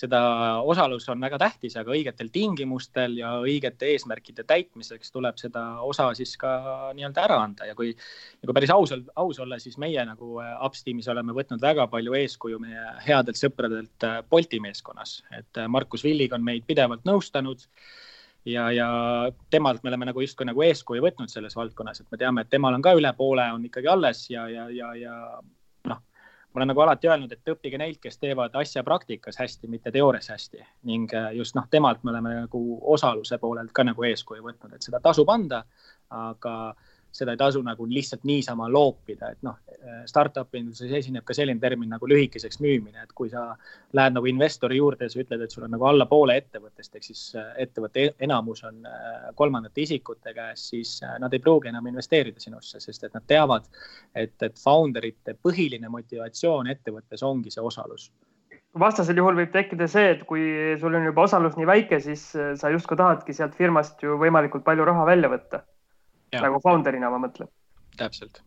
seda 0.00 0.18
osalus 0.64 1.08
on 1.12 1.20
väga 1.20 1.36
tähtis, 1.38 1.74
aga 1.76 1.90
õigetel 1.92 2.30
tingimustel 2.32 3.18
ja 3.18 3.32
õigete 3.42 3.90
eesmärkide 3.90 4.44
täitmiseks 4.48 5.10
tuleb 5.12 5.36
seda 5.36 5.82
osa 5.84 6.06
siis 6.14 6.36
ka 6.40 6.52
nii-öelda 6.94 7.24
ära 7.26 7.36
anda 7.42 7.66
ja 7.68 7.74
kui 7.74 7.90
nagu 8.40 8.54
päris 8.56 8.70
aus, 8.70 8.94
aus 9.16 9.40
olla, 9.42 9.58
siis 9.58 9.76
meie 9.76 10.04
nagu 10.06 10.38
Ups 10.64 10.86
tiimis 10.86 11.10
oleme 11.10 11.34
võtnud 11.36 11.60
väga 11.60 11.88
palju 11.90 12.14
eeskuju 12.16 12.62
meie 12.62 12.86
headelt 13.04 13.36
sõpradelt 13.36 14.06
Bolti 14.30 14.60
meeskonnas, 14.60 15.18
et 15.36 15.60
Markus 15.68 16.06
Villig 16.06 16.32
on 16.32 16.46
meid 16.46 16.64
pidevalt 16.70 17.04
nõustanud 17.04 17.66
ja, 18.52 18.66
ja 18.74 18.88
temalt 19.50 19.82
me 19.82 19.92
oleme 19.92 20.10
nagu 20.10 20.22
justkui 20.24 20.48
nagu 20.48 20.62
eeskuju 20.66 21.02
võtnud 21.04 21.32
selles 21.32 21.56
valdkonnas, 21.56 22.02
et 22.02 22.10
me 22.12 22.20
teame, 22.20 22.44
et 22.44 22.52
temal 22.52 22.76
on 22.76 22.84
ka 22.84 22.94
üle 22.98 23.12
poole 23.16 23.46
on 23.54 23.64
ikkagi 23.68 23.90
alles 23.90 24.26
ja, 24.30 24.46
ja, 24.50 24.68
ja, 24.74 24.92
ja 24.98 25.14
noh, 25.90 26.02
ma 26.50 26.60
olen 26.60 26.72
nagu 26.72 26.84
alati 26.84 27.10
öelnud, 27.10 27.32
et 27.32 27.52
õppige 27.54 27.78
neilt, 27.80 28.00
kes 28.02 28.18
teevad 28.18 28.54
asja 28.58 28.84
praktikas 28.86 29.38
hästi, 29.40 29.70
mitte 29.70 29.92
teoorias 29.94 30.30
hästi. 30.32 30.64
Ning 30.90 31.12
äh, 31.14 31.30
just 31.38 31.56
noh, 31.58 31.68
temalt 31.70 32.04
me 32.04 32.14
oleme 32.14 32.34
nagu 32.42 32.62
osaluse 32.94 33.38
poolelt 33.38 33.72
ka 33.76 33.86
nagu 33.86 34.06
eeskuju 34.08 34.44
võtnud, 34.46 34.74
et 34.74 34.86
seda 34.86 35.02
tasub 35.04 35.30
anda, 35.30 35.64
aga 36.10 36.54
seda 37.12 37.34
ei 37.34 37.40
tasu 37.40 37.62
nagu 37.66 37.86
lihtsalt 37.90 38.24
niisama 38.28 38.68
loopida, 38.70 39.32
et 39.34 39.42
noh, 39.42 39.58
startup 40.06 40.54
induses 40.54 40.92
esineb 41.00 41.24
ka 41.26 41.34
selline 41.34 41.60
termin 41.60 41.90
nagu 41.90 42.08
lühikeseks 42.08 42.60
müümine, 42.62 43.02
et 43.02 43.12
kui 43.16 43.30
sa 43.32 43.50
lähed 43.96 44.14
nagu 44.16 44.28
investori 44.30 44.78
juurde 44.78 45.06
ja 45.06 45.12
sa 45.12 45.20
ütled, 45.22 45.42
et 45.44 45.54
sul 45.54 45.66
on 45.66 45.74
nagu 45.74 45.86
alla 45.88 46.06
poole 46.10 46.36
ettevõttest, 46.40 46.94
ehk 46.96 47.06
siis 47.06 47.22
äh, 47.38 47.50
ettevõtte 47.64 48.04
e-, 48.04 48.14
enamus 48.26 48.62
on 48.68 48.86
äh, 48.86 49.30
kolmandate 49.38 49.84
isikute 49.86 50.34
käes, 50.36 50.68
siis 50.72 50.96
äh, 51.06 51.16
nad 51.22 51.34
ei 51.34 51.42
pruugi 51.42 51.70
enam 51.72 51.88
investeerida 51.90 52.42
sinusse, 52.42 52.80
sest 52.82 53.08
et 53.08 53.16
nad 53.16 53.26
teavad, 53.26 53.66
et, 54.14 54.36
et 54.46 54.58
founder 54.60 55.06
ite 55.08 55.36
põhiline 55.42 55.90
motivatsioon 55.90 56.70
ettevõttes 56.70 57.24
ongi 57.26 57.52
see 57.54 57.64
osalus. 57.64 58.10
Vastasel 58.78 59.18
juhul 59.18 59.34
võib 59.34 59.50
tekkida 59.50 59.88
see, 59.90 60.12
et 60.14 60.22
kui 60.28 60.44
sul 60.78 60.94
on 60.94 61.08
juba 61.08 61.24
osalus 61.26 61.56
nii 61.58 61.66
väike, 61.66 61.98
siis 62.04 62.22
sa 62.30 62.70
justkui 62.70 62.98
tahadki 63.00 63.34
sealt 63.34 63.56
firmast 63.58 63.98
ju 64.04 64.14
võimalikult 64.20 64.62
palju 64.62 64.86
raha 64.86 65.08
välja 65.08 65.30
võtta 65.32 65.64
nagu 66.38 66.60
founder'ina 66.62 67.10
ma 67.10 67.18
mõtlen. 67.26 67.50
täpselt. 67.96 68.42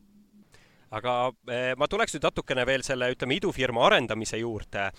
aga 0.94 1.18
eh, 1.50 1.74
ma 1.78 1.90
tuleks 1.90 2.16
nüüd 2.16 2.30
natukene 2.30 2.66
veel 2.70 2.86
selle, 2.86 3.12
ütleme, 3.16 3.40
idufirma 3.42 3.86
arendamise 3.88 4.38
juurde 4.38 4.92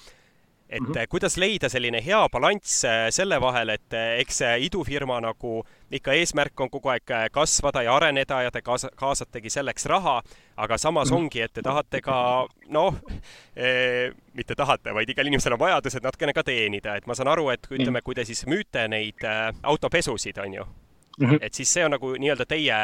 et 0.69 0.81
mm 0.81 0.87
-hmm. 0.87 1.07
kuidas 1.09 1.37
leida 1.37 1.69
selline 1.69 2.01
hea 2.05 2.29
balanss 2.29 2.85
eh, 2.85 3.07
selle 3.11 3.41
vahel, 3.41 3.69
et 3.69 3.93
eks 4.19 4.39
see 4.39 4.59
idufirma 4.67 5.21
nagu 5.21 5.63
ikka 5.91 6.13
eesmärk 6.13 6.61
on 6.61 6.71
kogu 6.71 6.89
aeg 6.89 7.31
kasvada 7.33 7.83
ja 7.83 7.97
areneda 7.97 8.43
ja 8.43 8.51
te 8.51 8.63
kaasa, 8.63 8.89
kaasategi 8.97 9.51
selleks 9.51 9.87
raha, 9.87 10.23
aga 10.57 10.79
samas 10.79 11.11
mm 11.11 11.17
-hmm. 11.17 11.19
ongi, 11.19 11.41
et 11.41 11.53
te 11.53 11.63
tahate 11.63 12.01
ka 12.01 12.47
noh 12.69 12.95
eh,, 13.57 14.13
mitte 14.33 14.55
tahate, 14.55 14.95
vaid 14.95 15.09
igal 15.09 15.27
inimesel 15.27 15.53
on 15.53 15.59
vajadus, 15.59 15.95
et 15.95 16.03
natukene 16.03 16.33
ka 16.33 16.43
teenida, 16.43 16.97
et 16.97 17.07
ma 17.07 17.15
saan 17.15 17.29
aru, 17.29 17.51
et 17.51 17.67
ütleme, 17.71 18.03
kui 18.03 18.15
te 18.15 18.25
siis 18.25 18.47
müüte 18.47 18.89
neid 18.89 19.21
autopesusid, 19.63 20.39
on 20.39 20.55
ju 20.55 20.65
Mm 21.21 21.31
-hmm. 21.31 21.39
et 21.41 21.55
siis 21.55 21.73
see 21.73 21.85
on 21.85 21.91
nagu 21.91 22.15
nii-öelda 22.19 22.47
teie, 22.47 22.75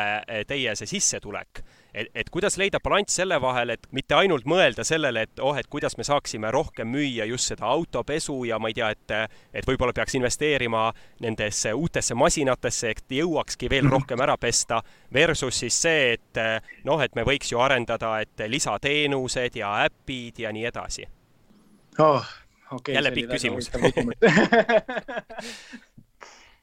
teie 0.46 0.76
see 0.76 0.86
sissetulek. 0.86 1.60
et, 1.94 2.06
et 2.14 2.30
kuidas 2.30 2.58
leida 2.58 2.80
balanss 2.80 3.16
selle 3.16 3.40
vahel, 3.40 3.70
et 3.70 3.86
mitte 3.90 4.14
ainult 4.14 4.44
mõelda 4.46 4.84
sellele, 4.84 5.22
et 5.22 5.38
oh, 5.40 5.58
et 5.58 5.66
kuidas 5.66 5.96
me 5.98 6.04
saaksime 6.04 6.50
rohkem 6.50 6.88
müüa 6.88 7.24
just 7.24 7.50
seda 7.50 7.66
autopesu 7.66 8.44
ja 8.44 8.58
ma 8.58 8.68
ei 8.68 8.74
tea, 8.74 8.90
et, 8.90 9.10
et 9.54 9.66
võib-olla 9.66 9.92
peaks 9.92 10.14
investeerima 10.14 10.92
nendesse 11.20 11.74
uutesse 11.74 12.14
masinatesse, 12.14 12.90
et 12.90 13.04
jõuakski 13.10 13.70
veel 13.70 13.82
mm 13.82 13.88
-hmm. 13.88 13.92
rohkem 13.92 14.20
ära 14.20 14.36
pesta, 14.36 14.82
versus 15.12 15.58
siis 15.58 15.82
see, 15.82 16.12
et 16.12 16.62
noh, 16.84 17.02
et 17.02 17.14
me 17.14 17.22
võiks 17.22 17.52
ju 17.52 17.58
arendada, 17.58 18.20
et 18.20 18.38
lisateenused 18.46 19.56
ja 19.56 19.84
äpid 19.84 20.38
ja 20.38 20.52
nii 20.52 20.64
edasi 20.64 21.06
oh,. 21.98 22.26
Okay, 22.72 22.94
jälle 22.94 23.10
pikk 23.10 23.30
küsimus 23.30 23.70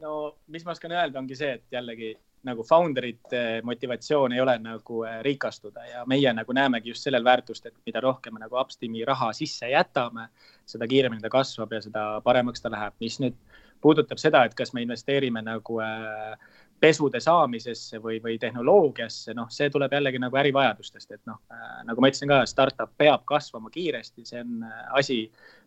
no 0.02 0.38
mis 0.48 0.66
ma 0.66 0.74
oskan 0.76 0.93
öelda, 0.93 1.20
ongi 1.20 1.38
see, 1.38 1.58
et 1.58 1.74
jällegi 1.74 2.14
nagu 2.48 2.64
founder'ite 2.64 3.62
motivatsioon 3.66 4.36
ei 4.36 4.41
ole 4.41 4.58
nagu 4.62 5.02
äh, 5.04 5.20
rikastuda 5.26 5.86
ja 5.86 6.04
meie 6.06 6.34
nagu 6.34 6.54
näemegi 6.54 6.93
just 6.93 7.08
sellel 7.08 7.26
väärtust, 7.26 7.66
et 7.66 7.76
mida 7.86 8.02
rohkem 8.04 8.38
me 8.38 8.43
nagu 8.43 8.60
Upsteami 8.62 9.06
raha 9.06 9.32
sisse 9.34 9.72
jätame, 9.72 10.30
seda 10.66 10.88
kiiremini 10.88 11.24
ta 11.24 11.32
kasvab 11.34 11.74
ja 11.74 11.82
seda 11.82 12.06
paremaks 12.24 12.62
ta 12.62 12.72
läheb, 12.72 12.95
mis 13.02 13.18
nüüd 13.24 13.36
puudutab 13.82 14.22
seda, 14.22 14.45
et 14.45 14.56
kas 14.58 14.72
me 14.74 14.86
investeerime 14.86 15.41
nagu 15.45 15.82
äh, 15.84 16.38
pesude 16.80 17.20
saamisesse 17.22 17.98
või, 18.02 18.20
või 18.22 18.38
tehnoloogiasse, 18.38 19.34
noh, 19.34 19.50
see 19.50 19.72
tuleb 19.74 19.95
jällegi 19.98 20.22
nagu 20.22 20.38
ärivajadustest, 20.38 21.12
et 21.18 21.24
noh 21.26 21.41
äh,, 21.50 21.82
nagu 21.89 22.02
ma 22.02 22.12
ütlesin 22.12 22.30
ka, 22.30 22.43
startup 22.45 22.93
peab 23.02 23.26
kasvama 23.26 23.74
kiiresti, 23.74 24.26
see 24.30 24.45
on 24.45 24.62
asi, 25.00 25.24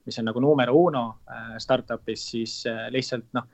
mis 0.06 0.22
on 0.22 0.30
nagu 0.30 0.40
numero 0.40 0.78
uno 0.78 1.04
startup'is, 1.58 2.30
siis 2.30 2.54
lihtsalt 2.94 3.26
noh 3.36 3.50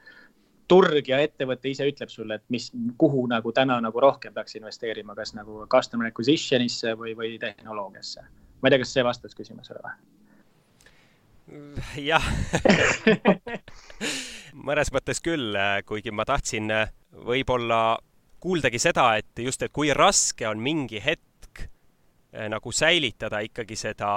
turg 0.69 1.09
ja 1.09 1.21
ettevõte 1.23 1.71
ise 1.71 1.87
ütleb 1.89 2.11
sulle, 2.11 2.41
et 2.41 2.45
mis, 2.53 2.71
kuhu 2.99 3.27
nagu 3.31 3.53
täna 3.55 3.79
nagu 3.83 4.01
rohkem 4.03 4.35
peaks 4.35 4.59
investeerima, 4.59 5.15
kas 5.15 5.35
nagu 5.37 5.67
customer 5.71 6.11
acquisition'isse 6.11 6.97
või, 6.99 7.15
või 7.19 7.39
tehnoloogiasse. 7.43 8.27
ma 8.61 8.69
ei 8.69 8.75
tea, 8.75 8.83
kas 8.83 8.95
see 8.97 9.05
vastas 9.07 9.35
küsimusele 9.39 9.81
või? 9.85 9.97
jah 12.03 12.25
mõnes 14.67 14.91
mõttes 14.93 15.23
küll, 15.23 15.55
kuigi 15.87 16.11
ma 16.11 16.25
tahtsin 16.27 16.73
võib-olla 17.27 17.99
kuuldagi 18.41 18.79
seda, 18.79 19.17
et 19.17 19.39
just, 19.39 19.63
et 19.63 19.73
kui 19.73 19.93
raske 19.95 20.49
on 20.49 20.61
mingi 20.63 21.01
hetk 21.03 21.63
eh, 21.63 22.49
nagu 22.53 22.73
säilitada 22.73 23.41
ikkagi 23.47 23.79
seda 23.79 24.11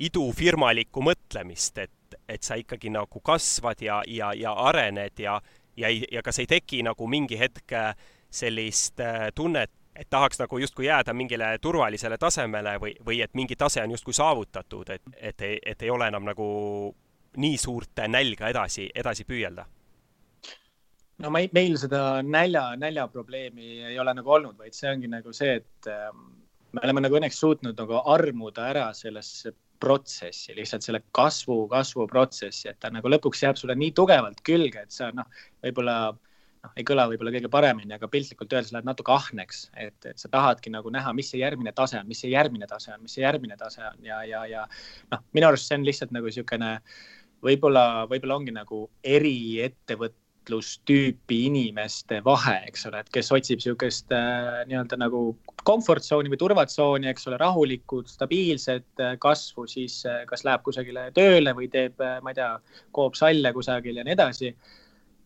idufirmalikku 0.00 1.02
mõtlemist, 1.04 1.78
et, 1.78 2.18
et 2.28 2.42
sa 2.42 2.56
ikkagi 2.56 2.92
nagu 2.92 3.20
kasvad 3.24 3.82
ja, 3.84 4.00
ja, 4.08 4.32
ja 4.36 4.54
arened 4.68 5.20
ja, 5.20 5.40
ja 5.80 5.88
ei, 5.88 6.04
ja 6.12 6.22
kas 6.22 6.38
ei 6.38 6.48
teki 6.50 6.82
nagu 6.86 7.06
mingi 7.10 7.38
hetk 7.40 7.72
äh, 7.76 7.94
sellist 8.30 9.00
äh, 9.00 9.28
tunnet, 9.34 9.72
et 9.96 10.08
tahaks 10.10 10.38
nagu 10.40 10.58
justkui 10.58 10.86
jääda 10.86 11.14
mingile 11.16 11.56
turvalisele 11.60 12.18
tasemele 12.18 12.76
või, 12.80 12.94
või 13.06 13.20
et 13.24 13.34
mingi 13.34 13.56
tase 13.58 13.82
on 13.82 13.90
justkui 13.96 14.14
saavutatud, 14.16 14.94
et, 14.94 15.02
et, 15.16 15.44
et 15.66 15.82
ei 15.82 15.90
ole 15.90 16.08
enam 16.08 16.24
nagu 16.28 16.46
nii 17.36 17.58
suurt 17.58 18.02
nälga 18.08 18.48
edasi, 18.50 18.88
edasi 18.94 19.26
püüelda? 19.26 19.66
no 21.20 21.30
ma 21.30 21.42
ei, 21.42 21.50
meil 21.52 21.76
seda 21.80 22.22
nälja, 22.24 22.70
näljaprobleemi 22.80 23.82
ei 23.90 23.98
ole 24.00 24.14
nagu 24.16 24.36
olnud, 24.38 24.56
vaid 24.58 24.76
see 24.76 24.88
ongi 24.92 25.10
nagu 25.10 25.34
see, 25.36 25.58
et 25.60 25.90
ähm, 25.90 26.22
me 26.72 26.84
oleme 26.86 27.02
nagu 27.04 27.18
õnneks 27.18 27.40
suutnud 27.42 27.76
nagu 27.76 28.00
armuda 28.14 28.70
ära 28.70 28.86
sellesse 28.96 29.52
protsessi, 29.80 30.54
lihtsalt 30.56 30.84
selle 30.86 31.02
kasvu, 31.16 31.62
kasvuprotsessi, 31.70 32.68
et 32.70 32.80
ta 32.80 32.90
nagu 32.92 33.10
lõpuks 33.10 33.44
jääb 33.44 33.58
sulle 33.60 33.76
nii 33.78 33.94
tugevalt 33.96 34.42
külge, 34.46 34.84
et 34.84 34.94
sa 34.94 35.10
noh, 35.16 35.28
võib-olla 35.64 35.96
noh, 36.12 36.72
ei 36.76 36.84
kõla 36.86 37.06
võib-olla 37.10 37.32
kõige 37.34 37.50
paremini, 37.52 37.94
aga 37.96 38.08
piltlikult 38.12 38.52
öeldes 38.52 38.72
lähed 38.74 38.88
natuke 38.88 39.14
ahneks, 39.14 39.62
et, 39.80 39.96
et 40.08 40.20
sa 40.20 40.28
tahadki 40.32 40.72
nagu 40.74 40.92
näha, 40.92 41.12
mis 41.16 41.30
see 41.32 41.40
järgmine 41.40 41.72
tase 41.76 42.00
on, 42.00 42.08
mis 42.10 42.20
see 42.22 42.32
järgmine 42.34 42.68
tase 42.70 42.92
on, 42.94 43.00
mis 43.04 43.16
see 43.16 43.24
järgmine 43.24 43.56
tase 43.60 43.84
on 43.88 44.04
ja, 44.04 44.20
ja, 44.28 44.44
ja 44.50 44.66
noh, 45.12 45.24
minu 45.36 45.48
arust 45.48 45.70
see 45.70 45.80
on 45.80 45.88
lihtsalt 45.88 46.14
nagu 46.16 46.28
niisugune 46.28 46.74
võib-olla, 47.44 48.04
võib-olla 48.10 48.36
ongi 48.40 48.54
nagu 48.56 48.84
eri 49.16 49.34
suhtlustüüpi 50.40 51.46
inimeste 51.46 52.20
vahe, 52.24 52.64
eks 52.68 52.86
ole, 52.86 53.00
et 53.00 53.10
kes 53.12 53.30
otsib 53.32 53.60
niisugust 53.60 54.12
äh, 54.12 54.64
nii-öelda 54.66 54.96
nagu 54.98 55.36
comfort 55.66 56.02
zone'i 56.02 56.30
või 56.32 56.40
turvatsooni, 56.40 57.08
eks 57.10 57.28
ole, 57.28 57.38
rahulikku, 57.38 58.02
stabiilset 58.06 59.00
äh, 59.00 59.16
kasvu, 59.20 59.66
siis 59.68 60.04
äh, 60.06 60.24
kas 60.26 60.44
läheb 60.44 60.62
kusagile 60.64 61.10
tööle 61.14 61.52
või 61.54 61.68
teeb, 61.70 62.00
ma 62.22 62.32
ei 62.32 62.38
tea, 62.38 62.54
koob 62.92 63.14
salle 63.18 63.52
kusagil 63.52 63.96
ja 63.96 64.04
nii 64.04 64.16
edasi. 64.16 64.54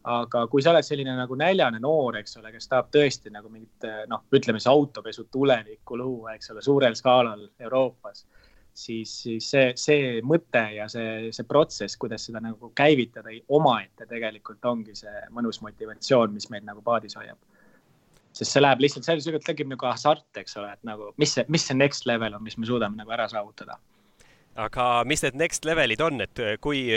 aga 0.04 0.42
kui 0.52 0.60
sa 0.60 0.70
oled 0.70 0.84
selline 0.84 1.14
nagu 1.16 1.34
näljane 1.34 1.78
noor, 1.80 2.18
eks 2.18 2.36
ole, 2.36 2.50
kes 2.52 2.68
tahab 2.68 2.90
tõesti 2.92 3.30
nagu 3.32 3.48
mingit 3.48 3.86
noh, 4.08 4.26
ütleme 4.36 4.60
siis 4.60 4.68
autopesu 4.68 5.24
tulevikku 5.32 5.96
luua, 5.96 6.34
eks 6.34 6.50
ole, 6.52 6.62
suurel 6.62 6.94
skaalal 6.94 7.46
Euroopas 7.60 8.26
siis, 8.74 9.10
siis 9.22 9.48
see, 9.50 9.70
see 9.78 10.20
mõte 10.26 10.62
ja 10.74 10.88
see, 10.90 11.30
see 11.34 11.46
protsess, 11.48 11.98
kuidas 12.00 12.26
seda 12.26 12.42
nagu 12.42 12.70
käivitada 12.76 13.32
omaette 13.54 14.08
tegelikult 14.10 14.64
ongi 14.68 14.96
see 14.98 15.24
mõnus 15.34 15.60
motivatsioon, 15.64 16.34
mis 16.34 16.50
meid 16.52 16.66
nagu 16.66 16.82
paadis 16.84 17.16
hoiab. 17.18 17.38
sest 18.34 18.50
see 18.50 18.62
läheb 18.62 18.82
lihtsalt 18.82 19.06
selles 19.06 19.26
mõttes, 19.30 19.46
tekib 19.46 19.70
nagu 19.70 19.86
hasart, 19.86 20.26
eks 20.42 20.58
ole, 20.58 20.72
et 20.74 20.82
nagu 20.86 21.12
mis 21.22 21.36
see, 21.38 21.46
mis 21.48 21.66
see 21.68 21.78
next 21.78 22.06
level 22.10 22.34
on, 22.34 22.42
mis 22.42 22.58
me 22.58 22.66
suudame 22.66 22.98
nagu 22.98 23.14
ära 23.14 23.28
saavutada. 23.30 23.78
aga 24.56 25.04
mis 25.06 25.22
need 25.22 25.38
next 25.38 25.64
level'id 25.64 26.02
on, 26.02 26.20
et 26.26 26.46
kui, 26.60 26.88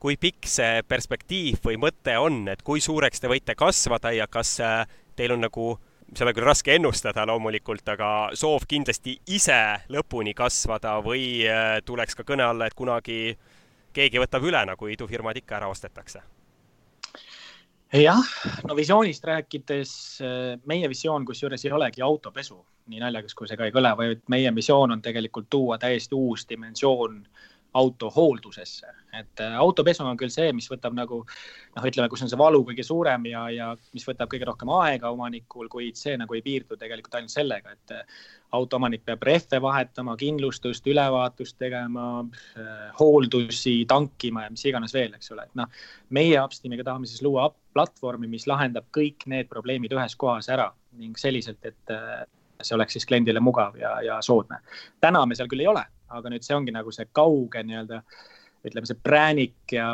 kui 0.00 0.16
pikk 0.20 0.48
see 0.48 0.82
perspektiiv 0.88 1.60
või 1.64 1.76
mõte 1.80 2.16
on, 2.18 2.46
et 2.48 2.62
kui 2.62 2.80
suureks 2.80 3.20
te 3.20 3.28
võite 3.28 3.54
kasvada 3.54 4.12
ja 4.12 4.26
kas 4.26 4.56
teil 5.16 5.36
on 5.36 5.44
nagu 5.44 5.74
seda 6.18 6.32
küll 6.34 6.46
raske 6.46 6.74
ennustada 6.74 7.24
loomulikult, 7.28 7.86
aga 7.94 8.10
soov 8.38 8.66
kindlasti 8.68 9.16
ise 9.34 9.58
lõpuni 9.92 10.34
kasvada 10.36 10.96
või 11.04 11.44
äh, 11.48 11.80
tuleks 11.84 12.18
ka 12.18 12.26
kõne 12.26 12.46
alla, 12.46 12.68
et 12.68 12.76
kunagi 12.78 13.36
keegi 13.94 14.22
võtab 14.22 14.46
üle, 14.46 14.64
nagu 14.66 14.88
idufirmad 14.90 15.38
ikka 15.42 15.60
ära 15.60 15.72
ostetakse? 15.72 16.22
jah, 17.94 18.30
no 18.66 18.74
visioonist 18.74 19.24
rääkides, 19.24 19.90
äh, 20.24 20.54
meie 20.66 20.88
visioon 20.90 21.26
kusjuures 21.26 21.64
ei 21.64 21.74
olegi 21.76 22.02
autopesu, 22.02 22.58
nii 22.90 23.02
naljakas 23.02 23.36
kui 23.38 23.48
see 23.48 23.58
ka 23.58 23.68
ei 23.68 23.74
kõla, 23.74 23.94
vaid 23.98 24.24
meie 24.32 24.50
missioon 24.50 24.96
on 24.96 25.02
tegelikult 25.02 25.46
tuua 25.50 25.78
täiesti 25.78 26.18
uus 26.18 26.42
dimensioon 26.50 27.20
äh, 27.20 27.53
auto 27.74 28.10
hooldusesse, 28.14 28.90
et 29.18 29.40
äh, 29.42 29.56
autopesu 29.58 30.04
on 30.06 30.18
küll 30.18 30.30
see, 30.32 30.52
mis 30.54 30.68
võtab 30.70 30.94
nagu 30.94 31.20
noh, 31.24 31.86
ütleme, 31.88 32.06
kus 32.12 32.22
on 32.22 32.30
see 32.30 32.38
valu 32.38 32.60
kõige 32.68 32.84
suurem 32.86 33.26
ja, 33.26 33.42
ja 33.50 33.70
mis 33.96 34.06
võtab 34.06 34.30
kõige 34.30 34.46
rohkem 34.46 34.70
aega 34.76 35.10
omanikul, 35.14 35.66
kuid 35.72 35.98
see 35.98 36.14
nagu 36.20 36.36
ei 36.36 36.42
piirdu 36.44 36.78
tegelikult 36.78 37.18
ainult 37.18 37.34
sellega, 37.34 37.74
et 37.74 37.96
äh, 37.96 38.22
autoomanik 38.54 39.02
peab 39.06 39.26
rehve 39.26 39.58
vahetama, 39.62 40.14
kindlustust, 40.20 40.86
ülevaatust 40.90 41.58
tegema, 41.58 42.06
äh, 42.54 42.86
hooldusi 43.00 43.80
tankima 43.90 44.46
ja 44.46 44.54
mis 44.54 44.64
iganes 44.70 44.94
veel, 44.94 45.18
eks 45.18 45.34
ole, 45.34 45.48
et 45.48 45.58
noh, 45.58 45.82
meie 46.14 46.38
Upstimiga 46.44 46.86
tahame 46.86 47.10
siis 47.10 47.24
luua 47.26 47.50
platvormi, 47.74 48.30
mis 48.30 48.46
lahendab 48.50 48.86
kõik 48.94 49.26
need 49.30 49.50
probleemid 49.50 49.98
ühes 49.98 50.14
kohas 50.20 50.50
ära 50.52 50.70
ning 50.94 51.18
selliselt, 51.18 51.58
et 51.66 51.94
see 52.62 52.76
oleks 52.76 52.98
siis 52.98 53.06
kliendile 53.06 53.40
mugav 53.40 53.76
ja, 53.80 53.96
ja 54.02 54.22
soodne. 54.22 54.60
täna 55.00 55.26
me 55.26 55.34
seal 55.34 55.50
küll 55.50 55.64
ei 55.64 55.72
ole 55.72 55.84
aga 56.18 56.32
nüüd 56.32 56.46
see 56.46 56.56
ongi 56.56 56.74
nagu 56.74 56.94
see 56.94 57.08
kauge 57.16 57.64
nii-öelda 57.66 58.00
ütleme, 58.64 58.88
see 58.88 58.96
präänik 59.04 59.72
ja 59.76 59.90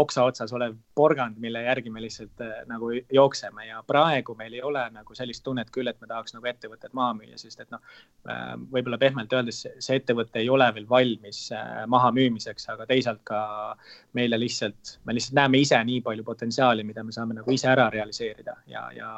oksa 0.00 0.22
otsas 0.30 0.52
olev 0.56 0.78
porgand, 0.96 1.36
mille 1.44 1.60
järgi 1.66 1.90
me 1.92 2.00
lihtsalt 2.00 2.40
äh, 2.40 2.62
nagu 2.70 2.88
jookseme 3.12 3.66
ja 3.66 3.82
praegu 3.84 4.32
meil 4.38 4.54
ei 4.56 4.62
ole 4.64 4.86
nagu 4.94 5.16
sellist 5.16 5.44
tunnet 5.44 5.68
küll, 5.74 5.90
et 5.90 6.00
me 6.00 6.08
tahaks 6.08 6.32
nagu 6.32 6.48
ettevõtet 6.48 6.94
maha 6.96 7.18
müüa, 7.18 7.36
sest 7.36 7.60
et 7.60 7.74
noh 7.74 7.82
äh,, 8.32 8.54
võib-olla 8.72 8.96
pehmelt 9.02 9.36
öeldes 9.36 9.60
see 9.66 10.00
ettevõte 10.00 10.40
ei 10.40 10.48
ole 10.48 10.70
veel 10.78 10.88
valmis 10.88 11.42
äh, 11.52 11.84
maha 11.84 12.08
müümiseks, 12.16 12.70
aga 12.72 12.88
teisalt 12.88 13.20
ka 13.28 13.42
meile 14.16 14.40
lihtsalt, 14.40 14.96
me 15.04 15.18
lihtsalt 15.18 15.36
näeme 15.42 15.60
ise 15.66 15.82
nii 15.92 16.00
palju 16.08 16.24
potentsiaali, 16.24 16.88
mida 16.88 17.04
me 17.04 17.12
saame 17.12 17.36
nagu 17.42 17.52
ise 17.52 17.68
ära 17.68 17.90
realiseerida 17.92 18.56
ja, 18.72 18.88
ja 18.96 19.12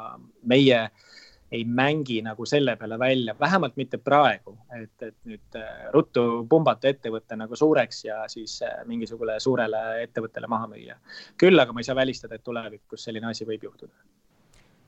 meie 0.51 0.83
äh, 0.83 1.09
ei 1.51 1.65
mängi 1.65 2.21
nagu 2.23 2.45
selle 2.45 2.75
peale 2.79 2.99
välja, 2.99 3.35
vähemalt 3.39 3.75
mitte 3.75 3.97
praegu, 3.97 4.53
et, 4.77 5.03
et 5.03 5.15
nüüd 5.27 5.57
äh, 5.59 5.89
ruttu 5.93 6.23
pumbata 6.49 6.87
ettevõte 6.91 7.35
nagu 7.35 7.57
suureks 7.59 8.05
ja 8.05 8.21
siis 8.31 8.55
äh, 8.63 8.79
mingisugune 8.87 9.35
suurele 9.43 9.81
ettevõttele 10.05 10.47
maha 10.51 10.69
müüa. 10.71 10.95
küll 11.37 11.59
aga 11.59 11.73
ma 11.73 11.83
ei 11.83 11.89
saa 11.89 11.97
välistada, 11.99 12.39
et 12.39 12.43
tulevikus 12.43 13.03
selline 13.03 13.27
asi 13.27 13.47
võib 13.47 13.67
juhtuda. 13.67 13.91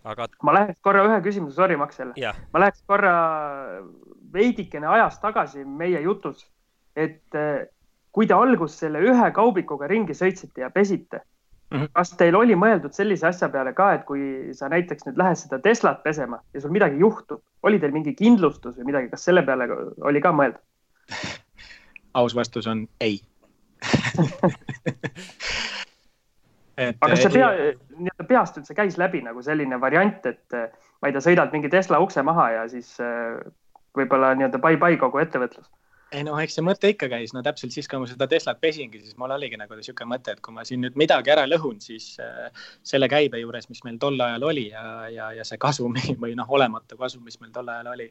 aga. 0.03 0.29
ma 0.43 0.55
läheks 0.59 0.79
korra 0.81 1.03
ühe 1.09 1.19
küsimuse, 1.27 1.55
sorry, 1.55 1.75
Maksel. 1.75 2.15
ma 2.53 2.63
läheks 2.63 2.81
korra 2.87 3.13
veidikene 4.33 4.87
ajas 4.87 5.19
tagasi 5.19 5.65
meie 5.65 6.01
jutus, 6.01 6.47
et 6.95 7.35
äh, 7.35 7.67
kui 8.11 8.27
te 8.27 8.39
alguses 8.39 8.79
selle 8.85 9.03
ühe 9.03 9.31
kaubikuga 9.35 9.87
ringi 9.91 10.15
sõitsite 10.15 10.63
ja 10.63 10.71
pesite 10.71 11.25
-hmm. 11.73 11.91
kas 11.93 12.13
teil 12.17 12.35
oli 12.35 12.55
mõeldud 12.55 12.93
sellise 12.93 13.27
asja 13.27 13.49
peale 13.49 13.73
ka, 13.73 13.93
et 13.93 14.05
kui 14.05 14.53
sa 14.53 14.69
näiteks 14.69 15.07
nüüd 15.07 15.17
lähed 15.17 15.39
seda 15.39 15.59
Teslat 15.59 16.03
pesema 16.03 16.39
ja 16.53 16.61
sul 16.61 16.71
midagi 16.71 16.99
juhtub, 16.99 17.41
oli 17.63 17.79
teil 17.79 17.91
mingi 17.91 18.13
kindlustus 18.15 18.77
või 18.77 18.91
midagi, 18.91 19.09
kas 19.09 19.25
selle 19.25 19.43
peale 19.43 19.67
oli 20.01 20.21
ka 20.21 20.31
mõeldud? 20.31 20.61
Aus 22.19 22.35
vastus 22.35 22.67
on 22.67 22.87
ei. 23.01 23.21
Et, 26.73 26.97
aga 27.01 27.13
kas 27.13 27.21
see 27.21 27.29
pea, 27.29 27.49
nii-öelda 27.99 28.25
peast 28.25 28.55
üldse 28.57 28.73
käis 28.73 28.95
läbi 28.97 29.19
nagu 29.21 29.41
selline 29.45 29.77
variant, 29.81 30.25
et 30.25 30.55
ma 30.57 31.09
ei 31.09 31.13
tea, 31.13 31.21
sõidad 31.21 31.51
mingi 31.53 31.69
Tesla 31.69 31.99
ukse 32.01 32.23
maha 32.25 32.47
ja 32.49 32.63
siis 32.71 32.95
äh, 32.97 33.37
võib-olla 33.93 34.31
nii-öelda 34.33 34.57
bye-bye 34.57 34.97
kogu 34.97 35.21
ettevõtlus 35.21 35.69
ei 36.13 36.23
noh, 36.25 36.37
eks 36.41 36.57
see 36.57 36.63
mõte 36.65 36.89
ikka 36.93 37.07
käis, 37.11 37.33
no 37.35 37.41
täpselt 37.45 37.73
siis, 37.73 37.87
kui 37.89 37.99
ma 38.01 38.07
seda 38.09 38.27
Teslat 38.29 38.59
pesingi, 38.61 39.01
siis 39.01 39.17
mul 39.19 39.33
oligi 39.33 39.57
nagu 39.59 39.77
niisugune 39.77 40.11
mõte, 40.13 40.35
et 40.35 40.41
kui 40.45 40.53
ma 40.55 40.65
siin 40.67 40.83
nüüd 40.85 40.97
midagi 40.99 41.33
ära 41.33 41.45
lõhun, 41.49 41.79
siis 41.83 42.11
äh, 42.21 42.51
selle 42.85 43.09
käibe 43.11 43.41
juures, 43.41 43.67
mis 43.71 43.83
meil 43.87 43.97
tol 44.01 44.19
ajal 44.21 44.45
oli 44.49 44.67
ja, 44.69 44.83
ja, 45.13 45.31
ja 45.37 45.47
see 45.47 45.59
kasum 45.61 45.97
või 46.23 46.37
noh, 46.39 46.49
olematu 46.53 46.99
kasum, 46.99 47.25
mis 47.27 47.39
meil 47.41 47.53
tol 47.55 47.71
ajal 47.73 47.91
oli, 47.95 48.09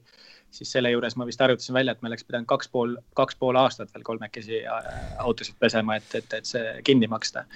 siis 0.54 0.74
selle 0.74 0.92
juures 0.92 1.16
ma 1.16 1.28
vist 1.28 1.42
arvutasin 1.44 1.78
välja, 1.78 1.94
et 1.94 2.02
me 2.02 2.10
oleks 2.10 2.26
pidanud 2.28 2.50
kaks 2.50 2.70
pool, 2.74 2.98
kaks 3.18 3.38
pool 3.40 3.60
aastat 3.60 3.94
veel 3.94 4.06
kolmekesi 4.06 4.64
äh, 4.66 4.92
autosid 5.22 5.58
pesema, 5.62 6.00
et, 6.02 6.14
et, 6.18 6.38
et 6.40 6.54
see 6.54 6.78
kinni 6.86 7.10
maksta. 7.10 7.46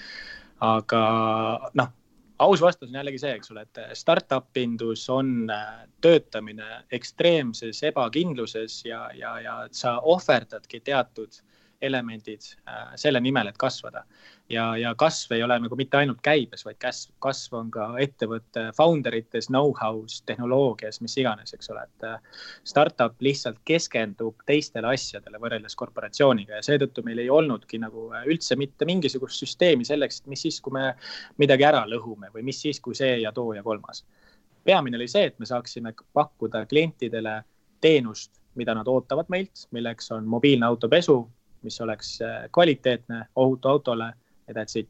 aga 0.65 1.01
noh 1.77 1.95
aus 2.39 2.61
vastus 2.61 2.89
on 2.89 2.99
jällegi 2.99 3.21
see, 3.21 3.35
eks 3.39 3.51
ole, 3.55 3.65
et 3.67 3.81
startup 3.97 4.57
indus 4.61 5.07
on 5.13 5.51
äh, 5.51 5.85
töötamine 6.05 6.83
ekstreemses 6.93 7.83
ebakindluses 7.91 8.83
ja, 8.85 9.07
ja, 9.15 9.37
ja 9.41 9.57
sa 9.73 9.99
ohverdadki 10.05 10.81
teatud 10.85 11.41
elemendid 11.87 12.45
äh, 12.69 12.95
selle 13.01 13.21
nimel, 13.23 13.51
et 13.51 13.59
kasvada. 13.59 14.05
ja, 14.51 14.77
ja 14.79 14.93
kasv 14.95 15.33
ei 15.35 15.43
ole 15.43 15.57
nagu 15.59 15.77
mitte 15.77 15.99
ainult 15.99 16.21
käibes, 16.23 16.63
vaid 16.67 16.79
kasv, 16.83 17.11
kasv 17.23 17.57
on 17.59 17.71
ka 17.75 17.87
ettevõtte 18.03 18.69
founder 18.77 19.15
ites, 19.19 19.49
know-how's, 19.51 20.21
tehnoloogias, 20.27 21.01
mis 21.03 21.17
iganes, 21.19 21.55
eks 21.57 21.71
ole, 21.75 21.83
et 21.83 22.07
äh, 22.07 22.45
startup 22.65 23.17
lihtsalt 23.21 23.59
keskendub 23.67 24.45
teistele 24.47 24.93
asjadele 24.93 25.41
võrreldes 25.43 25.75
korporatsiooniga 25.79 26.61
ja 26.61 26.63
seetõttu 26.67 27.03
meil 27.07 27.25
ei 27.25 27.31
olnudki 27.31 27.81
nagu 27.83 28.09
äh, 28.15 28.29
üldse 28.31 28.59
mitte 28.61 28.87
mingisugust 28.87 29.43
süsteemi 29.43 29.89
selleks, 29.89 30.23
et 30.23 30.31
mis 30.31 30.47
siis, 30.47 30.61
kui 30.61 30.77
me 30.79 30.93
midagi 31.43 31.67
ära 31.67 31.83
lõhume 31.91 32.31
või 32.35 32.47
mis 32.47 32.63
siis, 32.63 32.81
kui 32.81 32.95
see 32.95 33.19
ja 33.25 33.35
too 33.35 33.57
ja 33.57 33.67
kolmas. 33.67 34.05
peamine 34.65 34.97
oli 34.97 35.09
see, 35.09 35.27
et 35.27 35.39
me 35.39 35.47
saaksime 35.47 35.93
pakkuda 36.13 36.67
klientidele 36.67 37.43
teenust, 37.81 38.33
mida 38.57 38.75
nad 38.75 38.89
ootavad 38.89 39.29
meilt, 39.29 39.67
milleks 39.71 40.11
on 40.17 40.27
mobiilne 40.27 40.67
autopesu 40.67 41.19
mis 41.67 41.81
oleks 41.85 42.19
äh, 42.25 42.45
kvaliteetne, 42.55 43.27
ohutu 43.37 43.69
autole 43.73 44.13
ja 44.47 44.55
that's 44.55 44.79
it. 44.79 44.89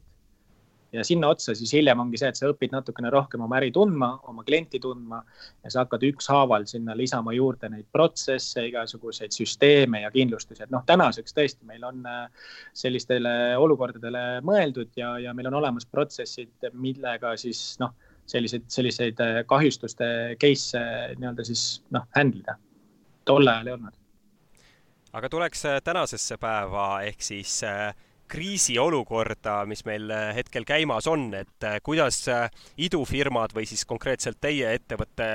ja 0.91 1.03
sinna 1.03 1.27
otsa 1.27 1.51
siis 1.55 1.73
hiljem 1.75 1.99
ongi 1.99 2.17
see, 2.17 2.29
et 2.31 2.39
sa 2.39 2.47
õpid 2.47 2.71
natukene 2.71 3.09
rohkem 3.11 3.41
oma 3.43 3.57
äri 3.57 3.73
tundma, 3.75 4.07
oma 4.31 4.45
klienti 4.47 4.79
tundma 4.79 5.19
ja 5.65 5.71
sa 5.73 5.83
hakkad 5.83 6.05
ükshaaval 6.07 6.63
sinna 6.69 6.95
lisama 6.97 7.33
juurde 7.35 7.67
neid 7.73 7.89
protsesse, 7.91 8.63
igasuguseid 8.69 9.35
süsteeme 9.35 10.01
ja 10.05 10.11
kindlustusi, 10.13 10.63
et 10.63 10.71
noh, 10.71 10.85
tänaseks 10.87 11.35
tõesti 11.35 11.67
meil 11.67 11.83
on 11.89 12.07
äh, 12.07 12.47
sellistele 12.73 13.35
olukordadele 13.59 14.23
mõeldud 14.47 14.95
ja, 14.95 15.17
ja 15.19 15.35
meil 15.35 15.51
on 15.51 15.59
olemas 15.59 15.89
protsessid, 15.91 16.55
millega 16.73 17.35
siis 17.37 17.75
noh, 17.83 17.91
selliseid, 18.27 18.71
selliseid 18.71 19.23
äh, 19.23 19.43
kahjustuste 19.49 20.09
case'e 20.39 21.15
nii-öelda 21.19 21.51
siis 21.51 21.69
noh, 21.91 22.07
handle 22.15 22.45
ida. 22.45 22.59
tol 23.27 23.47
ajal 23.47 23.67
ei 23.67 23.79
olnud 23.79 24.06
aga 25.17 25.29
tuleks 25.29 25.65
äh, 25.65 25.79
tänasesse 25.83 26.37
päeva 26.37 27.01
ehk 27.07 27.23
siis 27.25 27.63
äh, 27.65 27.95
kriisiolukorda, 28.29 29.63
mis 29.65 29.81
meil 29.87 30.11
äh, 30.13 30.29
hetkel 30.35 30.65
käimas 30.67 31.07
on, 31.09 31.31
et 31.33 31.67
kuidas 31.83 32.19
idufirmad 32.77 33.55
või 33.55 33.65
siis 33.65 33.85
konkreetselt 33.89 34.37
teie 34.41 34.75
ettevõte 34.77 35.27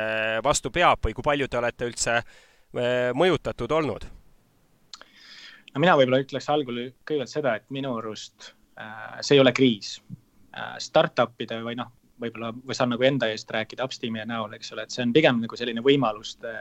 vastu 0.45 0.71
peab 0.71 1.03
või 1.03 1.17
kui 1.19 1.27
palju 1.27 1.49
te 1.49 1.59
olete 1.59 1.89
üldse 1.91 2.19
mõjutatud 3.19 3.73
olnud? 3.77 4.05
no 5.73 5.81
mina 5.81 5.97
võib-olla 5.99 6.23
ütleks 6.23 6.49
algul 6.53 6.79
kõigepealt 7.05 7.33
seda, 7.33 7.57
et 7.59 7.67
minu 7.75 7.97
arust 7.99 8.53
see 9.21 9.37
ei 9.37 9.41
ole 9.43 9.53
kriis. 9.53 9.99
Startup'ide 10.81 11.59
või 11.65 11.77
noh, 11.77 11.91
võib-olla 12.21 12.53
või 12.55 12.77
saan 12.77 12.93
nagu 12.95 13.05
enda 13.05 13.29
eest 13.33 13.51
rääkida 13.53 13.85
Upsteam'i 13.85 14.25
näol, 14.29 14.57
eks 14.57 14.73
ole, 14.73 14.87
et 14.87 14.95
see 14.95 15.05
on 15.05 15.13
pigem 15.13 15.41
nagu 15.45 15.57
selline 15.57 15.85
võimaluste 15.85 16.55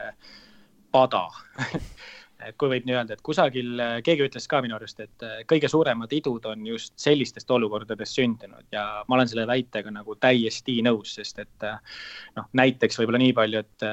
pada 0.92 1.24
kui 2.58 2.70
võib 2.72 2.86
nii 2.88 2.96
öelda, 2.96 3.16
et 3.16 3.22
kusagil, 3.24 3.70
äh, 3.80 3.94
keegi 4.04 4.26
ütles 4.26 4.48
ka 4.50 4.60
minu 4.64 4.76
arust, 4.76 5.00
et 5.04 5.24
äh, 5.26 5.42
kõige 5.48 5.70
suuremad 5.70 6.12
idud 6.16 6.46
on 6.50 6.66
just 6.66 6.94
sellistest 7.00 7.50
olukordadest 7.54 8.18
sündinud 8.18 8.66
ja 8.74 8.84
ma 9.08 9.18
olen 9.18 9.30
selle 9.30 9.46
väitega 9.50 9.92
nagu 9.94 10.16
täiesti 10.22 10.78
nõus, 10.86 11.14
sest 11.18 11.42
et 11.44 11.68
äh, 11.68 11.78
noh, 12.38 12.48
näiteks 12.58 13.00
võib-olla 13.00 13.22
nii 13.22 13.36
palju, 13.38 13.62
et 13.62 13.86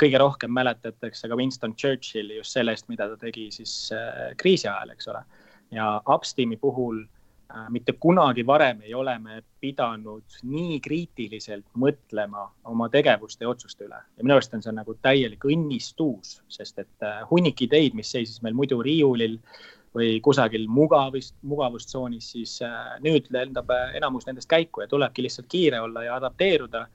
kõige 0.00 0.20
rohkem 0.22 0.52
mäletatakse 0.56 1.30
ka 1.30 1.38
Winston 1.38 1.76
Churchilli 1.76 2.40
just 2.40 2.56
selle 2.56 2.74
eest, 2.76 2.88
mida 2.92 3.08
ta 3.10 3.18
tegi 3.20 3.48
siis 3.54 3.74
kriisi 4.40 4.68
ajal, 4.68 4.94
eks 4.94 5.10
ole. 5.12 5.24
ja 5.74 5.92
Upsteami 6.08 6.58
puhul 6.60 7.04
mitte 7.68 7.92
kunagi 7.92 8.44
varem 8.46 8.80
ei 8.86 8.94
ole 8.94 9.18
me 9.18 9.42
pidanud 9.60 10.38
nii 10.42 10.78
kriitiliselt 10.80 11.66
mõtlema 11.78 12.46
oma 12.64 12.88
tegevuste 12.92 13.44
ja 13.44 13.50
otsuste 13.50 13.86
üle. 13.88 13.98
Ja 14.16 14.24
minu 14.24 14.36
arust 14.36 14.54
on 14.54 14.62
see 14.64 14.74
nagu 14.74 14.94
täielik 15.02 15.44
õnnistus, 15.44 16.38
sest 16.48 16.78
et 16.82 17.06
äh, 17.06 17.20
hunnik 17.30 17.62
ideid, 17.66 17.96
mis 17.98 18.10
seisis 18.12 18.40
meil 18.42 18.56
muidu 18.56 18.80
riiulil 18.82 19.38
või 19.96 20.20
kusagil 20.22 20.68
mugavust, 20.70 21.34
mugavustsoonis, 21.42 22.32
siis 22.36 22.56
äh, 22.66 22.96
nüüd 23.04 23.30
lendab 23.34 23.72
enamus 23.98 24.28
nendest 24.28 24.50
käiku 24.50 24.84
ja 24.84 24.90
tulebki 24.90 25.26
lihtsalt 25.26 25.50
kiire 25.50 25.80
olla 25.80 26.06
ja 26.06 26.16
adapteeruda. 26.20 26.86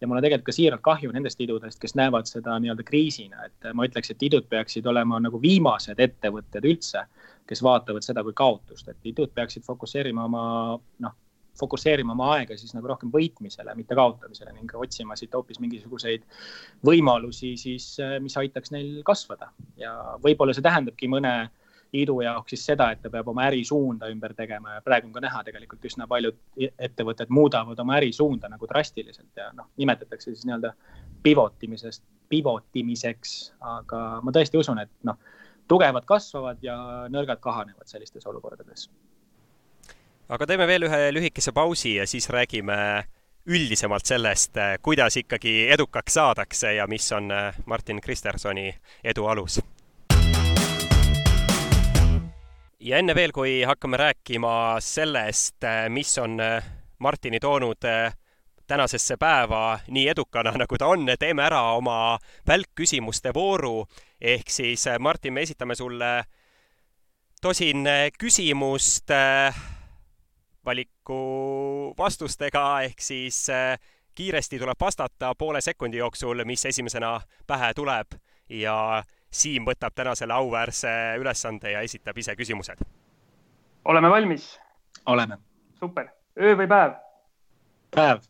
Ja 0.00 0.08
mul 0.10 0.18
on 0.18 0.24
tegelikult 0.24 0.50
ka 0.50 0.52
siiralt 0.52 0.82
kahju 0.84 1.12
nendest 1.14 1.40
idudest, 1.40 1.78
kes 1.80 1.94
näevad 1.96 2.26
seda 2.28 2.56
nii-öelda 2.60 2.82
kriisina, 2.84 3.46
et 3.46 3.68
ma 3.78 3.86
ütleks, 3.86 4.10
et 4.10 4.24
idud 4.26 4.48
peaksid 4.50 4.86
olema 4.90 5.20
nagu 5.22 5.38
viimased 5.40 6.00
ettevõtted 6.02 6.66
üldse 6.66 7.04
kes 7.46 7.62
vaatavad 7.62 8.04
seda 8.04 8.24
kui 8.24 8.32
kaotust, 8.36 8.88
et 8.88 9.10
idud 9.10 9.32
peaksid 9.34 9.64
fokusseerima 9.66 10.24
oma 10.28 10.44
noh, 11.04 11.16
fokusseerima 11.58 12.14
oma 12.14 12.30
aega 12.34 12.56
siis 12.58 12.74
nagu 12.74 12.88
rohkem 12.90 13.12
võitmisele, 13.14 13.74
mitte 13.78 13.94
kaotamisele 13.94 14.54
ning 14.56 14.72
otsima 14.78 15.16
siit 15.18 15.34
hoopis 15.36 15.60
mingisuguseid 15.62 16.24
võimalusi 16.86 17.54
siis, 17.60 17.92
eh, 18.02 18.16
mis 18.20 18.36
aitaks 18.40 18.74
neil 18.74 19.02
kasvada. 19.06 19.52
Ja 19.78 19.94
võib-olla 20.24 20.54
see 20.56 20.64
tähendabki 20.64 21.10
mõne 21.10 21.34
idu 21.94 22.18
jaoks 22.24 22.50
siis 22.50 22.64
seda, 22.72 22.88
et 22.90 23.02
ta 23.02 23.10
peab 23.10 23.28
oma 23.30 23.44
ärisuunda 23.46 24.08
ümber 24.10 24.34
tegema 24.34 24.76
ja 24.76 24.82
praegu 24.82 25.06
on 25.06 25.14
ka 25.14 25.22
näha 25.22 25.44
tegelikult 25.46 25.84
üsna 25.86 26.08
paljud 26.10 26.40
ettevõtted 26.58 27.30
muudavad 27.30 27.78
oma 27.78 28.00
ärisuunda 28.00 28.50
nagu 28.50 28.66
drastiliselt 28.70 29.38
ja 29.38 29.52
noh, 29.54 29.70
nimetatakse 29.78 30.32
siis 30.32 30.42
nii-öelda 30.48 30.72
pivotimisest, 31.22 32.02
pivotimiseks, 32.28 33.36
aga 33.76 34.02
ma 34.26 34.34
tõesti 34.34 34.58
usun, 34.58 34.82
et 34.82 34.90
noh 35.06 35.20
tugevad 35.68 36.04
kasvavad 36.04 36.62
ja 36.62 36.76
nõrgad 37.12 37.40
kahanevad 37.40 37.88
sellistes 37.88 38.26
olukordades. 38.26 38.88
aga 40.28 40.46
teeme 40.46 40.66
veel 40.66 40.88
ühe 40.88 41.12
lühikese 41.12 41.52
pausi 41.52 41.94
ja 41.94 42.06
siis 42.06 42.28
räägime 42.30 43.04
üldisemalt 43.46 44.06
sellest, 44.06 44.56
kuidas 44.82 45.16
ikkagi 45.16 45.68
edukaks 45.70 46.14
saadakse 46.14 46.74
ja 46.74 46.86
mis 46.86 47.12
on 47.12 47.28
Martin 47.66 48.00
Kristersoni 48.00 48.74
edu 49.04 49.26
alus. 49.26 49.60
ja 52.80 52.98
enne 52.98 53.14
veel, 53.14 53.32
kui 53.32 53.62
hakkame 53.62 53.96
rääkima 53.96 54.80
sellest, 54.80 55.64
mis 55.88 56.18
on 56.18 56.38
Martini 56.98 57.40
toonud 57.40 57.84
tänasesse 58.66 59.16
päeva 59.16 59.78
nii 59.88 60.08
edukana, 60.08 60.52
nagu 60.62 60.78
ta 60.78 60.86
on, 60.86 61.06
teeme 61.18 61.42
ära 61.42 61.62
oma 61.76 62.18
välkküsimuste 62.46 63.34
vooru. 63.34 63.86
ehk 64.20 64.50
siis, 64.50 64.86
äh, 64.86 64.98
Martin, 64.98 65.32
me 65.32 65.42
esitame 65.42 65.74
sulle 65.74 66.24
tosin 67.42 67.86
äh, 67.86 68.08
küsimust 68.18 69.10
äh, 69.10 69.56
valiku 70.64 71.94
vastustega, 71.98 72.80
ehk 72.80 73.00
siis 73.00 73.46
kiiresti 74.14 74.58
tuleb 74.58 74.80
vastata 74.80 75.34
poole 75.34 75.60
sekundi 75.60 75.96
jooksul, 75.96 76.44
mis 76.44 76.64
esimesena 76.64 77.20
pähe 77.46 77.74
tuleb 77.74 78.16
ja 78.48 79.04
Siim 79.34 79.64
võtab 79.66 79.90
täna 79.94 80.12
selle 80.14 80.34
auväärse 80.34 80.88
ülesande 81.18 81.72
ja 81.72 81.80
esitab 81.80 82.18
ise 82.18 82.36
küsimused. 82.36 82.84
oleme 83.84 84.10
valmis? 84.10 84.60
oleme. 85.06 85.38
super, 85.80 86.08
öö 86.38 86.56
või 86.56 86.68
päev? 86.68 86.94
päev 87.90 88.22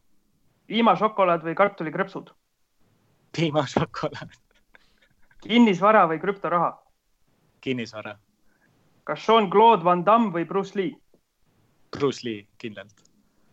piimašokolaad 0.67 1.43
või 1.45 1.55
kartulikrõpsud? 1.55 2.31
piimašokolaad. 3.37 4.31
kinnisvara 5.43 6.07
või 6.09 6.21
krüptoraha? 6.21 6.73
kinnisvara. 7.61 8.19
kas 9.05 9.27
Jean-Claude 9.29 9.85
Van 9.85 10.05
Damme 10.07 10.33
või 10.33 10.45
Bruce 10.49 10.79
Lee? 10.79 10.95
Bruce 11.97 12.21
Lee, 12.25 12.47
kindlalt. 12.59 12.95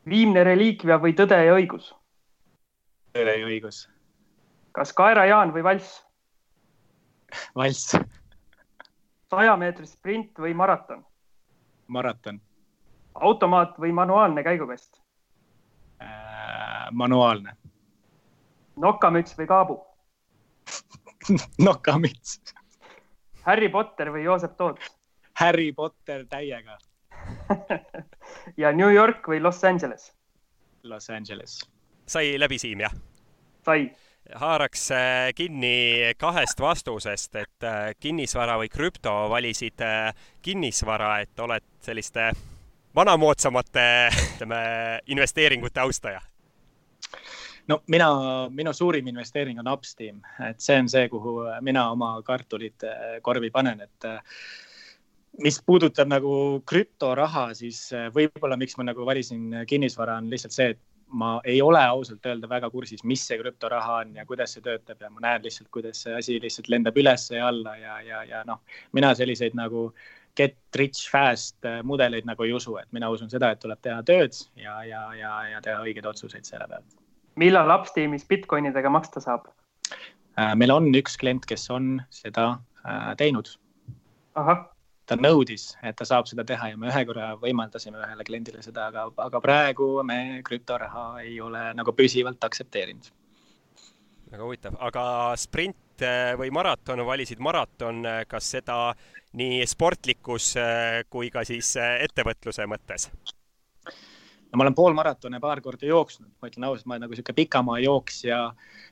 viimne 0.09 0.43
reliikvia 0.43 0.97
või 0.99 1.13
Tõde 1.13 1.37
ja 1.45 1.53
õigus? 1.53 1.93
tõde 3.13 3.35
ja 3.39 3.45
õigus. 3.47 3.87
kas 4.71 4.93
Kaera-Jaan 4.93 5.53
või 5.53 5.63
valss? 5.63 6.03
valss. 7.55 7.95
saja 9.29 9.57
meetri 9.57 9.87
sprint 9.87 10.39
või 10.39 10.53
maraton? 10.53 11.05
maraton. 11.87 12.41
automaat 13.13 13.77
või 13.79 13.91
manuaalne 13.91 14.43
käigukast? 14.43 15.01
Manuaalne. 16.91 17.55
nokamüts 18.75 19.37
või 19.37 19.47
kaabu 19.47 19.79
nokamüts 21.67 22.39
Harry 23.45 23.69
Potter 23.69 24.11
või 24.13 24.23
Joosep 24.23 24.57
Toots 24.57 24.95
Harry 25.41 25.71
Potter 25.73 26.25
täiega 26.29 26.77
ja 28.61 28.71
New 28.71 28.89
York 28.93 29.27
või 29.27 29.41
Los 29.41 29.63
Angeles? 29.63 30.11
Los 30.83 31.09
Angeles. 31.09 31.59
sai 32.05 32.39
läbi, 32.39 32.57
Siim, 32.59 32.79
jah? 32.79 32.93
sai. 33.65 33.91
haaraks 34.35 34.91
äh, 34.91 35.33
kinni 35.35 36.13
kahest 36.17 36.59
vastusest, 36.59 37.35
et 37.35 37.63
äh, 37.67 37.91
kinnisvara 37.99 38.57
või 38.57 38.69
krüpto 38.69 39.13
valisid 39.29 39.81
äh, 39.81 40.13
kinnisvara, 40.41 41.19
et 41.21 41.39
oled 41.39 41.65
selliste 41.81 42.31
vanamoodsamate, 42.95 43.87
ütleme, 44.35 44.61
investeeringute 45.05 45.81
austaja 45.81 46.21
no 47.67 47.81
mina, 47.87 48.09
minu 48.49 48.73
suurim 48.73 49.07
investeering 49.07 49.59
on 49.59 49.69
Upsteam, 49.71 50.21
et 50.47 50.61
see 50.61 50.77
on 50.79 50.89
see, 50.89 51.07
kuhu 51.11 51.37
mina 51.65 51.89
oma 51.91 52.13
kartulid 52.25 52.87
eh, 52.87 53.17
korvi 53.23 53.51
panen, 53.53 53.81
et 53.85 54.07
eh, 54.09 54.21
mis 55.43 55.59
puudutab 55.65 56.09
nagu 56.11 56.33
krüptoraha, 56.67 57.51
siis 57.57 57.83
eh, 57.95 58.07
võib-olla 58.13 58.57
miks 58.59 58.77
ma 58.79 58.87
nagu 58.89 59.05
valisin 59.07 59.61
kinnisvara, 59.67 60.19
on 60.21 60.31
lihtsalt 60.31 60.57
see, 60.57 60.71
et 60.75 60.81
ma 61.11 61.33
ei 61.43 61.59
ole 61.61 61.81
ausalt 61.83 62.25
öelda 62.25 62.47
väga 62.47 62.69
kursis, 62.71 63.03
mis 63.03 63.25
see 63.27 63.39
krüptoraha 63.41 63.97
on 64.05 64.15
ja 64.21 64.25
kuidas 64.25 64.55
see 64.55 64.63
töötab 64.63 65.01
ja 65.03 65.09
ma 65.11 65.25
näen 65.25 65.43
lihtsalt, 65.43 65.67
kuidas 65.73 66.05
see 66.05 66.15
asi 66.15 66.39
lihtsalt 66.39 66.71
lendab 66.71 66.97
üles 66.97 67.27
ja 67.33 67.49
alla 67.49 67.75
ja, 67.75 67.99
ja, 68.05 68.23
ja 68.29 68.45
noh, 68.47 68.61
mina 68.95 69.11
selliseid 69.19 69.57
nagu 69.59 69.89
get 70.39 70.55
rich 70.79 71.09
fast 71.11 71.67
mudeleid 71.83 72.23
nagu 72.23 72.47
ei 72.47 72.55
usu, 72.55 72.77
et 72.79 72.87
mina 72.95 73.11
usun 73.11 73.27
seda, 73.33 73.51
et 73.51 73.59
tuleb 73.59 73.83
teha 73.83 73.99
tööd 74.07 74.39
ja, 74.55 74.79
ja, 74.87 75.03
ja, 75.19 75.35
ja 75.51 75.61
teha 75.67 75.83
õigeid 75.83 76.07
otsuseid 76.07 76.47
selle 76.47 76.71
pealt 76.71 77.00
millal 77.39 77.71
Upsteamis 77.79 78.25
Bitcoinidega 78.27 78.89
maksta 78.89 79.23
saab? 79.23 79.47
Äh, 80.39 80.53
meil 80.55 80.71
on 80.71 80.89
üks 80.95 81.17
klient, 81.19 81.45
kes 81.47 81.67
on 81.73 81.97
seda 82.13 82.53
äh, 82.85 83.11
teinud. 83.19 83.51
ta 85.11 85.17
nõudis, 85.19 85.73
et 85.83 85.97
ta 85.99 86.05
saab 86.07 86.29
seda 86.29 86.45
teha 86.47 86.69
ja 86.71 86.77
me 86.79 86.87
ühe 86.87 87.01
korra 87.09 87.33
võimaldasime 87.41 87.99
ühele 87.99 88.23
kliendile 88.23 88.61
seda, 88.63 88.85
aga, 88.87 89.09
aga 89.19 89.41
praegu 89.43 89.87
me 90.07 90.39
krüptoraha 90.47 91.05
ei 91.25 91.35
ole 91.43 91.65
nagu 91.75 91.91
püsivalt 91.91 92.43
aktsepteerinud. 92.47 93.09
väga 94.31 94.45
huvitav, 94.45 94.77
aga 94.79 95.03
sprint 95.35 96.05
äh, 96.07 96.31
või 96.39 96.53
maraton, 96.55 97.03
valisid 97.05 97.43
maraton, 97.43 98.05
kas 98.27 98.53
seda 98.55 98.93
nii 99.35 99.65
sportlikus 99.67 100.53
kui 101.09 101.29
ka 101.31 101.43
siis 101.47 101.75
ettevõtluse 101.79 102.67
mõttes? 102.71 103.09
No 104.51 104.59
ma 104.59 104.65
olen 104.65 104.75
poolmaratone 104.75 105.39
paar 105.39 105.61
korda 105.63 105.87
jooksnud, 105.87 106.29
ma 106.41 106.49
ütlen 106.51 106.67
ausalt, 106.67 106.87
ma 106.89 106.95
olen 106.95 107.05
nagu 107.05 107.17
sihuke 107.17 107.35
pikamaajooksja 107.37 108.39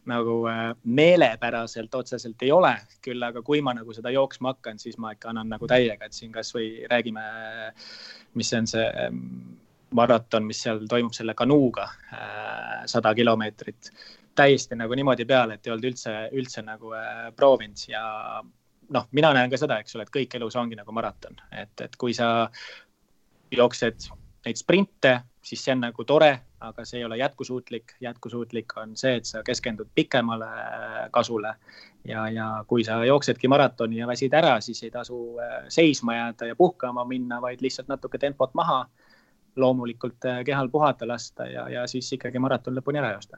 nagu 0.09 0.35
äh, 0.49 0.61
meelepäraselt 0.83 1.95
otseselt 1.95 2.45
ei 2.47 2.51
ole, 2.55 2.73
küll 3.05 3.23
aga 3.25 3.43
kui 3.45 3.61
ma 3.65 3.73
nagu 3.75 3.93
seda 3.95 4.13
jooksma 4.15 4.53
hakkan, 4.53 4.79
siis 4.79 4.97
ma 4.97 5.13
ikka 5.15 5.33
annan 5.33 5.51
nagu 5.51 5.67
täiega, 5.67 6.07
et 6.07 6.15
siin 6.15 6.31
kasvõi 6.35 6.85
räägime, 6.91 7.25
mis 8.39 8.51
see 8.51 8.61
on 8.61 8.69
see 8.71 8.85
ähm, 9.03 9.25
maraton, 9.95 10.47
mis 10.47 10.61
seal 10.63 10.85
toimub 10.89 11.15
selle 11.17 11.35
kanuuga, 11.37 11.89
äh, 12.13 12.79
sada 12.85 13.13
kilomeetrit. 13.15 13.91
täiesti 14.39 14.75
nagu 14.79 14.95
niimoodi 14.95 15.25
peale, 15.27 15.57
et 15.57 15.67
ei 15.67 15.71
olnud 15.73 15.89
üldse, 15.89 16.11
üldse 16.31 16.61
nagu 16.63 16.93
äh, 16.95 17.25
proovinud. 17.35 17.81
Ja 17.91 18.03
noh, 18.95 19.07
mina 19.11 19.33
näen 19.35 19.51
ka 19.51 19.59
seda, 19.59 19.81
eks 19.81 19.97
ole, 19.97 20.05
et 20.07 20.13
kõik 20.13 20.37
elus 20.37 20.55
ongi 20.55 20.77
nagu 20.79 20.93
maraton, 20.95 21.35
et, 21.51 21.73
et 21.83 21.97
kui 21.99 22.13
sa 22.15 22.47
jooksed 23.51 24.07
neid 24.45 24.59
sprinte, 24.59 25.19
siis 25.41 25.63
see 25.63 25.73
on 25.73 25.83
nagu 25.87 26.05
tore, 26.07 26.31
aga 26.63 26.85
see 26.85 26.99
ei 26.99 27.05
ole 27.05 27.17
jätkusuutlik. 27.17 27.95
jätkusuutlik 28.01 28.77
on 28.77 28.95
see, 28.97 29.15
et 29.15 29.25
sa 29.25 29.43
keskendud 29.43 29.87
pikemale 29.95 30.47
kasule 31.11 31.55
ja, 32.05 32.29
ja 32.29 32.47
kui 32.67 32.83
sa 32.83 33.03
jooksedki 33.05 33.47
maratoni 33.47 33.97
ja 33.99 34.07
väsid 34.07 34.33
ära, 34.33 34.59
siis 34.61 34.83
ei 34.83 34.91
tasu 34.91 35.37
äh, 35.39 35.63
seisma 35.67 36.15
jääda 36.15 36.51
ja 36.51 36.55
puhkama 36.55 37.05
minna, 37.05 37.41
vaid 37.41 37.61
lihtsalt 37.61 37.87
natuke 37.87 38.17
tempot 38.17 38.53
maha. 38.53 38.85
loomulikult 39.55 40.25
äh, 40.25 40.43
kehal 40.45 40.69
puhata 40.69 41.07
lasta 41.07 41.45
ja, 41.45 41.69
ja 41.69 41.87
siis 41.87 42.13
ikkagi 42.13 42.39
maraton 42.39 42.75
lõpuni 42.75 42.99
ära 42.99 43.11
joosta. 43.11 43.37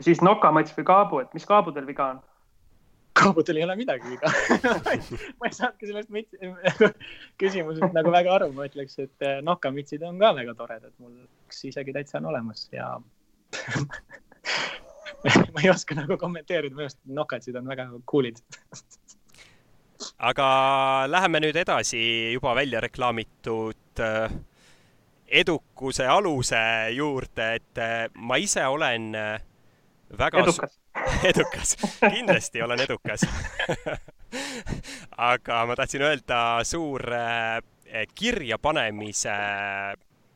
siis 0.00 0.22
nokamats 0.22 0.72
või 0.76 0.84
kaabu, 0.84 1.18
et 1.20 1.34
mis 1.34 1.46
kaabudel 1.46 1.86
viga 1.86 2.06
on? 2.14 2.20
Kaubudel 3.16 3.56
ei 3.56 3.64
ole 3.64 3.76
midagi 3.76 4.10
viga. 4.10 4.32
Ma 5.38 5.48
ei 5.48 5.54
saanudki 5.54 5.86
sellest 5.88 6.10
küsimusest 7.40 7.94
nagu 7.96 8.10
väga 8.14 8.30
aru, 8.38 8.48
ma 8.56 8.62
ütleks, 8.68 8.94
et 9.02 9.26
eh, 9.26 9.40
nokamütsid 9.46 10.02
on 10.06 10.14
ka 10.20 10.28
väga 10.36 10.52
toredad, 10.58 10.92
mul 11.02 11.14
üks 11.48 11.58
isegi 11.70 11.92
täitsa 11.96 12.14
on 12.20 12.26
olemas 12.32 12.60
ja 12.74 12.86
ma 15.54 15.58
ei 15.64 15.70
oska 15.72 15.92
nagu 15.98 16.14
kommenteerida, 16.20 16.74
minu 16.74 16.84
arust 16.86 17.00
nokatsid 17.20 17.54
on 17.60 17.66
väga 17.70 17.84
cool'id. 18.10 18.38
Aga 20.30 20.46
läheme 21.10 21.38
nüüd 21.44 21.56
edasi 21.60 22.00
juba 22.32 22.54
välja 22.56 22.80
reklaamitud 22.80 24.00
äh, 24.00 24.32
edukuse 25.42 26.04
aluse 26.08 26.62
juurde, 26.96 27.46
et 27.60 27.76
ma 28.16 28.36
ise 28.40 28.64
olen 28.66 29.12
väga 30.18 30.42
edukas 30.42 30.79
edukas, 31.30 31.76
kindlasti 32.00 32.62
olen 32.62 32.80
edukas 32.80 33.26
aga 35.32 35.64
ma 35.66 35.76
tahtsin 35.76 36.02
öelda 36.02 36.40
suur 36.64 37.02
kirjapanemise 38.14 39.34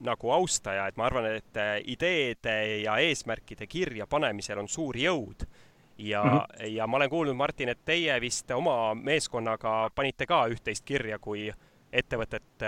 nagu 0.04 0.30
austaja, 0.34 0.88
et 0.90 0.96
ma 0.98 1.06
arvan, 1.06 1.28
et 1.38 1.60
ideede 1.88 2.56
ja 2.82 2.96
eesmärkide 3.00 3.66
kirjapanemisel 3.70 4.58
on 4.60 4.68
suur 4.68 4.98
jõud 4.98 5.46
ja 5.98 6.24
mm, 6.24 6.30
-hmm. 6.30 6.66
ja 6.74 6.86
ma 6.86 6.96
olen 6.96 7.10
kuulnud, 7.10 7.36
Martin, 7.36 7.68
et 7.68 7.84
teie 7.84 8.20
vist 8.20 8.50
oma 8.50 8.94
meeskonnaga 8.94 9.90
panite 9.94 10.26
ka 10.26 10.46
üht-teist 10.50 10.84
kirja, 10.84 11.18
kui 11.18 11.52
ettevõtet 11.92 12.66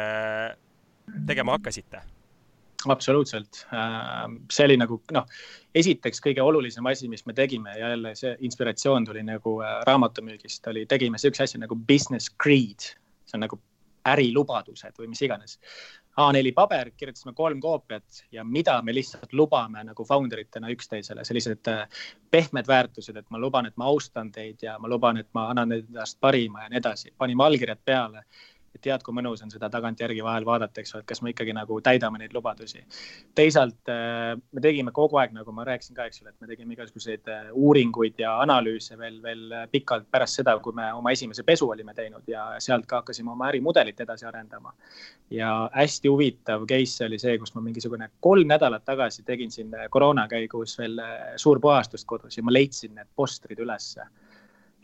tegema 1.27 1.53
hakkasite? 1.59 2.16
Absoluutselt, 2.89 3.67
äh, 3.75 4.27
see 4.53 4.67
oli 4.69 4.77
nagu 4.81 4.99
noh, 5.15 5.27
esiteks 5.75 6.21
kõige 6.25 6.45
olulisem 6.45 6.87
asi, 6.87 7.09
mis 7.09 7.27
me 7.27 7.35
tegime 7.37 7.75
ja 7.79 7.95
jälle 7.95 8.15
see 8.19 8.37
inspiratsioon 8.49 9.07
tuli 9.09 9.23
nagu 9.27 9.59
äh, 9.65 9.81
raamatumüügist, 9.89 10.67
oli, 10.73 10.87
tegime 10.87 11.19
siukse 11.19 11.47
asja 11.47 11.63
nagu 11.63 11.79
business 11.89 12.31
creed, 12.43 12.93
see 13.27 13.39
on 13.39 13.47
nagu 13.47 13.61
ärilubadused 14.07 14.99
või 15.01 15.11
mis 15.11 15.23
iganes. 15.27 15.59
A4 16.17 16.53
paber, 16.57 16.91
kirjutasime 16.97 17.35
kolm 17.37 17.59
koopiat 17.61 18.23
ja 18.33 18.45
mida 18.45 18.79
me 18.83 18.95
lihtsalt 18.95 19.35
lubame 19.37 19.83
nagu 19.85 20.05
founder 20.09 20.41
itena 20.41 20.71
üksteisele, 20.73 21.25
sellised 21.29 21.69
äh, 21.69 21.83
pehmed 22.31 22.69
väärtused, 22.69 23.17
et 23.17 23.29
ma 23.31 23.41
luban, 23.43 23.69
et 23.69 23.77
ma 23.77 23.91
austan 23.91 24.31
teid 24.33 24.63
ja 24.65 24.79
ma 24.79 24.89
luban, 24.89 25.21
et 25.21 25.29
ma 25.37 25.51
annan 25.53 25.77
endast 25.77 26.21
parima 26.21 26.65
ja 26.65 26.73
nii 26.73 26.81
edasi. 26.81 27.13
panime 27.19 27.45
allkirjad 27.45 27.83
peale 27.85 28.25
et 28.77 28.83
tead, 28.85 29.03
kui 29.05 29.15
mõnus 29.17 29.43
on 29.45 29.53
seda 29.53 29.69
tagantjärgi 29.73 30.23
vahel 30.25 30.47
vaadata, 30.47 30.83
eks 30.83 30.95
ole, 30.95 31.05
et 31.05 31.11
kas 31.11 31.23
me 31.25 31.33
ikkagi 31.33 31.55
nagu 31.57 31.79
täidame 31.85 32.21
neid 32.21 32.35
lubadusi. 32.37 32.83
teisalt 33.35 33.93
äh, 33.93 34.35
me 34.53 34.63
tegime 34.65 34.93
kogu 34.97 35.21
aeg, 35.21 35.35
nagu 35.37 35.53
ma 35.57 35.65
rääkisin 35.67 35.97
ka, 35.97 36.07
eks 36.11 36.23
ole, 36.23 36.33
et 36.35 36.41
me 36.41 36.51
tegime 36.51 36.77
igasuguseid 36.77 37.33
äh, 37.33 37.51
uuringuid 37.53 38.21
ja 38.23 38.37
analüüse 38.45 38.99
veel, 38.99 39.21
veel 39.23 39.55
pikalt 39.73 40.09
pärast 40.11 40.43
seda, 40.43 40.57
kui 40.63 40.77
me 40.77 40.91
oma 40.95 41.13
esimese 41.17 41.45
pesu 41.47 41.71
olime 41.73 41.95
teinud 41.97 42.29
ja 42.31 42.49
sealt 42.63 42.87
ka 42.87 43.03
hakkasime 43.03 43.33
oma 43.33 43.49
ärimudelit 43.51 44.01
edasi 44.07 44.27
arendama. 44.29 44.75
ja 45.31 45.71
hästi 45.75 46.09
huvitav 46.09 46.67
case 46.71 47.05
oli 47.05 47.19
see, 47.19 47.39
kus 47.39 47.55
ma 47.55 47.65
mingisugune 47.65 48.11
kolm 48.21 48.49
nädalat 48.49 48.85
tagasi 48.85 49.25
tegin 49.27 49.51
siin 49.51 49.73
koroona 49.91 50.29
käigus 50.29 50.79
veel 50.79 50.99
äh, 51.03 51.35
suurpuhastust 51.37 52.07
kodus 52.07 52.37
ja 52.37 52.43
ma 52.43 52.53
leidsin 52.53 52.95
need 52.95 53.09
postrid 53.17 53.59
ülesse 53.59 54.07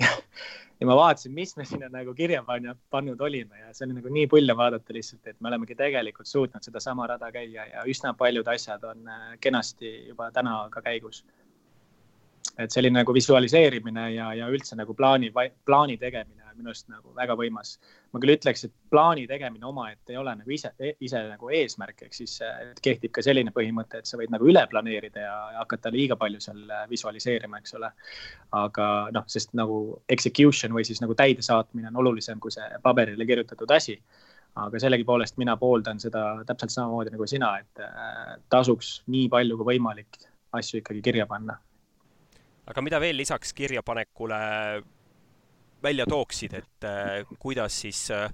ja 0.83 0.87
ma 0.89 0.97
vaatasin, 0.99 1.33
mis 1.35 1.55
me 1.57 1.65
sinna 1.69 1.89
nagu 1.93 2.15
kirja 2.19 2.43
pannud 2.91 3.21
olime 3.23 3.61
ja 3.61 3.71
see 3.71 3.87
oli 3.87 4.01
nagu 4.01 4.11
nii 4.17 4.27
pull 4.31 4.55
vaadata 4.59 4.97
lihtsalt, 4.97 5.23
et 5.31 5.39
me 5.41 5.51
olemegi 5.53 5.77
tegelikult 5.79 6.27
suutnud 6.27 6.65
sedasama 6.67 7.07
rada 7.13 7.31
käia 7.35 7.69
ja 7.71 7.85
üsna 7.89 8.15
paljud 8.19 8.49
asjad 8.51 8.83
on 8.91 9.07
äh, 9.09 9.29
kenasti 9.41 9.93
juba 10.09 10.31
täna 10.35 10.57
ka 10.75 10.83
käigus. 10.83 11.23
Et 12.59 12.75
selline 12.75 12.99
nagu 12.99 13.15
visualiseerimine 13.15 14.09
ja, 14.17 14.33
ja 14.35 14.49
üldse 14.51 14.77
nagu 14.77 14.95
plaani, 14.99 15.31
plaani 15.65 15.97
tegemine 16.03 16.42
minu 16.59 16.73
arust 16.73 16.89
nagu 16.93 17.13
väga 17.17 17.37
võimas. 17.39 17.77
ma 18.13 18.21
küll 18.21 18.35
ütleks, 18.35 18.65
et 18.67 18.73
plaani 18.91 19.27
tegemine 19.29 19.67
omaette 19.69 20.13
ei 20.13 20.19
ole 20.21 20.35
nagu 20.37 20.51
ise, 20.51 20.73
ise 21.01 21.23
nagu 21.29 21.51
eesmärk, 21.51 22.03
ehk 22.07 22.17
siis 22.17 22.39
kehtib 22.83 23.13
ka 23.15 23.25
selline 23.25 23.55
põhimõte, 23.55 24.03
et 24.03 24.11
sa 24.11 24.21
võid 24.21 24.33
nagu 24.35 24.49
üle 24.49 24.65
planeerida 24.71 25.25
ja, 25.25 25.37
hakata 25.61 25.93
liiga 25.95 26.19
palju 26.21 26.41
seal 26.45 26.61
visualiseerima, 26.91 27.63
eks 27.63 27.79
ole. 27.79 27.93
aga 28.59 28.89
noh, 29.15 29.25
sest 29.27 29.57
nagu 29.59 30.03
execution 30.09 30.75
või 30.77 30.85
siis 30.89 31.01
nagu 31.05 31.17
täidesaatmine 31.19 31.89
on 31.93 32.03
olulisem 32.05 32.41
kui 32.41 32.53
see 32.55 32.69
paberile 32.83 33.27
kirjutatud 33.27 33.71
asi 33.71 33.99
aga 34.61 34.79
sellegipoolest 34.79 35.39
mina 35.41 35.57
pooldan 35.57 36.01
seda 36.01 36.43
täpselt 36.47 36.75
samamoodi 36.75 37.15
nagu 37.15 37.27
sina, 37.27 37.55
et 37.63 37.81
äh, 37.81 38.35
tasuks 38.53 38.99
nii 39.09 39.29
palju 39.33 39.57
kui 39.57 39.75
võimalik 39.75 40.19
asju 40.53 40.83
ikkagi 40.83 41.01
kirja 41.01 41.27
panna 41.27 41.57
aga 42.69 42.85
mida 42.85 43.01
veel 43.03 43.17
lisaks 43.19 43.55
kirjapanekule 43.57 44.39
välja 45.83 46.07
tooksid, 46.09 46.55
et 46.55 46.85
äh, 46.85 47.27
kuidas 47.39 47.81
siis 47.81 48.11
äh, 48.11 48.31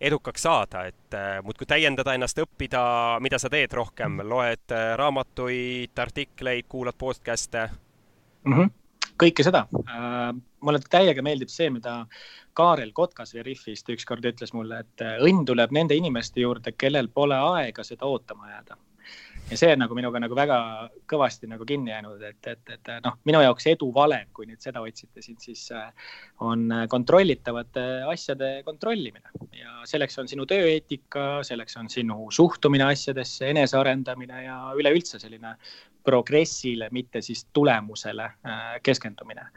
edukaks 0.00 0.42
saada, 0.42 0.84
et 0.90 1.14
äh, 1.14 1.42
muudkui 1.42 1.66
täiendada 1.66 2.14
ennast, 2.14 2.38
õppida, 2.38 2.84
mida 3.24 3.38
sa 3.38 3.50
teed 3.52 3.72
rohkem, 3.72 4.20
loed 4.28 4.74
raamatuid, 5.00 5.98
artikleid, 6.06 6.68
kuulad 6.68 6.98
podcast'e 6.98 7.68
mm? 8.44 8.52
-hmm. 8.52 8.72
kõike 9.22 9.46
seda 9.46 9.66
mulle 10.64 10.80
täiega 10.90 11.22
meeldib 11.22 11.48
see, 11.52 11.70
mida 11.70 12.06
Kaarel 12.52 12.92
Kotkas 12.92 13.34
Veriffist 13.34 13.88
ükskord 13.90 14.24
ütles 14.24 14.52
mulle, 14.52 14.80
et 14.80 15.04
õnn 15.20 15.44
tuleb 15.44 15.72
nende 15.72 15.94
inimeste 15.94 16.40
juurde, 16.40 16.72
kellel 16.72 17.08
pole 17.08 17.36
aega 17.36 17.84
seda 17.84 18.06
ootama 18.06 18.50
jääda 18.50 18.78
ja 19.50 19.58
see 19.60 19.72
on 19.74 19.82
nagu 19.82 19.96
minuga 19.96 20.20
nagu 20.22 20.36
väga 20.36 20.58
kõvasti 21.10 21.48
nagu 21.50 21.66
kinni 21.68 21.92
jäänud, 21.92 22.22
et, 22.24 22.40
et, 22.48 22.72
et 22.76 22.90
noh, 23.04 23.18
minu 23.28 23.42
jaoks 23.44 23.66
edu 23.74 23.90
valem, 23.94 24.30
kui 24.36 24.48
nüüd 24.48 24.62
seda 24.64 24.80
otsite 24.84 25.22
siin, 25.24 25.36
siis 25.40 25.66
äh, 25.74 25.90
on 26.44 26.66
kontrollitavate 26.90 27.84
asjade 28.10 28.50
kontrollimine. 28.66 29.34
Ja 29.58 29.84
selleks 29.88 30.18
on 30.22 30.30
sinu 30.30 30.48
tööeetika, 30.48 31.44
selleks 31.46 31.76
on 31.80 31.92
sinu 31.92 32.30
suhtumine 32.34 32.88
asjadesse, 32.88 33.50
enesearendamine 33.52 34.44
ja 34.46 34.58
üleüldse 34.78 35.20
selline 35.22 35.56
progressile, 36.04 36.88
mitte 36.92 37.22
siis 37.24 37.46
tulemusele 37.52 38.28
äh, 38.32 38.68
keskendumine. 38.84 39.48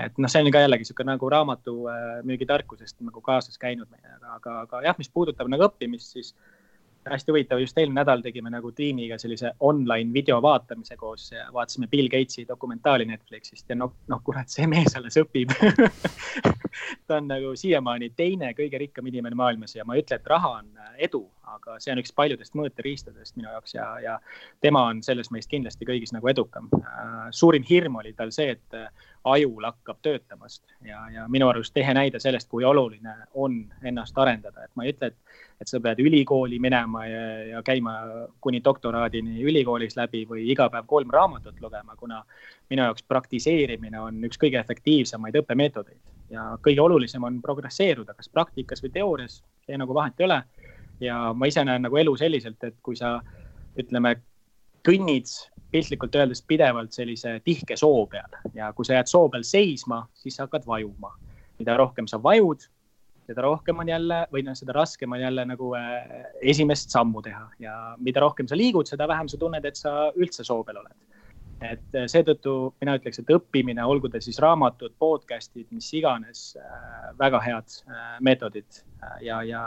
Et 0.00 0.16
noh, 0.22 0.30
see 0.30 0.42
on 0.42 0.52
ka 0.54 0.62
jällegi 0.62 0.86
niisugune 0.86 1.14
nagu 1.14 1.28
raamatumüügitarkusest 1.34 2.98
äh, 2.98 3.10
nagu 3.10 3.22
kaasas 3.22 3.58
käinud 3.62 3.90
meiega, 3.90 4.36
aga, 4.36 4.62
aga 4.64 4.82
jah, 4.86 4.98
mis 4.98 5.10
puudutab 5.12 5.50
nagu 5.50 5.66
õppimist, 5.66 6.14
siis 6.14 6.34
äh, 6.34 6.59
hästi 7.08 7.32
huvitav, 7.32 7.60
just 7.60 7.78
eelmine 7.78 8.00
nädal 8.00 8.22
tegime 8.22 8.50
nagu 8.52 8.72
tiimiga 8.76 9.18
sellise 9.18 9.52
online 9.60 10.12
video 10.12 10.40
vaatamise 10.42 10.96
koos 11.00 11.30
ja 11.32 11.46
vaatasime 11.52 11.88
Bill 11.90 12.08
Gatesi 12.12 12.44
dokumentaali 12.48 13.06
Netflixist 13.08 13.70
ja 13.70 13.76
noh, 13.76 13.94
noh 14.08 14.20
kurat, 14.24 14.48
see 14.52 14.66
mees 14.70 14.96
alles 14.96 15.16
õpib. 15.20 15.54
Ta 17.06 17.16
on 17.16 17.30
nagu 17.30 17.54
siiamaani 17.56 18.12
teine 18.16 18.52
kõige 18.58 18.78
rikkam 18.84 19.08
inimene 19.10 19.38
maailmas 19.38 19.74
ja 19.76 19.84
ma 19.84 19.96
ei 19.96 20.04
ütle, 20.04 20.20
et 20.20 20.28
raha 20.30 20.52
on 20.60 20.70
edu, 20.98 21.24
aga 21.56 21.76
see 21.82 21.92
on 21.94 22.00
üks 22.02 22.12
paljudest 22.16 22.56
mõõteriistadest 22.58 23.36
minu 23.38 23.50
jaoks 23.50 23.74
ja, 23.74 23.86
ja 24.02 24.16
tema 24.64 24.86
on 24.90 25.02
selles 25.06 25.30
meist 25.34 25.50
kindlasti 25.50 25.88
kõigis 25.88 26.14
nagu 26.14 26.28
edukam. 26.30 26.68
Äh, 26.78 27.30
suurim 27.36 27.64
hirm 27.68 28.00
oli 28.00 28.12
tal 28.18 28.32
see, 28.34 28.54
et 28.56 28.78
äh, 28.78 28.88
ajul 29.24 29.64
hakkab 29.66 30.00
töötamast 30.02 30.62
ja, 30.86 31.02
ja 31.14 31.26
minu 31.28 31.48
arust 31.50 31.76
ehe 31.76 31.94
näide 31.96 32.20
sellest, 32.22 32.48
kui 32.48 32.64
oluline 32.64 33.14
on 33.34 33.62
ennast 33.84 34.18
arendada, 34.18 34.64
et 34.64 34.72
ma 34.76 34.86
ei 34.86 34.94
ütle, 34.94 35.10
et, 35.12 35.40
et 35.60 35.68
sa 35.68 35.80
pead 35.82 36.00
ülikooli 36.00 36.60
minema 36.62 37.04
ja, 37.06 37.24
ja 37.54 37.64
käima 37.66 37.96
kuni 38.40 38.62
doktoraadini 38.64 39.42
ülikoolis 39.44 39.98
läbi 39.98 40.24
või 40.30 40.46
iga 40.52 40.70
päev 40.72 40.88
kolm 40.88 41.12
raamatut 41.12 41.60
lugema, 41.60 41.98
kuna 42.00 42.22
minu 42.70 42.86
jaoks 42.88 43.04
praktiseerimine 43.08 44.00
on 44.00 44.24
üks 44.28 44.40
kõige 44.40 44.60
efektiivsemaid 44.62 45.42
õppemeetodeid 45.42 46.00
ja 46.30 46.46
kõige 46.62 46.82
olulisem 46.82 47.24
on 47.26 47.40
progresseeruda, 47.42 48.14
kas 48.14 48.30
praktikas 48.32 48.82
või 48.84 48.92
teoorias, 48.94 49.40
see 49.66 49.78
nagu 49.78 49.94
vahet 49.94 50.20
ei 50.20 50.28
ole. 50.28 50.40
Ja 51.00 51.32
ma 51.34 51.48
ise 51.48 51.64
näen 51.64 51.82
nagu 51.86 51.96
elu 51.96 52.16
selliselt, 52.16 52.62
et 52.64 52.76
kui 52.82 52.96
sa 52.96 53.18
ütleme, 53.78 54.16
kõnnid 54.86 55.28
piltlikult 55.70 56.16
öeldes 56.18 56.42
pidevalt 56.46 56.94
sellise 56.96 57.36
tihke 57.44 57.76
soo 57.78 58.04
peal 58.10 58.54
ja 58.56 58.72
kui 58.76 58.86
sa 58.86 58.96
jääd 58.98 59.10
soo 59.10 59.28
peal 59.30 59.44
seisma, 59.46 60.02
siis 60.18 60.36
sa 60.36 60.46
hakkad 60.48 60.66
vajuma. 60.66 61.14
mida 61.60 61.74
rohkem 61.76 62.06
sa 62.08 62.16
vajud, 62.22 62.62
seda 63.28 63.42
rohkem 63.44 63.78
on 63.78 63.88
jälle 63.88 64.22
või 64.32 64.40
noh, 64.46 64.56
seda 64.56 64.72
raskem 64.72 65.12
on 65.12 65.20
jälle 65.20 65.44
nagu 65.44 65.74
äh, 65.76 66.24
esimest 66.40 66.90
sammu 66.90 67.22
teha 67.22 67.44
ja 67.60 67.74
mida 68.00 68.22
rohkem 68.24 68.48
sa 68.48 68.56
liigud, 68.56 68.88
seda 68.88 69.08
vähem 69.08 69.28
sa 69.28 69.38
tunned, 69.38 69.64
et 69.64 69.76
sa 69.76 70.10
üldse 70.16 70.46
soo 70.46 70.64
peal 70.64 70.80
oled. 70.80 70.96
et 71.60 71.94
äh, 72.00 72.08
seetõttu 72.08 72.72
mina 72.80 72.96
ütleks, 72.96 73.20
et 73.20 73.30
õppimine, 73.36 73.84
olgu 73.84 74.08
ta 74.08 74.20
siis 74.24 74.40
raamatud, 74.40 74.96
podcast'id, 74.98 75.68
mis 75.70 75.92
iganes 75.94 76.56
äh,, 76.56 77.10
väga 77.20 77.42
head 77.44 77.76
äh, 77.86 78.16
meetodid 78.24 78.80
äh, 78.80 79.18
ja, 79.28 79.42
ja 79.44 79.64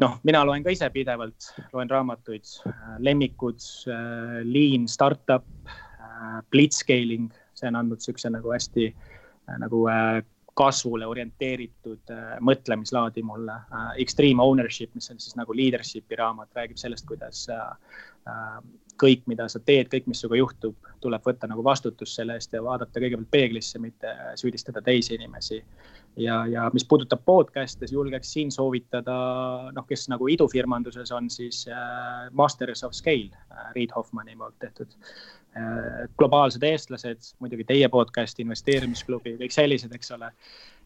noh, 0.00 0.16
mina 0.26 0.42
loen 0.46 0.64
ka 0.64 0.72
ise 0.74 0.88
pidevalt, 0.94 1.52
loen 1.74 1.90
raamatuid, 1.90 2.48
äh, 2.68 2.96
lemmikud, 3.04 3.62
äh, 3.90 4.40
Lean 4.48 4.88
Startup, 4.88 5.46
äh, 5.68 6.40
Blitzscaling, 6.50 7.30
see 7.54 7.68
on 7.68 7.78
andnud 7.80 8.02
siukse 8.04 8.30
nagu 8.32 8.52
hästi 8.54 8.90
nagu 9.58 9.80
kasvule 10.54 11.06
orienteeritud 11.08 12.12
mõtlemislaadi 12.46 13.24
mulle. 13.26 13.56
Extreme 13.98 14.44
Ownership, 14.44 14.92
mis 14.94 15.10
on 15.10 15.18
siis 15.18 15.34
nagu 15.34 15.56
leadership'i 15.56 16.18
raamat, 16.20 16.52
räägib 16.54 16.78
sellest, 16.78 17.02
kuidas 17.08 17.48
kõik, 19.00 19.24
mida 19.30 19.46
sa 19.48 19.60
teed, 19.64 19.88
kõik, 19.92 20.06
mis 20.10 20.20
sinuga 20.20 20.38
juhtub, 20.38 20.90
tuleb 21.00 21.24
võtta 21.24 21.48
nagu 21.48 21.64
vastutus 21.64 22.12
selle 22.16 22.36
eest 22.38 22.52
ja 22.54 22.62
vaadata 22.64 23.00
kõigepealt 23.00 23.30
peeglisse, 23.32 23.80
mitte 23.80 24.12
süüdistada 24.40 24.82
teisi 24.84 25.16
inimesi. 25.16 25.62
ja, 26.16 26.44
ja 26.50 26.68
mis 26.74 26.84
puudutab 26.84 27.22
podcast'e, 27.24 27.86
siis 27.86 27.94
julgeks 27.94 28.32
siin 28.32 28.50
soovitada, 28.52 29.16
noh, 29.72 29.86
kes 29.88 30.08
nagu 30.12 30.28
idufirmanduses 30.28 31.12
on, 31.16 31.30
siis 31.30 31.66
äh, 31.68 32.28
Masters 32.32 32.84
of 32.84 32.92
Scale 32.92 33.30
äh,, 33.30 33.70
Reid 33.76 33.94
Hoffmanni 33.96 34.36
poolt 34.36 34.58
tehtud 34.58 34.96
äh,. 35.56 36.08
globaalsed 36.18 36.62
eestlased, 36.66 37.32
muidugi 37.38 37.64
teie 37.64 37.88
podcast, 37.88 38.40
investeerimisklubi, 38.42 39.38
kõik 39.44 39.54
sellised, 39.54 39.94
eks 39.94 40.12
ole. 40.18 40.32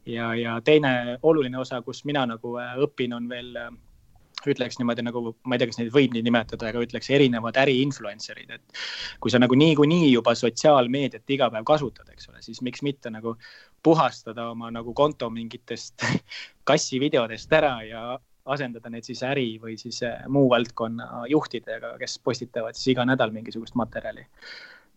ja, 0.07 0.35
ja 0.35 0.61
teine 0.65 1.19
oluline 1.23 1.59
osa, 1.59 1.83
kus 1.83 2.05
mina 2.05 2.27
nagu 2.27 2.57
äh, 2.61 2.77
õpin, 2.87 3.17
on 3.17 3.29
veel 3.29 3.57
äh, 3.57 3.73
ütleks 4.51 4.79
niimoodi 4.81 5.05
nagu, 5.07 5.35
ma 5.45 5.57
ei 5.57 5.63
tea, 5.63 5.71
kas 5.71 5.81
neid 5.81 5.93
võib 5.95 6.15
nii 6.15 6.25
nimetada, 6.27 6.69
aga 6.71 6.83
ütleks 6.85 7.11
erinevad 7.15 7.57
äri-influencer'id, 7.63 8.51
et 8.59 8.83
kui 9.23 9.33
sa 9.33 9.41
nagu 9.41 9.57
niikuinii 9.59 10.11
juba 10.13 10.35
sotsiaalmeediat 10.39 11.35
iga 11.37 11.49
päev 11.55 11.67
kasutad, 11.69 12.11
eks 12.13 12.29
ole, 12.33 12.43
siis 12.45 12.61
miks 12.67 12.85
mitte 12.87 13.13
nagu 13.15 13.37
puhastada 13.85 14.51
oma 14.53 14.71
nagu 14.75 14.95
konto 14.97 15.31
mingitest 15.33 16.05
kassivideodest 16.69 17.53
ära 17.57 17.75
ja 17.89 18.05
asendada 18.45 18.91
need 18.93 19.07
siis 19.07 19.23
äri 19.25 19.55
või 19.61 19.79
siis 19.81 20.03
eh, 20.05 20.25
muu 20.29 20.49
valdkonna 20.53 21.25
juhtidega, 21.33 21.95
kes 22.01 22.19
postitavad 22.25 22.77
siis 22.77 22.93
iga 22.95 23.07
nädal 23.09 23.33
mingisugust 23.33 23.77
materjali. 23.81 24.27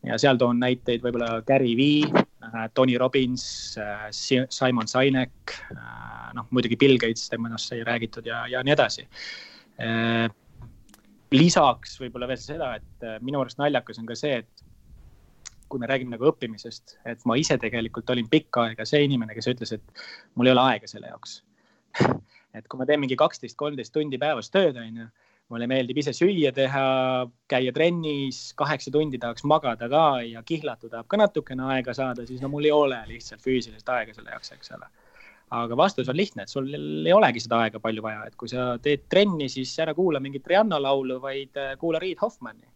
Ja 0.06 0.18
seal 0.22 0.38
toon 0.40 0.60
näiteid 0.62 1.04
võib-olla 1.04 1.42
Gary 1.48 1.74
Vee, 1.78 2.24
äh, 2.46 2.58
Tony 2.74 2.98
Robbins, 2.98 3.46
äh, 3.82 4.08
Simon 4.12 4.90
Sinek, 4.90 5.56
äh, 5.74 6.28
noh 6.38 6.50
muidugi 6.52 6.78
Bill 6.80 7.00
Gates, 7.02 7.30
temast 7.30 7.72
sai 7.72 7.82
räägitud 7.88 8.28
ja, 8.28 8.46
ja 8.48 8.64
nii 8.64 8.76
edasi. 8.76 9.08
lisaks 11.32 12.00
võib-olla 12.02 12.28
veel 12.30 12.40
seda, 12.42 12.72
et 12.80 13.04
minu 13.22 13.42
arust 13.42 13.60
naljakas 13.60 14.00
on 14.02 14.08
ka 14.10 14.16
see, 14.18 14.40
et 14.42 14.64
kui 15.70 15.80
me 15.80 15.90
räägime 15.90 16.16
nagu 16.16 16.30
õppimisest, 16.32 16.96
et 17.06 17.26
ma 17.28 17.36
ise 17.38 17.58
tegelikult 17.62 18.10
olin 18.10 18.30
pikka 18.32 18.64
aega 18.70 18.86
see 18.88 19.04
inimene, 19.06 19.36
kes 19.36 19.50
ütles, 19.52 19.74
et 19.76 20.06
mul 20.36 20.48
ei 20.48 20.56
ole 20.56 20.64
aega 20.72 20.90
selle 20.90 21.12
jaoks 21.12 21.42
et 22.58 22.68
kui 22.68 22.80
ma 22.80 22.88
teen 22.88 23.02
mingi 23.04 23.18
kaksteist, 23.20 23.58
kolmteist 23.60 23.94
tundi 23.94 24.18
päevas 24.22 24.50
tööd, 24.54 24.78
on 24.80 25.02
ju, 25.04 25.08
mulle 25.52 25.68
meeldib 25.72 26.02
ise 26.02 26.14
süüa 26.16 26.52
teha, 26.56 26.84
käia 27.52 27.74
trennis, 27.76 28.52
kaheksa 28.60 28.92
tundi 28.92 29.20
tahaks 29.22 29.46
magada 29.48 29.90
ka 29.92 30.06
ja 30.28 30.44
kihlatu 30.48 30.92
tahab 30.92 31.08
ka 31.08 31.20
natukene 31.22 31.68
aega 31.76 31.96
saada, 31.96 32.26
siis 32.28 32.44
no 32.44 32.52
mul 32.52 32.68
ei 32.68 32.74
ole 32.76 33.00
lihtsalt 33.12 33.44
füüsilist 33.44 33.92
aega 33.96 34.16
selle 34.16 34.34
jaoks, 34.36 34.52
eks 34.58 34.74
ole. 34.78 34.90
aga 35.58 35.78
vastus 35.80 36.10
on 36.12 36.18
lihtne, 36.20 36.44
et 36.44 36.52
sul 36.52 36.68
ei 36.76 37.14
olegi 37.16 37.40
seda 37.40 37.62
aega 37.64 37.80
palju 37.80 38.04
vaja, 38.04 38.26
et 38.28 38.36
kui 38.36 38.52
sa 38.52 38.74
teed 38.84 39.06
trenni, 39.08 39.48
siis 39.50 39.72
ära 39.80 39.96
kuula 39.96 40.20
mingit 40.20 40.48
Rihanna 40.48 40.82
laulu, 40.84 41.22
vaid 41.24 41.56
kuula 41.80 42.04
Reed 42.04 42.20
Hoffmanni 42.22 42.68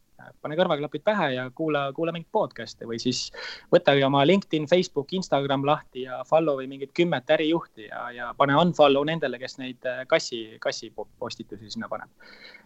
pane 0.42 0.58
kõrvaklapid 0.60 1.04
pähe 1.06 1.28
ja 1.36 1.46
kuula, 1.56 1.84
kuula 1.96 2.14
mingit 2.16 2.30
podcast'i 2.34 2.88
või 2.90 3.00
siis 3.02 3.24
võtage 3.74 4.04
oma 4.06 4.24
LinkedIn, 4.28 4.68
Facebook, 4.70 5.14
Instagram 5.18 5.66
lahti 5.68 6.06
ja 6.06 6.22
follow'i 6.28 6.68
mingit 6.70 6.94
kümmet 6.98 7.30
ärijuhti 7.36 7.88
ja, 7.88 8.08
ja 8.16 8.32
pane 8.38 8.58
unfollow 8.58 9.06
nendele, 9.08 9.40
kes 9.42 9.58
neid 9.62 9.90
äh, 9.90 10.04
kassi, 10.10 10.44
kassi 10.64 10.92
postitusi 10.96 11.72
sinna 11.74 11.90
paneb. 11.92 12.12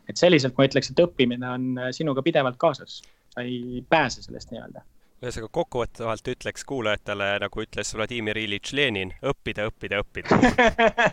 Et 0.10 0.18
selliselt 0.18 0.58
ma 0.58 0.68
ütleks, 0.68 0.92
et 0.92 1.06
õppimine 1.06 1.48
on 1.50 1.72
äh, 1.80 1.94
sinuga 1.96 2.24
pidevalt 2.26 2.60
kaasas, 2.62 3.02
sa 3.34 3.46
ei 3.46 3.84
pääse 3.90 4.26
sellest 4.26 4.54
nii-öelda. 4.54 4.86
Ühesõnaga 5.24 5.50
kokkuvõtvalt 5.56 6.28
ütleks 6.28 6.66
kuulajatele, 6.68 7.28
nagu 7.42 7.62
ütles 7.64 7.94
Vladimir 7.96 8.38
Iljitš 8.38 8.74
Lenin, 8.76 9.14
õppida, 9.24 9.70
õppida, 9.70 10.02
õppida. 10.04 10.38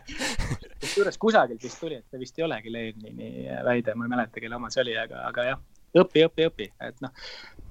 Kusjuures 0.82 1.16
kusagilt 1.22 1.62
vist 1.62 1.78
tuli, 1.80 2.00
et 2.00 2.10
see 2.10 2.20
vist 2.20 2.40
ei 2.40 2.44
olegi 2.44 2.72
Lenini 2.74 3.46
väide, 3.64 3.94
ma 3.94 4.08
ei 4.08 4.12
mäleta, 4.12 4.42
kelle 4.42 4.58
oma 4.58 4.72
see 4.74 4.82
oli, 4.82 4.96
aga, 4.98 5.22
aga 5.30 5.46
jah. 5.52 5.62
Õpi, 6.02 6.24
õpi, 6.26 6.48
õpi, 6.48 6.66
et 6.82 6.98
noh, 7.04 7.12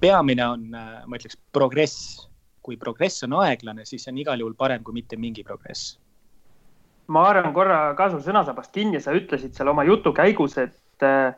peamine 0.02 0.46
on, 0.48 0.66
äh, 0.78 0.92
ma 1.06 1.20
ütleks, 1.20 1.40
progress. 1.54 2.28
kui 2.62 2.76
progress 2.78 3.24
on 3.26 3.34
aeglane, 3.42 3.82
siis 3.90 4.04
see 4.06 4.12
on 4.14 4.20
igal 4.22 4.40
juhul 4.40 4.54
parem 4.54 4.84
kui 4.86 4.94
mitte 4.94 5.18
mingi 5.18 5.44
progress. 5.44 5.98
ma 7.08 7.24
haaran 7.26 7.54
korra 7.54 7.96
ka 7.98 8.10
su 8.12 8.20
sõnasabast 8.24 8.72
kinni, 8.72 9.02
sa 9.02 9.12
ütlesid 9.18 9.58
seal 9.58 9.68
oma 9.68 9.84
jutu 9.84 10.14
käigus, 10.14 10.58
et 10.62 10.78
äh, 11.04 11.34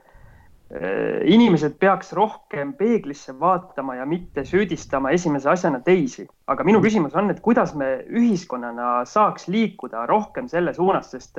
inimesed 1.30 1.76
peaks 1.80 2.14
rohkem 2.14 2.74
peeglisse 2.74 3.36
vaatama 3.40 3.96
ja 3.96 4.06
mitte 4.06 4.46
süüdistama 4.46 5.12
esimese 5.14 5.50
asjana 5.50 5.80
teisi. 5.80 6.28
aga 6.48 6.64
minu 6.64 6.82
küsimus 6.82 7.16
on, 7.16 7.30
et 7.30 7.40
kuidas 7.40 7.76
me 7.76 8.06
ühiskonnana 8.10 9.06
saaks 9.06 9.48
liikuda 9.48 10.06
rohkem 10.10 10.48
selle 10.48 10.74
suunas, 10.74 11.12
sest 11.12 11.38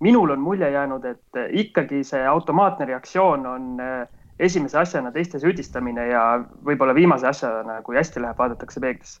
minul 0.00 0.30
on 0.30 0.40
mulje 0.40 0.70
jäänud, 0.70 1.04
et 1.04 1.40
ikkagi 1.50 2.04
see 2.04 2.26
automaatne 2.26 2.84
reaktsioon 2.84 3.46
on 3.46 3.80
äh, 3.80 4.06
esimese 4.38 4.78
asjana 4.78 5.12
teiste 5.12 5.40
süüdistamine 5.40 6.08
ja 6.10 6.24
võib-olla 6.64 6.94
viimase 6.94 7.28
asjana, 7.28 7.80
kui 7.82 7.96
hästi 7.96 8.20
läheb, 8.22 8.38
vaadatakse 8.38 8.80
peeglisse? 8.80 9.20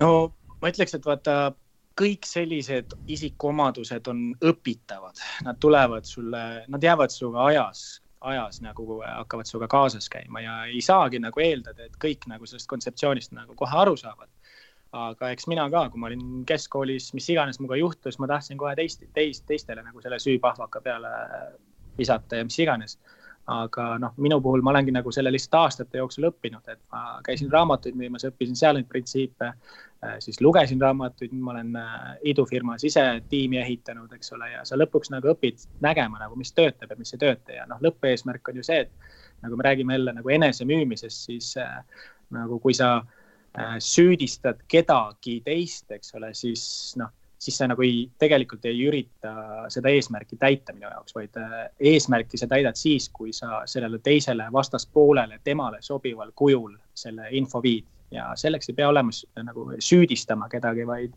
no 0.00 0.32
ma 0.62 0.70
ütleks, 0.70 0.94
et 0.94 1.06
vaata, 1.06 1.52
kõik 1.98 2.26
sellised 2.28 2.94
isikuomadused 3.10 4.08
on 4.10 4.22
õpitavad, 4.44 5.20
nad 5.46 5.58
tulevad 5.60 6.08
sulle, 6.08 6.42
nad 6.72 6.84
jäävad 6.84 7.12
sinuga 7.12 7.46
ajas, 7.50 8.02
ajas 8.20 8.60
nagu 8.62 9.00
hakkavad 9.02 9.48
sinuga 9.48 9.68
kaasas 9.70 10.08
käima 10.12 10.42
ja 10.44 10.58
ei 10.70 10.82
saagi 10.84 11.20
nagu 11.22 11.42
eeldada, 11.42 11.88
et 11.88 11.98
kõik 12.02 12.28
nagu 12.30 12.46
sellest 12.46 12.70
kontseptsioonist 12.70 13.34
nagu 13.36 13.56
kohe 13.58 13.78
aru 13.84 13.96
saavad. 13.96 14.28
aga 14.92 15.30
eks 15.32 15.46
mina 15.48 15.70
ka, 15.72 15.86
kui 15.88 16.00
ma 16.00 16.10
olin 16.10 16.42
keskkoolis, 16.44 17.14
mis 17.16 17.28
iganes 17.32 17.56
minuga 17.60 17.78
juhtus, 17.80 18.18
ma 18.20 18.26
tahtsin 18.28 18.58
kohe 18.60 18.74
teist, 18.76 19.06
teist, 19.16 19.46
teistele 19.48 19.80
nagu 19.82 20.02
selle 20.04 20.18
süüpahvaka 20.20 20.82
peale 20.84 21.12
visata 21.96 22.36
ja 22.36 22.44
mis 22.44 22.58
iganes 22.60 22.98
aga 23.50 23.86
noh, 23.98 24.12
minu 24.22 24.38
puhul 24.42 24.62
ma 24.62 24.70
olengi 24.70 24.92
nagu 24.94 25.10
selle 25.14 25.32
lihtsalt 25.34 25.58
aastate 25.58 25.98
jooksul 25.98 26.28
õppinud, 26.28 26.62
et 26.70 26.78
ma 26.92 27.18
käisin 27.26 27.50
raamatuid 27.50 27.96
müümas, 27.98 28.26
õppisin 28.28 28.58
seal 28.58 28.78
neid 28.78 28.86
printsiipe, 28.90 29.48
äh, 29.50 30.18
siis 30.22 30.38
lugesin 30.44 30.80
raamatuid, 30.82 31.34
ma 31.34 31.54
olen 31.56 31.72
äh, 31.78 32.04
idufirmas 32.32 32.84
ise 32.86 33.04
tiimi 33.30 33.58
ehitanud, 33.62 34.12
eks 34.14 34.32
ole, 34.36 34.52
ja 34.52 34.62
sa 34.68 34.78
lõpuks 34.78 35.10
nagu 35.14 35.32
õpid 35.34 35.66
nägema 35.82 36.22
nagu, 36.22 36.38
mis 36.38 36.54
töötab 36.54 36.94
ja 36.94 36.98
mis 36.98 37.14
ei 37.16 37.22
tööta. 37.24 37.56
Ja 37.56 37.66
noh, 37.70 37.82
lõppeesmärk 37.82 38.52
on 38.52 38.62
ju 38.62 38.66
see, 38.68 38.84
et 38.86 39.42
nagu 39.42 39.58
me 39.58 39.66
räägime 39.66 39.98
jälle 39.98 40.14
nagu 40.20 40.36
enesemüümisest, 40.38 41.26
siis 41.32 41.56
äh, 41.60 41.82
nagu 42.32 42.60
kui 42.62 42.78
sa 42.78 43.00
süüdistad 43.84 44.62
kedagi 44.64 45.34
teist, 45.44 45.90
eks 45.92 46.14
ole, 46.16 46.30
siis 46.32 46.62
noh 46.96 47.10
siis 47.42 47.56
sa 47.58 47.66
nagu 47.66 47.82
ei, 47.82 48.04
tegelikult 48.22 48.64
ei 48.70 48.84
ürita 48.86 49.32
seda 49.72 49.90
eesmärki 49.90 50.38
täita 50.38 50.74
minu 50.76 50.86
jaoks, 50.86 51.14
vaid 51.16 51.38
äh, 51.40 51.56
eesmärki 51.92 52.38
sa 52.38 52.46
täidad 52.50 52.78
siis, 52.78 53.08
kui 53.10 53.32
sa 53.34 53.64
sellele 53.66 53.98
teisele 53.98 54.46
vastaspoolele, 54.54 55.40
temale 55.44 55.82
sobival 55.82 56.30
kujul 56.38 56.76
selle 56.94 57.26
info 57.34 57.62
viid. 57.64 57.88
Ja 58.12 58.28
selleks 58.36 58.68
ei 58.68 58.76
pea 58.76 58.90
olema 58.92 59.10
nagu 59.42 59.70
süüdistama 59.80 60.46
kedagi, 60.52 60.84
vaid 60.86 61.14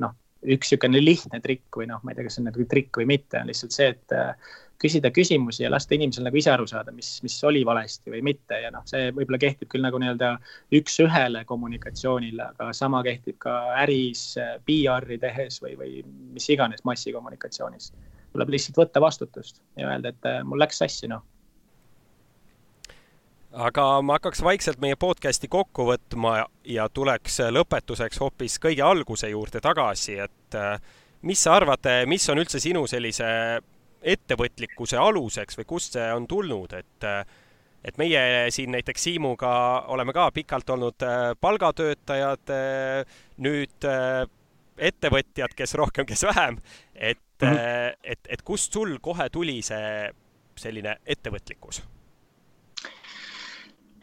noh, 0.00 0.14
üks 0.44 0.70
niisugune 0.70 1.00
lihtne 1.02 1.40
trikk 1.44 1.80
või 1.80 1.88
noh, 1.90 2.02
ma 2.04 2.12
ei 2.12 2.18
tea, 2.18 2.26
kas 2.26 2.36
see 2.36 2.44
on 2.44 2.50
nagu 2.50 2.66
trikk 2.70 3.00
või 3.00 3.08
mitte, 3.14 3.40
on 3.40 3.50
lihtsalt 3.50 3.74
see, 3.76 3.88
et 3.94 4.14
äh, 4.14 4.52
küsida 4.80 5.10
küsimusi 5.14 5.64
ja 5.64 5.70
lasta 5.72 5.96
inimesel 5.96 6.26
nagu 6.26 6.38
ise 6.38 6.50
aru 6.52 6.66
saada, 6.68 6.92
mis, 6.92 7.16
mis 7.24 7.36
oli 7.46 7.62
valesti 7.66 8.12
või 8.12 8.22
mitte 8.26 8.58
ja 8.60 8.72
noh, 8.74 8.84
see 8.88 9.10
võib-olla 9.14 9.40
kehtib 9.40 9.70
küll 9.72 9.84
nagu 9.84 10.00
nii-öelda 10.02 10.34
üks-ühele 10.76 11.44
kommunikatsioonile, 11.48 12.50
aga 12.52 12.72
sama 12.76 13.02
kehtib 13.06 13.38
ka 13.44 13.54
äris, 13.84 14.26
PR-i 14.66 15.20
tehes 15.22 15.60
või, 15.64 15.76
või 15.80 16.02
mis 16.34 16.48
iganes 16.52 16.84
massikommunikatsioonis. 16.84 17.92
tuleb 18.34 18.50
lihtsalt 18.50 18.82
võtta 18.82 19.00
vastutust 19.00 19.62
ja 19.78 19.88
öelda, 19.88 20.12
et 20.12 20.28
äh, 20.28 20.42
mul 20.44 20.60
läks 20.60 20.82
sassi, 20.82 21.08
noh 21.08 21.24
aga 23.54 23.84
ma 24.02 24.18
hakkaks 24.18 24.42
vaikselt 24.42 24.80
meie 24.82 24.96
podcast'i 24.96 25.48
kokku 25.48 25.86
võtma 25.88 26.44
ja 26.66 26.88
tuleks 26.88 27.38
lõpetuseks 27.54 28.20
hoopis 28.20 28.58
kõige 28.62 28.82
alguse 28.82 29.30
juurde 29.30 29.62
tagasi, 29.62 30.18
et 30.26 30.58
äh, 30.58 30.76
mis 31.22 31.42
sa 31.42 31.56
arvad, 31.60 31.86
mis 32.10 32.28
on 32.28 32.42
üldse 32.42 32.60
sinu 32.60 32.86
sellise 32.90 33.28
ettevõtlikkuse 34.04 34.98
aluseks 35.00 35.58
või 35.58 35.68
kust 35.68 35.96
see 35.96 36.10
on 36.12 36.26
tulnud, 36.28 36.74
et 36.76 37.08
et 37.84 37.98
meie 38.00 38.50
siin 38.54 38.72
näiteks 38.72 39.02
Siimuga 39.04 39.50
oleme 39.92 40.12
ka 40.16 40.30
pikalt 40.32 40.70
olnud 40.72 41.04
äh, 41.04 41.32
palgatöötajad, 41.40 42.52
äh, 42.52 43.18
nüüd 43.44 43.88
äh, 43.88 44.24
ettevõtjad, 44.78 45.52
kes 45.56 45.76
rohkem, 45.78 46.06
kes 46.08 46.24
vähem, 46.24 46.58
et 46.94 47.20
mm, 47.42 47.48
-hmm. 47.48 47.98
et, 48.02 48.20
et 48.28 48.42
kust 48.42 48.72
sul 48.72 48.96
kohe 49.00 49.28
tuli 49.30 49.60
see 49.62 50.10
selline 50.56 50.96
ettevõtlikkus? 51.06 51.82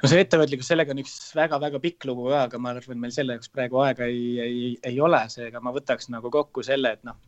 No 0.01 0.09
see 0.09 0.23
ettevõtlikkus, 0.23 0.69
sellega 0.71 0.95
on 0.95 1.01
üks 1.03 1.15
väga-väga 1.37 1.81
pikk 1.83 2.07
lugu 2.09 2.29
ka, 2.31 2.45
aga 2.47 2.61
ma 2.61 2.73
arvan, 2.75 2.99
meil 3.01 3.13
selle 3.15 3.37
jaoks 3.37 3.51
praegu 3.53 3.81
aega 3.85 4.07
ei, 4.09 4.23
ei, 4.41 4.61
ei 4.91 5.01
ole, 5.03 5.21
seega 5.33 5.61
ma 5.63 5.73
võtaks 5.75 6.09
nagu 6.13 6.31
kokku 6.33 6.65
selle, 6.65 6.95
et 6.97 7.05
noh, 7.07 7.19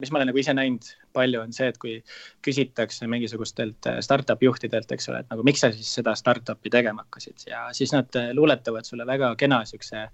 mis 0.00 0.10
ma 0.12 0.20
olen 0.20 0.30
nagu 0.30 0.40
ise 0.40 0.54
näinud 0.56 0.86
palju, 1.12 1.40
on 1.42 1.52
see, 1.54 1.68
et 1.70 1.78
kui 1.80 1.96
küsitakse 2.44 3.06
mingisugustelt 3.10 3.88
äh, 3.90 3.98
startup 4.04 4.42
juhtidelt, 4.42 4.90
eks 4.92 5.08
ole, 5.10 5.22
et 5.24 5.30
nagu 5.32 5.44
miks 5.46 5.62
sa 5.64 5.70
siis 5.74 5.90
seda 5.98 6.14
startup'i 6.18 6.72
tegema 6.72 7.04
hakkasid 7.04 7.46
ja 7.50 7.64
siis 7.76 7.92
nad 7.94 8.16
äh, 8.18 8.30
luuletavad 8.36 8.86
sulle 8.86 9.06
väga 9.06 9.32
kena 9.40 9.62
siukse 9.68 10.06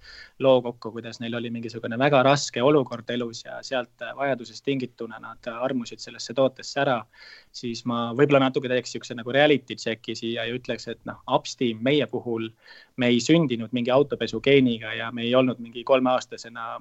loo 0.44 0.60
kokku, 0.64 0.92
kuidas 0.96 1.20
neil 1.20 1.36
oli 1.38 1.50
mingisugune 1.54 1.98
väga 2.00 2.22
raske 2.26 2.62
olukord 2.62 3.10
elus 3.14 3.44
ja 3.44 3.60
sealt 3.66 4.04
äh, 4.04 4.14
vajadusest 4.16 4.64
tingituna 4.64 5.20
nad 5.22 5.50
armusid 5.52 6.02
sellesse 6.02 6.34
tootesse 6.34 6.80
ära. 6.80 7.02
siis 7.56 7.84
ma 7.88 8.10
võib-olla 8.12 8.46
natuke 8.46 8.68
teeks 8.68 8.92
siukse 8.92 9.14
nagu 9.16 9.32
reality 9.32 9.76
check'i 9.76 10.16
siia 10.16 10.44
ja 10.44 10.54
ütleks, 10.54 10.88
et 10.92 11.00
noh, 11.08 11.22
Upsteam 11.32 11.78
meie 11.82 12.06
puhul 12.06 12.50
me 12.96 13.08
ei 13.12 13.20
sündinud 13.20 13.72
mingi 13.72 13.90
autopesu 13.90 14.40
geeniga 14.40 14.92
ja 14.94 15.10
me 15.12 15.22
ei 15.22 15.34
olnud 15.34 15.60
mingi 15.60 15.84
kolmeaastasena 15.84 16.76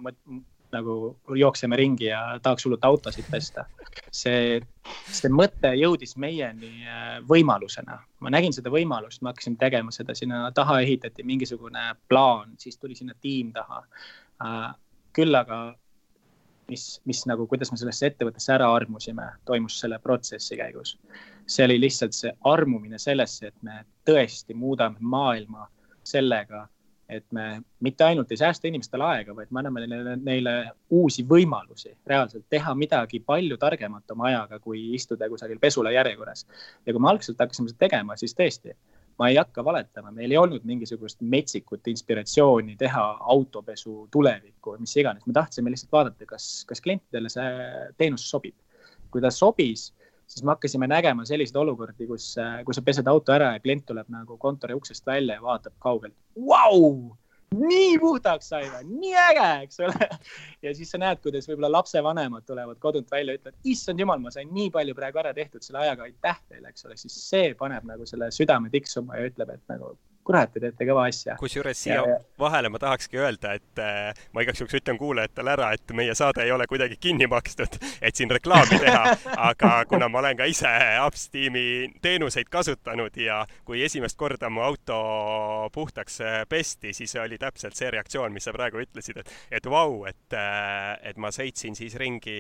nagu 0.76 1.16
jookseme 1.40 1.78
ringi 1.80 2.10
ja 2.10 2.22
tahaks 2.44 2.66
hullult 2.68 2.86
autosid 2.86 3.28
pesta. 3.32 3.66
see, 4.12 4.60
see 5.08 5.32
mõte 5.32 5.72
jõudis 5.80 6.16
meieni 6.22 6.72
äh, 6.84 7.16
võimalusena, 7.30 8.00
ma 8.20 8.34
nägin 8.34 8.54
seda 8.56 8.74
võimalust, 8.74 9.22
me 9.22 9.32
hakkasime 9.32 9.60
tegema 9.62 9.96
seda, 9.96 10.16
sinna 10.16 10.50
taha 10.56 10.82
ehitati 10.84 11.24
mingisugune 11.24 11.94
plaan, 12.12 12.54
siis 12.60 12.78
tuli 12.78 12.96
sinna 12.96 13.16
tiim 13.22 13.54
taha. 13.56 13.82
Äh, 14.44 14.70
küll 15.16 15.36
aga 15.36 15.60
mis, 16.68 17.02
mis 17.06 17.24
nagu, 17.30 17.48
kuidas 17.50 17.72
me 17.72 17.80
sellesse 17.80 18.10
ettevõttesse 18.10 18.54
ära 18.56 18.68
armusime, 18.74 19.28
toimus 19.46 19.78
selle 19.82 20.00
protsessi 20.04 20.58
käigus. 20.60 20.98
see 21.48 21.66
oli 21.66 21.78
lihtsalt 21.80 22.16
see 22.18 22.32
armumine 22.50 22.98
sellesse, 23.00 23.48
et 23.48 23.58
me 23.62 23.84
tõesti 24.10 24.56
muudame 24.58 24.98
maailma 25.00 25.68
sellega, 26.04 26.66
et 27.10 27.26
me 27.32 27.62
mitte 27.86 28.04
ainult 28.04 28.32
ei 28.34 28.40
säästa 28.40 28.68
inimestele 28.68 29.06
aega, 29.06 29.36
vaid 29.38 29.52
me 29.54 29.62
anname 29.62 29.86
neile, 29.86 30.16
neile 30.18 30.54
uusi 30.90 31.26
võimalusi 31.30 31.94
reaalselt 32.08 32.48
teha 32.50 32.74
midagi 32.76 33.20
palju 33.22 33.58
targemat 33.62 34.12
oma 34.16 34.30
ajaga, 34.32 34.60
kui 34.60 34.82
istuda 34.98 35.30
kusagil 35.30 35.62
pesula 35.62 35.94
järjekorras. 35.94 36.46
ja 36.86 36.94
kui 36.94 37.02
me 37.02 37.10
algselt 37.10 37.40
hakkasime 37.40 37.70
seda 37.70 37.86
tegema, 37.86 38.18
siis 38.18 38.34
tõesti 38.38 38.74
ma 39.20 39.30
ei 39.30 39.38
hakka 39.40 39.64
valetama, 39.64 40.12
meil 40.12 40.34
ei 40.34 40.38
olnud 40.38 40.66
mingisugust 40.68 41.22
metsikut 41.22 41.88
inspiratsiooni 41.88 42.76
teha 42.80 43.04
autopesu 43.36 44.08
tulevikku 44.12 44.76
või 44.76 44.84
mis 44.84 44.96
iganes, 45.00 45.26
me 45.28 45.36
tahtsime 45.36 45.72
lihtsalt 45.72 45.94
vaadata, 45.96 46.28
kas, 46.30 46.50
kas 46.68 46.84
klientidele 46.84 47.32
see 47.32 47.52
teenus 47.98 48.28
sobib. 48.30 48.56
kui 49.14 49.22
ta 49.24 49.30
sobis, 49.32 49.94
siis 50.28 50.44
me 50.44 50.56
hakkasime 50.56 50.88
nägema 50.90 51.26
selliseid 51.26 51.60
olukordi, 51.62 52.08
kus, 52.10 52.32
kus 52.66 52.80
sa 52.80 52.86
pesed 52.86 53.08
auto 53.12 53.36
ära 53.36 53.54
ja 53.56 53.62
klient 53.64 53.86
tuleb 53.90 54.10
nagu 54.14 54.38
kontori 54.42 54.78
uksest 54.78 55.06
välja 55.08 55.38
ja 55.38 55.44
vaatab 55.44 55.76
kaugelt. 55.84 56.16
Vau, 56.36 57.16
nii 57.56 58.00
puhtaks 58.02 58.50
sai 58.52 58.66
või, 58.72 58.88
nii 59.02 59.14
äge, 59.26 59.50
eks 59.68 59.80
ole. 59.86 60.10
ja 60.66 60.74
siis 60.78 60.92
sa 60.92 61.00
näed, 61.02 61.22
kuidas 61.24 61.48
võib-olla 61.50 61.72
lapsevanemad 61.78 62.48
tulevad 62.48 62.80
kodunt 62.84 63.12
välja, 63.12 63.38
ütlevad, 63.38 63.60
issand 63.76 64.02
jumal, 64.02 64.20
ma 64.24 64.34
sain 64.34 64.52
nii 64.56 64.72
palju 64.74 64.98
praegu 64.98 65.22
ära 65.22 65.34
tehtud 65.38 65.66
selle 65.66 65.84
ajaga, 65.86 66.10
aitäh 66.10 66.42
teile, 66.50 66.74
eks 66.74 66.90
ole, 66.90 66.98
siis 67.00 67.16
see 67.30 67.54
paneb 67.60 67.88
nagu 67.88 68.08
selle 68.10 68.32
südame 68.36 68.72
tiksuma 68.74 69.20
ja 69.20 69.30
ütleb, 69.30 69.56
et 69.56 69.72
nagu 69.72 69.96
kurat, 70.26 70.52
te 70.54 70.62
teete 70.64 70.88
kõva 70.90 71.06
asja. 71.10 71.36
kusjuures 71.40 71.82
siia 71.86 72.00
ja, 72.02 72.18
vahele 72.42 72.70
ma 72.74 72.80
tahakski 72.82 73.20
öelda, 73.22 73.54
et 73.60 73.82
äh, 73.82 74.26
ma 74.34 74.44
igaks 74.46 74.62
juhuks 74.62 74.78
ütlen 74.80 74.98
kuulajatele 75.00 75.54
ära, 75.54 75.72
et 75.78 75.96
meie 75.98 76.16
saade 76.18 76.44
ei 76.46 76.54
ole 76.56 76.68
kuidagi 76.70 76.98
kinni 77.02 77.28
makstud, 77.32 77.78
et 78.02 78.18
siin 78.18 78.34
reklaami 78.34 78.80
teha, 78.82 79.16
aga 79.52 79.74
kuna 79.90 80.10
ma 80.10 80.24
olen 80.24 80.40
ka 80.40 80.50
ise 80.50 80.72
Upsteami 81.06 81.66
teenuseid 82.02 82.50
kasutanud 82.52 83.18
ja 83.22 83.44
kui 83.68 83.84
esimest 83.86 84.18
korda 84.18 84.50
mu 84.50 84.66
auto 84.66 85.00
puhtaks 85.76 86.22
äh, 86.26 86.38
pesti, 86.50 86.94
siis 86.98 87.16
oli 87.22 87.38
täpselt 87.42 87.78
see 87.78 87.92
reaktsioon, 87.94 88.34
mis 88.34 88.50
sa 88.50 88.56
praegu 88.56 88.82
ütlesid, 88.82 89.22
et, 89.22 89.34
et 89.60 89.70
vau, 89.70 90.04
et, 90.10 90.26
äh, 90.34 90.96
et 91.12 91.22
ma 91.22 91.34
sõitsin 91.36 91.78
siis 91.78 91.98
ringi 92.02 92.40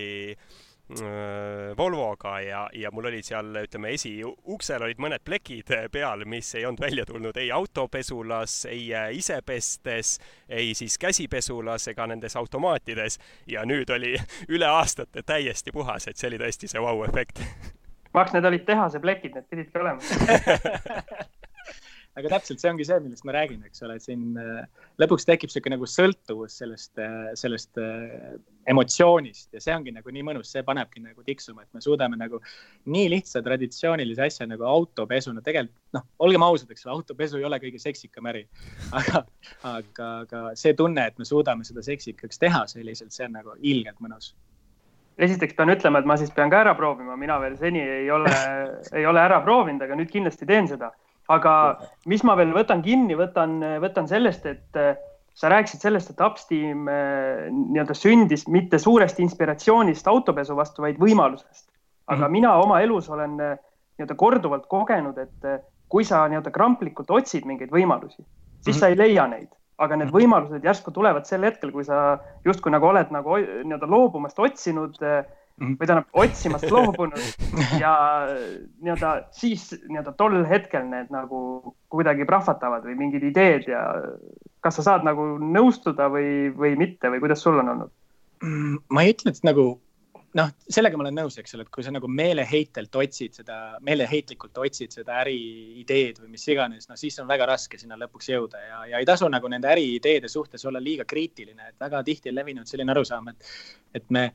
Volvoga 1.77 2.36
ja, 2.41 2.69
ja 2.73 2.91
mul 2.93 3.07
olid 3.09 3.25
seal, 3.25 3.47
ütleme, 3.57 3.89
esiuksel 3.97 4.83
olid 4.86 4.99
mõned 5.01 5.23
plekid 5.25 5.71
peal, 5.91 6.21
mis 6.29 6.51
ei 6.55 6.65
olnud 6.65 6.83
välja 6.83 7.05
tulnud 7.09 7.38
ei 7.41 7.49
autopesulas, 7.51 8.59
ei 8.69 8.91
äh, 8.93 9.07
isepestes, 9.17 10.19
ei 10.49 10.75
siis 10.77 10.99
käsipesulas 11.01 11.88
ega 11.89 12.05
nendes 12.07 12.36
automaatides. 12.38 13.17
ja 13.47 13.65
nüüd 13.65 13.89
oli 13.89 14.13
üle 14.55 14.69
aastate 14.69 15.23
täiesti 15.25 15.73
puhas, 15.73 16.07
et 16.07 16.21
see 16.21 16.29
oli 16.29 16.41
tõesti 16.43 16.69
see 16.69 16.81
vau-efekt. 16.81 17.41
Max, 18.13 18.31
need 18.31 18.45
olid 18.45 18.63
tehase 18.69 19.01
plekid, 19.03 19.33
need 19.36 19.49
pididki 19.49 19.81
olema 19.81 19.99
aga 22.16 22.32
täpselt 22.32 22.61
see 22.61 22.72
ongi 22.72 22.86
see, 22.88 22.97
millest 23.03 23.26
ma 23.28 23.34
räägin, 23.36 23.63
eks 23.68 23.84
ole, 23.84 23.97
et 23.99 24.05
siin 24.05 24.38
äh, 24.39 24.86
lõpuks 25.01 25.28
tekib 25.28 25.51
sihuke 25.51 25.72
nagu 25.74 25.88
sõltuvus 25.89 26.55
sellest, 26.61 26.93
äh, 27.01 27.34
sellest 27.39 27.82
äh, 27.82 28.38
emotsioonist. 28.72 29.49
Ja 29.55 29.63
see 29.63 29.76
ongi 29.76 29.91
nagu 29.95 30.13
nii 30.16 30.24
mõnus, 30.30 30.53
see 30.53 30.63
panebki 30.66 31.03
nagu 31.03 31.26
tiksuma, 31.28 31.66
et 31.66 31.76
me 31.76 31.84
suudame 31.84 32.20
nagu 32.20 32.39
nii 32.91 33.11
lihtsa 33.18 33.43
traditsioonilise 33.45 34.30
asja 34.30 34.47
nagu 34.47 34.68
autopesu, 34.70 35.36
no 35.36 35.43
tegelikult 35.45 35.99
noh, 35.99 36.07
olgem 36.24 36.47
ausad, 36.47 36.72
eks 36.72 36.88
ole, 36.88 36.95
autopesu 36.95 37.41
ei 37.41 37.47
ole 37.49 37.59
kõige 37.63 37.84
seksikam 37.84 38.32
äri. 38.32 38.45
aga, 38.95 39.26
aga, 39.76 40.09
aga 40.24 40.43
see 40.59 40.76
tunne, 40.78 41.09
et 41.11 41.20
me 41.20 41.28
suudame 41.28 41.68
seda 41.68 41.84
seksikaks 41.84 42.39
teha 42.39 42.66
selliselt, 42.72 43.11
see 43.16 43.28
on 43.28 43.39
nagu 43.41 43.59
ilgelt 43.59 43.99
mõnus. 44.03 44.32
Esiteks 45.16 45.55
pean 45.55 45.72
ütlema, 45.72 46.01
et 46.01 46.07
ma 46.07 46.16
siis 46.20 46.32
pean 46.36 46.49
ka 46.51 46.59
ära 46.63 46.74
proovima, 46.76 47.16
mina 47.20 47.38
veel 47.39 47.55
seni 47.59 47.80
ei 47.80 48.09
ole, 48.11 48.32
ei 48.91 49.05
ole 49.07 49.22
ära 49.22 49.38
proovinud, 49.43 49.84
aga 49.84 49.95
nüüd 49.95 50.11
kindlasti 50.11 50.47
teen 50.47 50.68
seda 50.68 50.91
aga 51.32 51.53
mis 52.09 52.23
ma 52.28 52.36
veel 52.38 52.53
võtan 52.55 52.84
kinni, 52.86 53.17
võtan, 53.17 53.57
võtan 53.82 54.09
sellest, 54.09 54.45
et 54.49 54.80
äh, 54.80 54.95
sa 55.36 55.49
rääkisid 55.51 55.84
sellest, 55.84 56.13
et 56.13 56.21
Upsteam 56.23 56.89
äh, 56.91 57.47
nii-öelda 57.51 57.95
sündis 57.97 58.45
mitte 58.51 58.80
suurest 58.82 59.19
inspiratsioonist 59.23 60.07
autopesu 60.07 60.57
vastu, 60.57 60.86
vaid 60.86 61.01
võimalusest. 61.01 61.69
aga 62.07 62.17
mm 62.17 62.23
-hmm. 62.23 62.32
mina 62.32 62.55
oma 62.61 62.82
elus 62.82 63.09
olen 63.09 63.39
äh, 63.39 63.57
nii-öelda 63.97 64.15
korduvalt 64.15 64.67
kogenud, 64.67 65.17
et 65.17 65.65
kui 65.89 66.03
sa 66.03 66.28
nii-öelda 66.28 66.51
kramplikult 66.51 67.11
otsid 67.11 67.45
mingeid 67.45 67.71
võimalusi, 67.71 68.21
siis 68.21 68.28
mm 68.65 68.71
-hmm. 68.71 68.80
sa 68.80 68.88
ei 68.88 68.97
leia 68.97 69.28
neid, 69.28 69.49
aga 69.78 69.95
need 69.95 70.09
mhm. 70.09 70.17
võimalused 70.17 70.63
järsku 70.63 70.91
tulevad 70.91 71.26
sel 71.26 71.43
hetkel, 71.43 71.71
kui 71.71 71.84
sa 71.84 72.17
justkui 72.45 72.71
nagu 72.71 72.86
oled 72.86 73.11
nagu 73.11 73.38
nii-öelda 73.38 73.88
loobumast 73.88 74.39
otsinud 74.39 74.97
Mhm. 74.99 75.44
Või 75.60 75.88
tähendab 75.88 76.20
otsimast 76.20 76.68
loobunud 76.72 77.22
ja 77.84 77.93
nii-öelda 78.28 79.12
siis 79.36 79.70
nii-öelda 79.88 80.12
tol 80.20 80.41
hetkel 80.49 80.84
need 80.89 81.14
nagu 81.16 81.76
kuidagi 81.93 82.28
prahvatavad 82.28 82.84
või 82.88 82.97
mingid 83.06 83.24
ideed 83.32 83.70
ja 83.72 83.86
kas 84.66 84.82
sa 84.82 84.89
saad 84.89 85.08
nagu 85.08 85.36
nõustuda 85.39 86.10
või, 86.12 86.51
või 86.58 86.76
mitte 86.80 87.12
või 87.14 87.24
kuidas 87.24 87.43
sul 87.45 87.62
on 87.62 87.72
olnud? 87.72 87.95
Mm, 88.43 88.80
ma 88.91 89.06
ei 89.06 89.14
ütle, 89.16 89.32
et 89.32 89.47
nagu 89.47 89.68
noh, 90.36 90.49
sellega 90.68 90.97
ma 90.99 91.06
olen 91.06 91.16
nõus, 91.22 91.38
eks 91.39 91.56
ole, 91.56 91.64
et 91.64 91.72
kui 91.72 91.86
sa 91.86 91.93
nagu 91.95 92.10
meeleheitelt 92.12 92.97
otsid 92.99 93.38
seda, 93.39 93.60
meeleheitlikult 93.86 94.58
otsid 94.66 94.95
seda 94.95 95.22
äriideed 95.22 96.20
või 96.24 96.34
mis 96.36 96.43
iganes, 96.51 96.89
no 96.89 96.99
siis 96.99 97.16
on 97.24 97.30
väga 97.30 97.47
raske 97.53 97.80
sinna 97.80 97.95
lõpuks 98.01 98.28
jõuda 98.34 98.64
ja, 98.64 98.82
ja 98.91 98.99
ei 98.99 99.08
tasu 99.08 99.30
nagu 99.32 99.47
nende 99.51 99.72
äriideede 99.72 100.28
suhtes 100.32 100.68
olla 100.68 100.84
liiga 100.84 101.08
kriitiline, 101.08 101.72
et 101.72 101.80
väga 101.80 102.03
tihti 102.03 102.34
on 102.34 102.39
levinud 102.41 102.68
selline 102.68 102.91
arusaam, 102.91 103.32
et, 103.32 103.56
et 103.95 104.12
me 104.12 104.28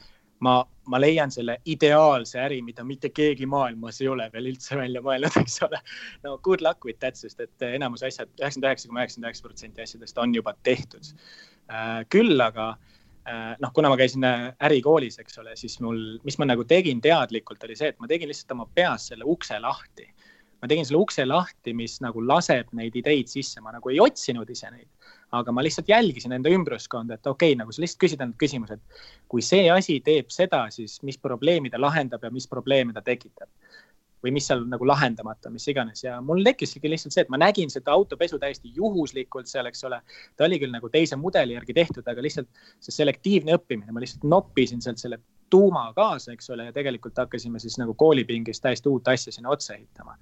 ma, 0.44 0.60
ma 0.88 1.00
leian 1.00 1.32
selle 1.32 1.58
ideaalse 1.68 2.40
äri, 2.40 2.60
mida 2.64 2.84
mitte 2.86 3.10
keegi 3.14 3.46
maailmas 3.50 4.00
ei 4.00 4.08
ole 4.10 4.26
veel 4.32 4.50
üldse 4.52 4.78
välja 4.78 5.02
mõelnud, 5.04 5.36
eks 5.42 5.60
ole. 5.66 5.80
no 6.24 6.36
good 6.46 6.64
luck 6.64 6.84
with 6.88 7.00
that, 7.04 7.18
sest 7.20 7.40
et 7.44 7.66
enamus 7.70 8.04
asjad, 8.06 8.30
üheksakümmend 8.40 8.70
üheksa 8.70 8.88
koma 8.88 9.04
üheksakümmend 9.04 9.30
üheksa 9.30 9.48
protsenti 9.48 9.84
asjadest 9.84 10.22
on 10.22 10.34
juba 10.34 10.54
tehtud. 10.66 11.12
Äh, 11.70 12.00
küll 12.12 12.40
aga 12.42 12.72
äh, 13.28 13.52
noh, 13.60 13.74
kuna 13.76 13.92
ma 13.92 13.98
käisin 14.00 14.24
äh, 14.26 14.48
ärikoolis, 14.70 15.20
eks 15.22 15.38
ole, 15.42 15.54
siis 15.60 15.78
mul, 15.84 16.00
mis 16.26 16.40
ma 16.40 16.48
nagu 16.48 16.64
tegin 16.68 17.02
teadlikult, 17.04 17.62
oli 17.68 17.78
see, 17.78 17.92
et 17.92 18.00
ma 18.00 18.10
tegin 18.10 18.32
lihtsalt 18.32 18.56
oma 18.56 18.68
peas 18.74 19.10
selle 19.12 19.28
ukse 19.28 19.60
lahti. 19.60 20.08
ma 20.60 20.68
tegin 20.68 20.84
selle 20.84 21.00
ukse 21.00 21.24
lahti, 21.24 21.72
mis 21.72 22.00
nagu 22.04 22.20
laseb 22.20 22.72
neid 22.76 22.96
ideid 22.96 23.30
sisse, 23.32 23.62
ma 23.64 23.72
nagu 23.72 23.92
ei 23.92 24.00
otsinud 24.00 24.50
ise 24.52 24.68
neid 24.72 24.88
aga 25.36 25.52
ma 25.52 25.62
lihtsalt 25.62 25.88
jälgisin 25.88 26.32
enda 26.32 26.50
ümbruskonda, 26.50 27.14
et 27.14 27.26
okei 27.26 27.52
okay,, 27.52 27.58
nagu 27.58 27.72
sa 27.72 27.82
lihtsalt 27.84 28.02
küsid 28.04 28.22
endalt 28.22 28.40
küsimuse, 28.40 28.78
et 28.78 29.04
kui 29.30 29.44
see 29.44 29.68
asi 29.70 30.00
teeb 30.04 30.32
seda, 30.34 30.64
siis 30.74 30.98
mis 31.06 31.18
probleemi 31.18 31.70
ta 31.70 31.80
lahendab 31.80 32.24
ja 32.24 32.32
mis 32.34 32.48
probleeme 32.50 32.96
ta 32.96 33.02
tekitab 33.06 33.48
või 34.20 34.34
mis 34.36 34.46
seal 34.50 34.66
nagu 34.68 34.84
lahendamata, 34.84 35.50
mis 35.52 35.64
iganes 35.72 36.02
ja 36.04 36.18
mul 36.24 36.42
tekkiski 36.44 36.90
lihtsalt 36.92 37.14
see, 37.14 37.24
et 37.24 37.30
ma 37.32 37.40
nägin 37.40 37.70
seda 37.72 37.94
autopesu 37.94 38.38
täiesti 38.40 38.72
juhuslikult 38.76 39.48
seal, 39.48 39.68
eks 39.70 39.84
ole. 39.88 40.00
ta 40.36 40.44
oli 40.44 40.58
küll 40.60 40.74
nagu 40.74 40.90
teise 40.92 41.16
mudeli 41.16 41.56
järgi 41.56 41.76
tehtud, 41.76 42.08
aga 42.08 42.24
lihtsalt 42.24 42.48
see 42.84 42.96
selektiivne 42.98 43.56
õppimine, 43.56 43.92
ma 43.92 44.02
lihtsalt 44.02 44.26
noppisin 44.28 44.84
sealt 44.84 45.00
selle 45.00 45.20
tuuma 45.50 45.88
kaasa, 45.96 46.34
eks 46.34 46.50
ole, 46.54 46.68
ja 46.68 46.74
tegelikult 46.76 47.16
hakkasime 47.18 47.58
siis 47.62 47.78
nagu 47.80 47.94
koolipingis 47.98 48.60
täiesti 48.60 48.92
uut 48.92 49.08
asja 49.08 49.32
sinna 49.32 49.50
otsa 49.50 49.74
ehitama. 49.74 50.18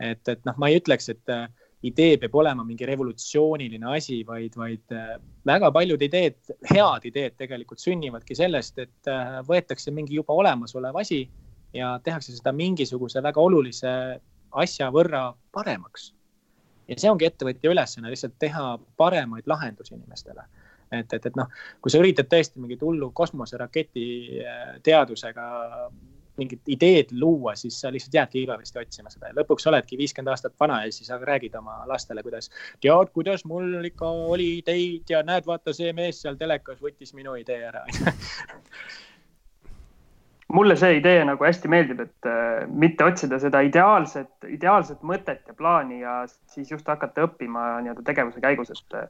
et, 0.00 0.24
et 0.28 0.40
noh, 0.48 0.56
ma 0.58 0.72
ei 0.72 0.80
ütleks, 0.80 1.12
et 1.12 1.36
idee 1.84 2.16
peab 2.20 2.34
olema 2.40 2.64
mingi 2.64 2.86
revolutsiooniline 2.88 3.88
asi, 3.96 4.22
vaid, 4.26 4.56
vaid 4.56 4.94
äh, 4.96 5.14
väga 5.46 5.70
paljud 5.74 6.02
ideed, 6.06 6.38
head 6.70 7.08
ideed 7.10 7.36
tegelikult 7.40 7.82
sünnivadki 7.82 8.36
sellest, 8.38 8.78
et 8.80 9.10
äh, 9.10 9.38
võetakse 9.48 9.92
mingi 9.94 10.16
juba 10.16 10.36
olemasolev 10.40 10.96
asi 11.02 11.24
ja 11.74 11.94
tehakse 12.04 12.34
seda 12.36 12.54
mingisuguse 12.56 13.22
väga 13.22 13.42
olulise 13.42 13.94
asja 14.64 14.90
võrra 14.94 15.26
paremaks. 15.52 16.12
ja 16.88 16.96
see 17.00 17.10
ongi 17.10 17.26
ettevõtja 17.26 17.72
ülesanne, 17.72 18.10
lihtsalt 18.12 18.36
teha 18.38 18.78
paremaid 19.00 19.46
lahendusi 19.50 19.94
inimestele 19.96 20.44
et, 20.92 21.12
et, 21.12 21.26
et 21.26 21.36
noh, 21.36 21.48
kui 21.82 21.92
sa 21.92 22.00
üritad 22.00 22.28
tõesti 22.30 22.60
mingit 22.62 22.82
hullu 22.84 23.10
kosmoseraketi 23.16 24.06
äh, 24.40 24.74
teadusega 24.86 25.46
mingit 26.36 26.68
ideed 26.68 27.12
luua, 27.20 27.54
siis 27.58 27.80
sa 27.80 27.92
lihtsalt 27.92 28.14
jäädki 28.14 28.42
igavesti 28.42 28.78
otsima 28.80 29.10
seda. 29.12 29.30
Ja 29.30 29.38
lõpuks 29.38 29.68
oledki 29.70 29.98
viiskümmend 30.00 30.32
aastat 30.32 30.54
vana 30.60 30.80
ja 30.84 30.92
siis 30.92 31.10
räägid 31.10 31.54
oma 31.58 31.82
lastele, 31.86 32.22
kuidas. 32.26 32.50
tead, 32.80 33.10
kuidas 33.14 33.44
mul 33.44 33.84
ikka 33.84 34.10
oli 34.34 34.58
ideid 34.58 35.10
ja 35.10 35.22
näed, 35.22 35.46
vaata, 35.46 35.72
see 35.72 35.92
mees 35.92 36.22
seal 36.22 36.36
telekas 36.40 36.80
võttis 36.82 37.14
minu 37.14 37.36
idee 37.38 37.62
ära. 37.70 37.84
Mulle 40.54 40.76
see 40.76 40.98
idee 40.98 41.24
nagu 41.26 41.44
hästi 41.44 41.68
meeldib, 41.72 42.00
et 42.04 42.28
äh, 42.30 42.66
mitte 42.68 43.04
otsida 43.04 43.38
seda 43.42 43.62
ideaalset, 43.64 44.30
ideaalset 44.46 45.00
mõtet 45.02 45.48
ja 45.48 45.54
plaani 45.56 46.00
ja 46.02 46.20
siis 46.52 46.70
just 46.70 46.86
hakata 46.86 47.24
õppima 47.26 47.80
nii-öelda 47.82 48.04
tegevuse 48.06 48.42
käigus, 48.44 48.70
et 48.70 48.98
äh, 49.00 49.08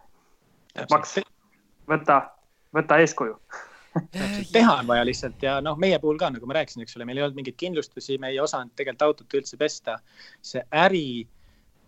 Maks, 0.90 1.18
võta, 1.90 2.20
võta 2.74 2.98
eeskuju 3.02 3.36
teha 4.52 4.74
on 4.80 4.86
vaja 4.86 5.04
lihtsalt 5.06 5.42
ja 5.42 5.60
noh, 5.64 5.78
meie 5.80 5.98
puhul 6.02 6.18
ka, 6.18 6.30
nagu 6.34 6.48
ma 6.48 6.58
rääkisin, 6.58 6.82
eks 6.84 6.96
ole, 6.98 7.06
meil 7.08 7.20
ei 7.20 7.26
olnud 7.26 7.38
mingeid 7.38 7.56
kindlustusi, 7.60 8.18
me 8.22 8.32
ei 8.32 8.40
osanud 8.42 8.74
tegelikult 8.76 9.06
autot 9.06 9.38
üldse 9.38 9.58
pesta. 9.60 9.98
see 10.42 10.62
äri 10.84 11.26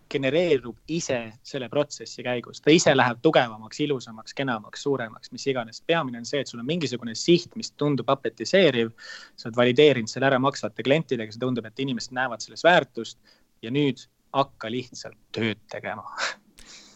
genereerub 0.07 0.77
ise 0.87 1.17
selle 1.43 1.67
protsessi 1.69 2.23
käigus, 2.23 2.61
ta 2.63 2.71
ise 2.71 2.93
läheb 2.95 3.19
tugevamaks, 3.21 3.81
ilusamaks, 3.83 4.35
kenamaks, 4.37 4.85
suuremaks, 4.87 5.31
mis 5.35 5.47
iganes. 5.51 5.81
peamine 5.87 6.21
on 6.21 6.25
see, 6.25 6.39
et 6.41 6.47
sul 6.47 6.63
on 6.63 6.69
mingisugune 6.69 7.15
siht, 7.15 7.55
mis 7.59 7.73
tundub 7.75 8.09
apetiseeriv. 8.09 8.93
sa 9.35 9.49
oled 9.49 9.59
valideerinud 9.59 10.11
selle 10.11 10.31
ära 10.31 10.39
maksvate 10.39 10.83
klientidega, 10.83 11.31
see 11.31 11.43
tundub, 11.43 11.67
et 11.67 11.85
inimesed 11.85 12.15
näevad 12.15 12.43
selles 12.43 12.63
väärtust 12.63 13.19
ja 13.61 13.71
nüüd 13.71 14.07
hakka 14.35 14.71
lihtsalt 14.71 15.19
tööd 15.35 15.59
tegema 15.71 16.07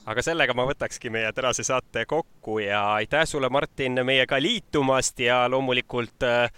aga 0.06 0.24
sellega 0.26 0.54
ma 0.58 0.66
võtakski 0.70 1.12
meie 1.14 1.30
tänase 1.36 1.64
saate 1.66 2.06
kokku 2.10 2.60
ja 2.64 2.82
aitäh 2.97 3.26
sulle, 3.30 3.49
Martin, 3.49 4.02
meiega 4.06 4.39
liitumast 4.41 5.20
ja 5.20 5.43
loomulikult 5.49 6.26
äh, 6.26 6.49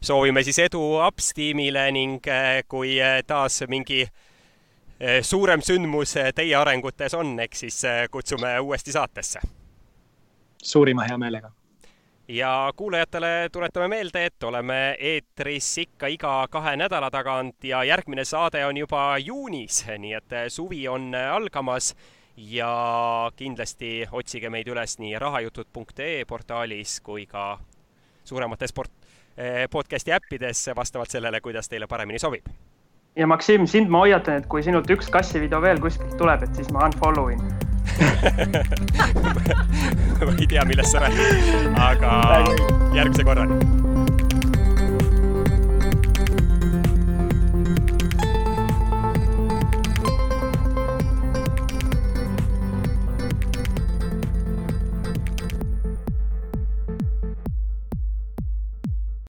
soovime 0.00 0.42
siis 0.42 0.58
edu 0.64 0.82
Ups 1.06 1.32
tiimile 1.36 1.88
ning 1.92 2.24
äh, 2.28 2.62
kui 2.68 2.96
äh, 3.00 3.20
taas 3.26 3.62
mingi 3.68 4.06
suurem 5.22 5.62
sündmus 5.62 6.16
teie 6.34 6.56
arengutes 6.58 7.14
on, 7.14 7.36
eks 7.38 7.60
siis 7.60 7.76
kutsume 8.10 8.56
uuesti 8.58 8.92
saatesse. 8.92 9.40
suurima 10.62 11.04
heameelega 11.06 11.52
ja 12.28 12.72
kuulajatele 12.76 13.48
tuletame 13.52 13.88
meelde, 13.88 14.24
et 14.26 14.42
oleme 14.42 14.96
eetris 14.98 15.68
ikka 15.78 16.10
iga 16.10 16.32
kahe 16.50 16.74
nädala 16.76 17.12
tagant 17.14 17.64
ja 17.64 17.84
järgmine 17.84 18.24
saade 18.24 18.66
on 18.66 18.76
juba 18.76 19.18
juunis, 19.18 19.84
nii 19.98 20.12
et 20.18 20.34
suvi 20.48 20.88
on 20.88 21.14
algamas 21.14 21.94
ja 22.38 23.30
kindlasti 23.36 24.06
otsige 24.12 24.50
meid 24.50 24.68
üles 24.70 24.98
nii 25.02 25.18
rahajutud.ee 25.18 26.24
portaalis 26.28 27.00
kui 27.04 27.26
ka 27.26 27.58
suuremates 28.24 28.70
sport, 28.70 28.92
eh, 29.36 29.66
podcast'i 29.70 30.12
äppides 30.14 30.70
vastavalt 30.76 31.10
sellele, 31.10 31.40
kuidas 31.40 31.68
teile 31.68 31.86
paremini 31.86 32.18
sobib. 32.18 32.44
ja 33.16 33.26
Maksim, 33.26 33.66
sind 33.66 33.88
ma 33.88 33.98
hoiatan, 33.98 34.36
et 34.36 34.46
kui 34.46 34.62
sinult 34.62 34.90
üks 34.90 35.10
kassivideo 35.10 35.62
veel 35.62 35.80
kuskilt 35.80 36.16
tuleb, 36.16 36.42
et 36.42 36.54
siis 36.54 36.70
ma 36.70 36.86
unfollow 36.86 37.28
in 37.32 37.40
ma 40.26 40.32
ei 40.38 40.46
tea, 40.46 40.64
millest 40.64 40.92
sa 40.92 40.98
räägid, 41.02 41.74
aga 41.74 42.44
järgmise 42.94 43.24
korrani 43.24 43.97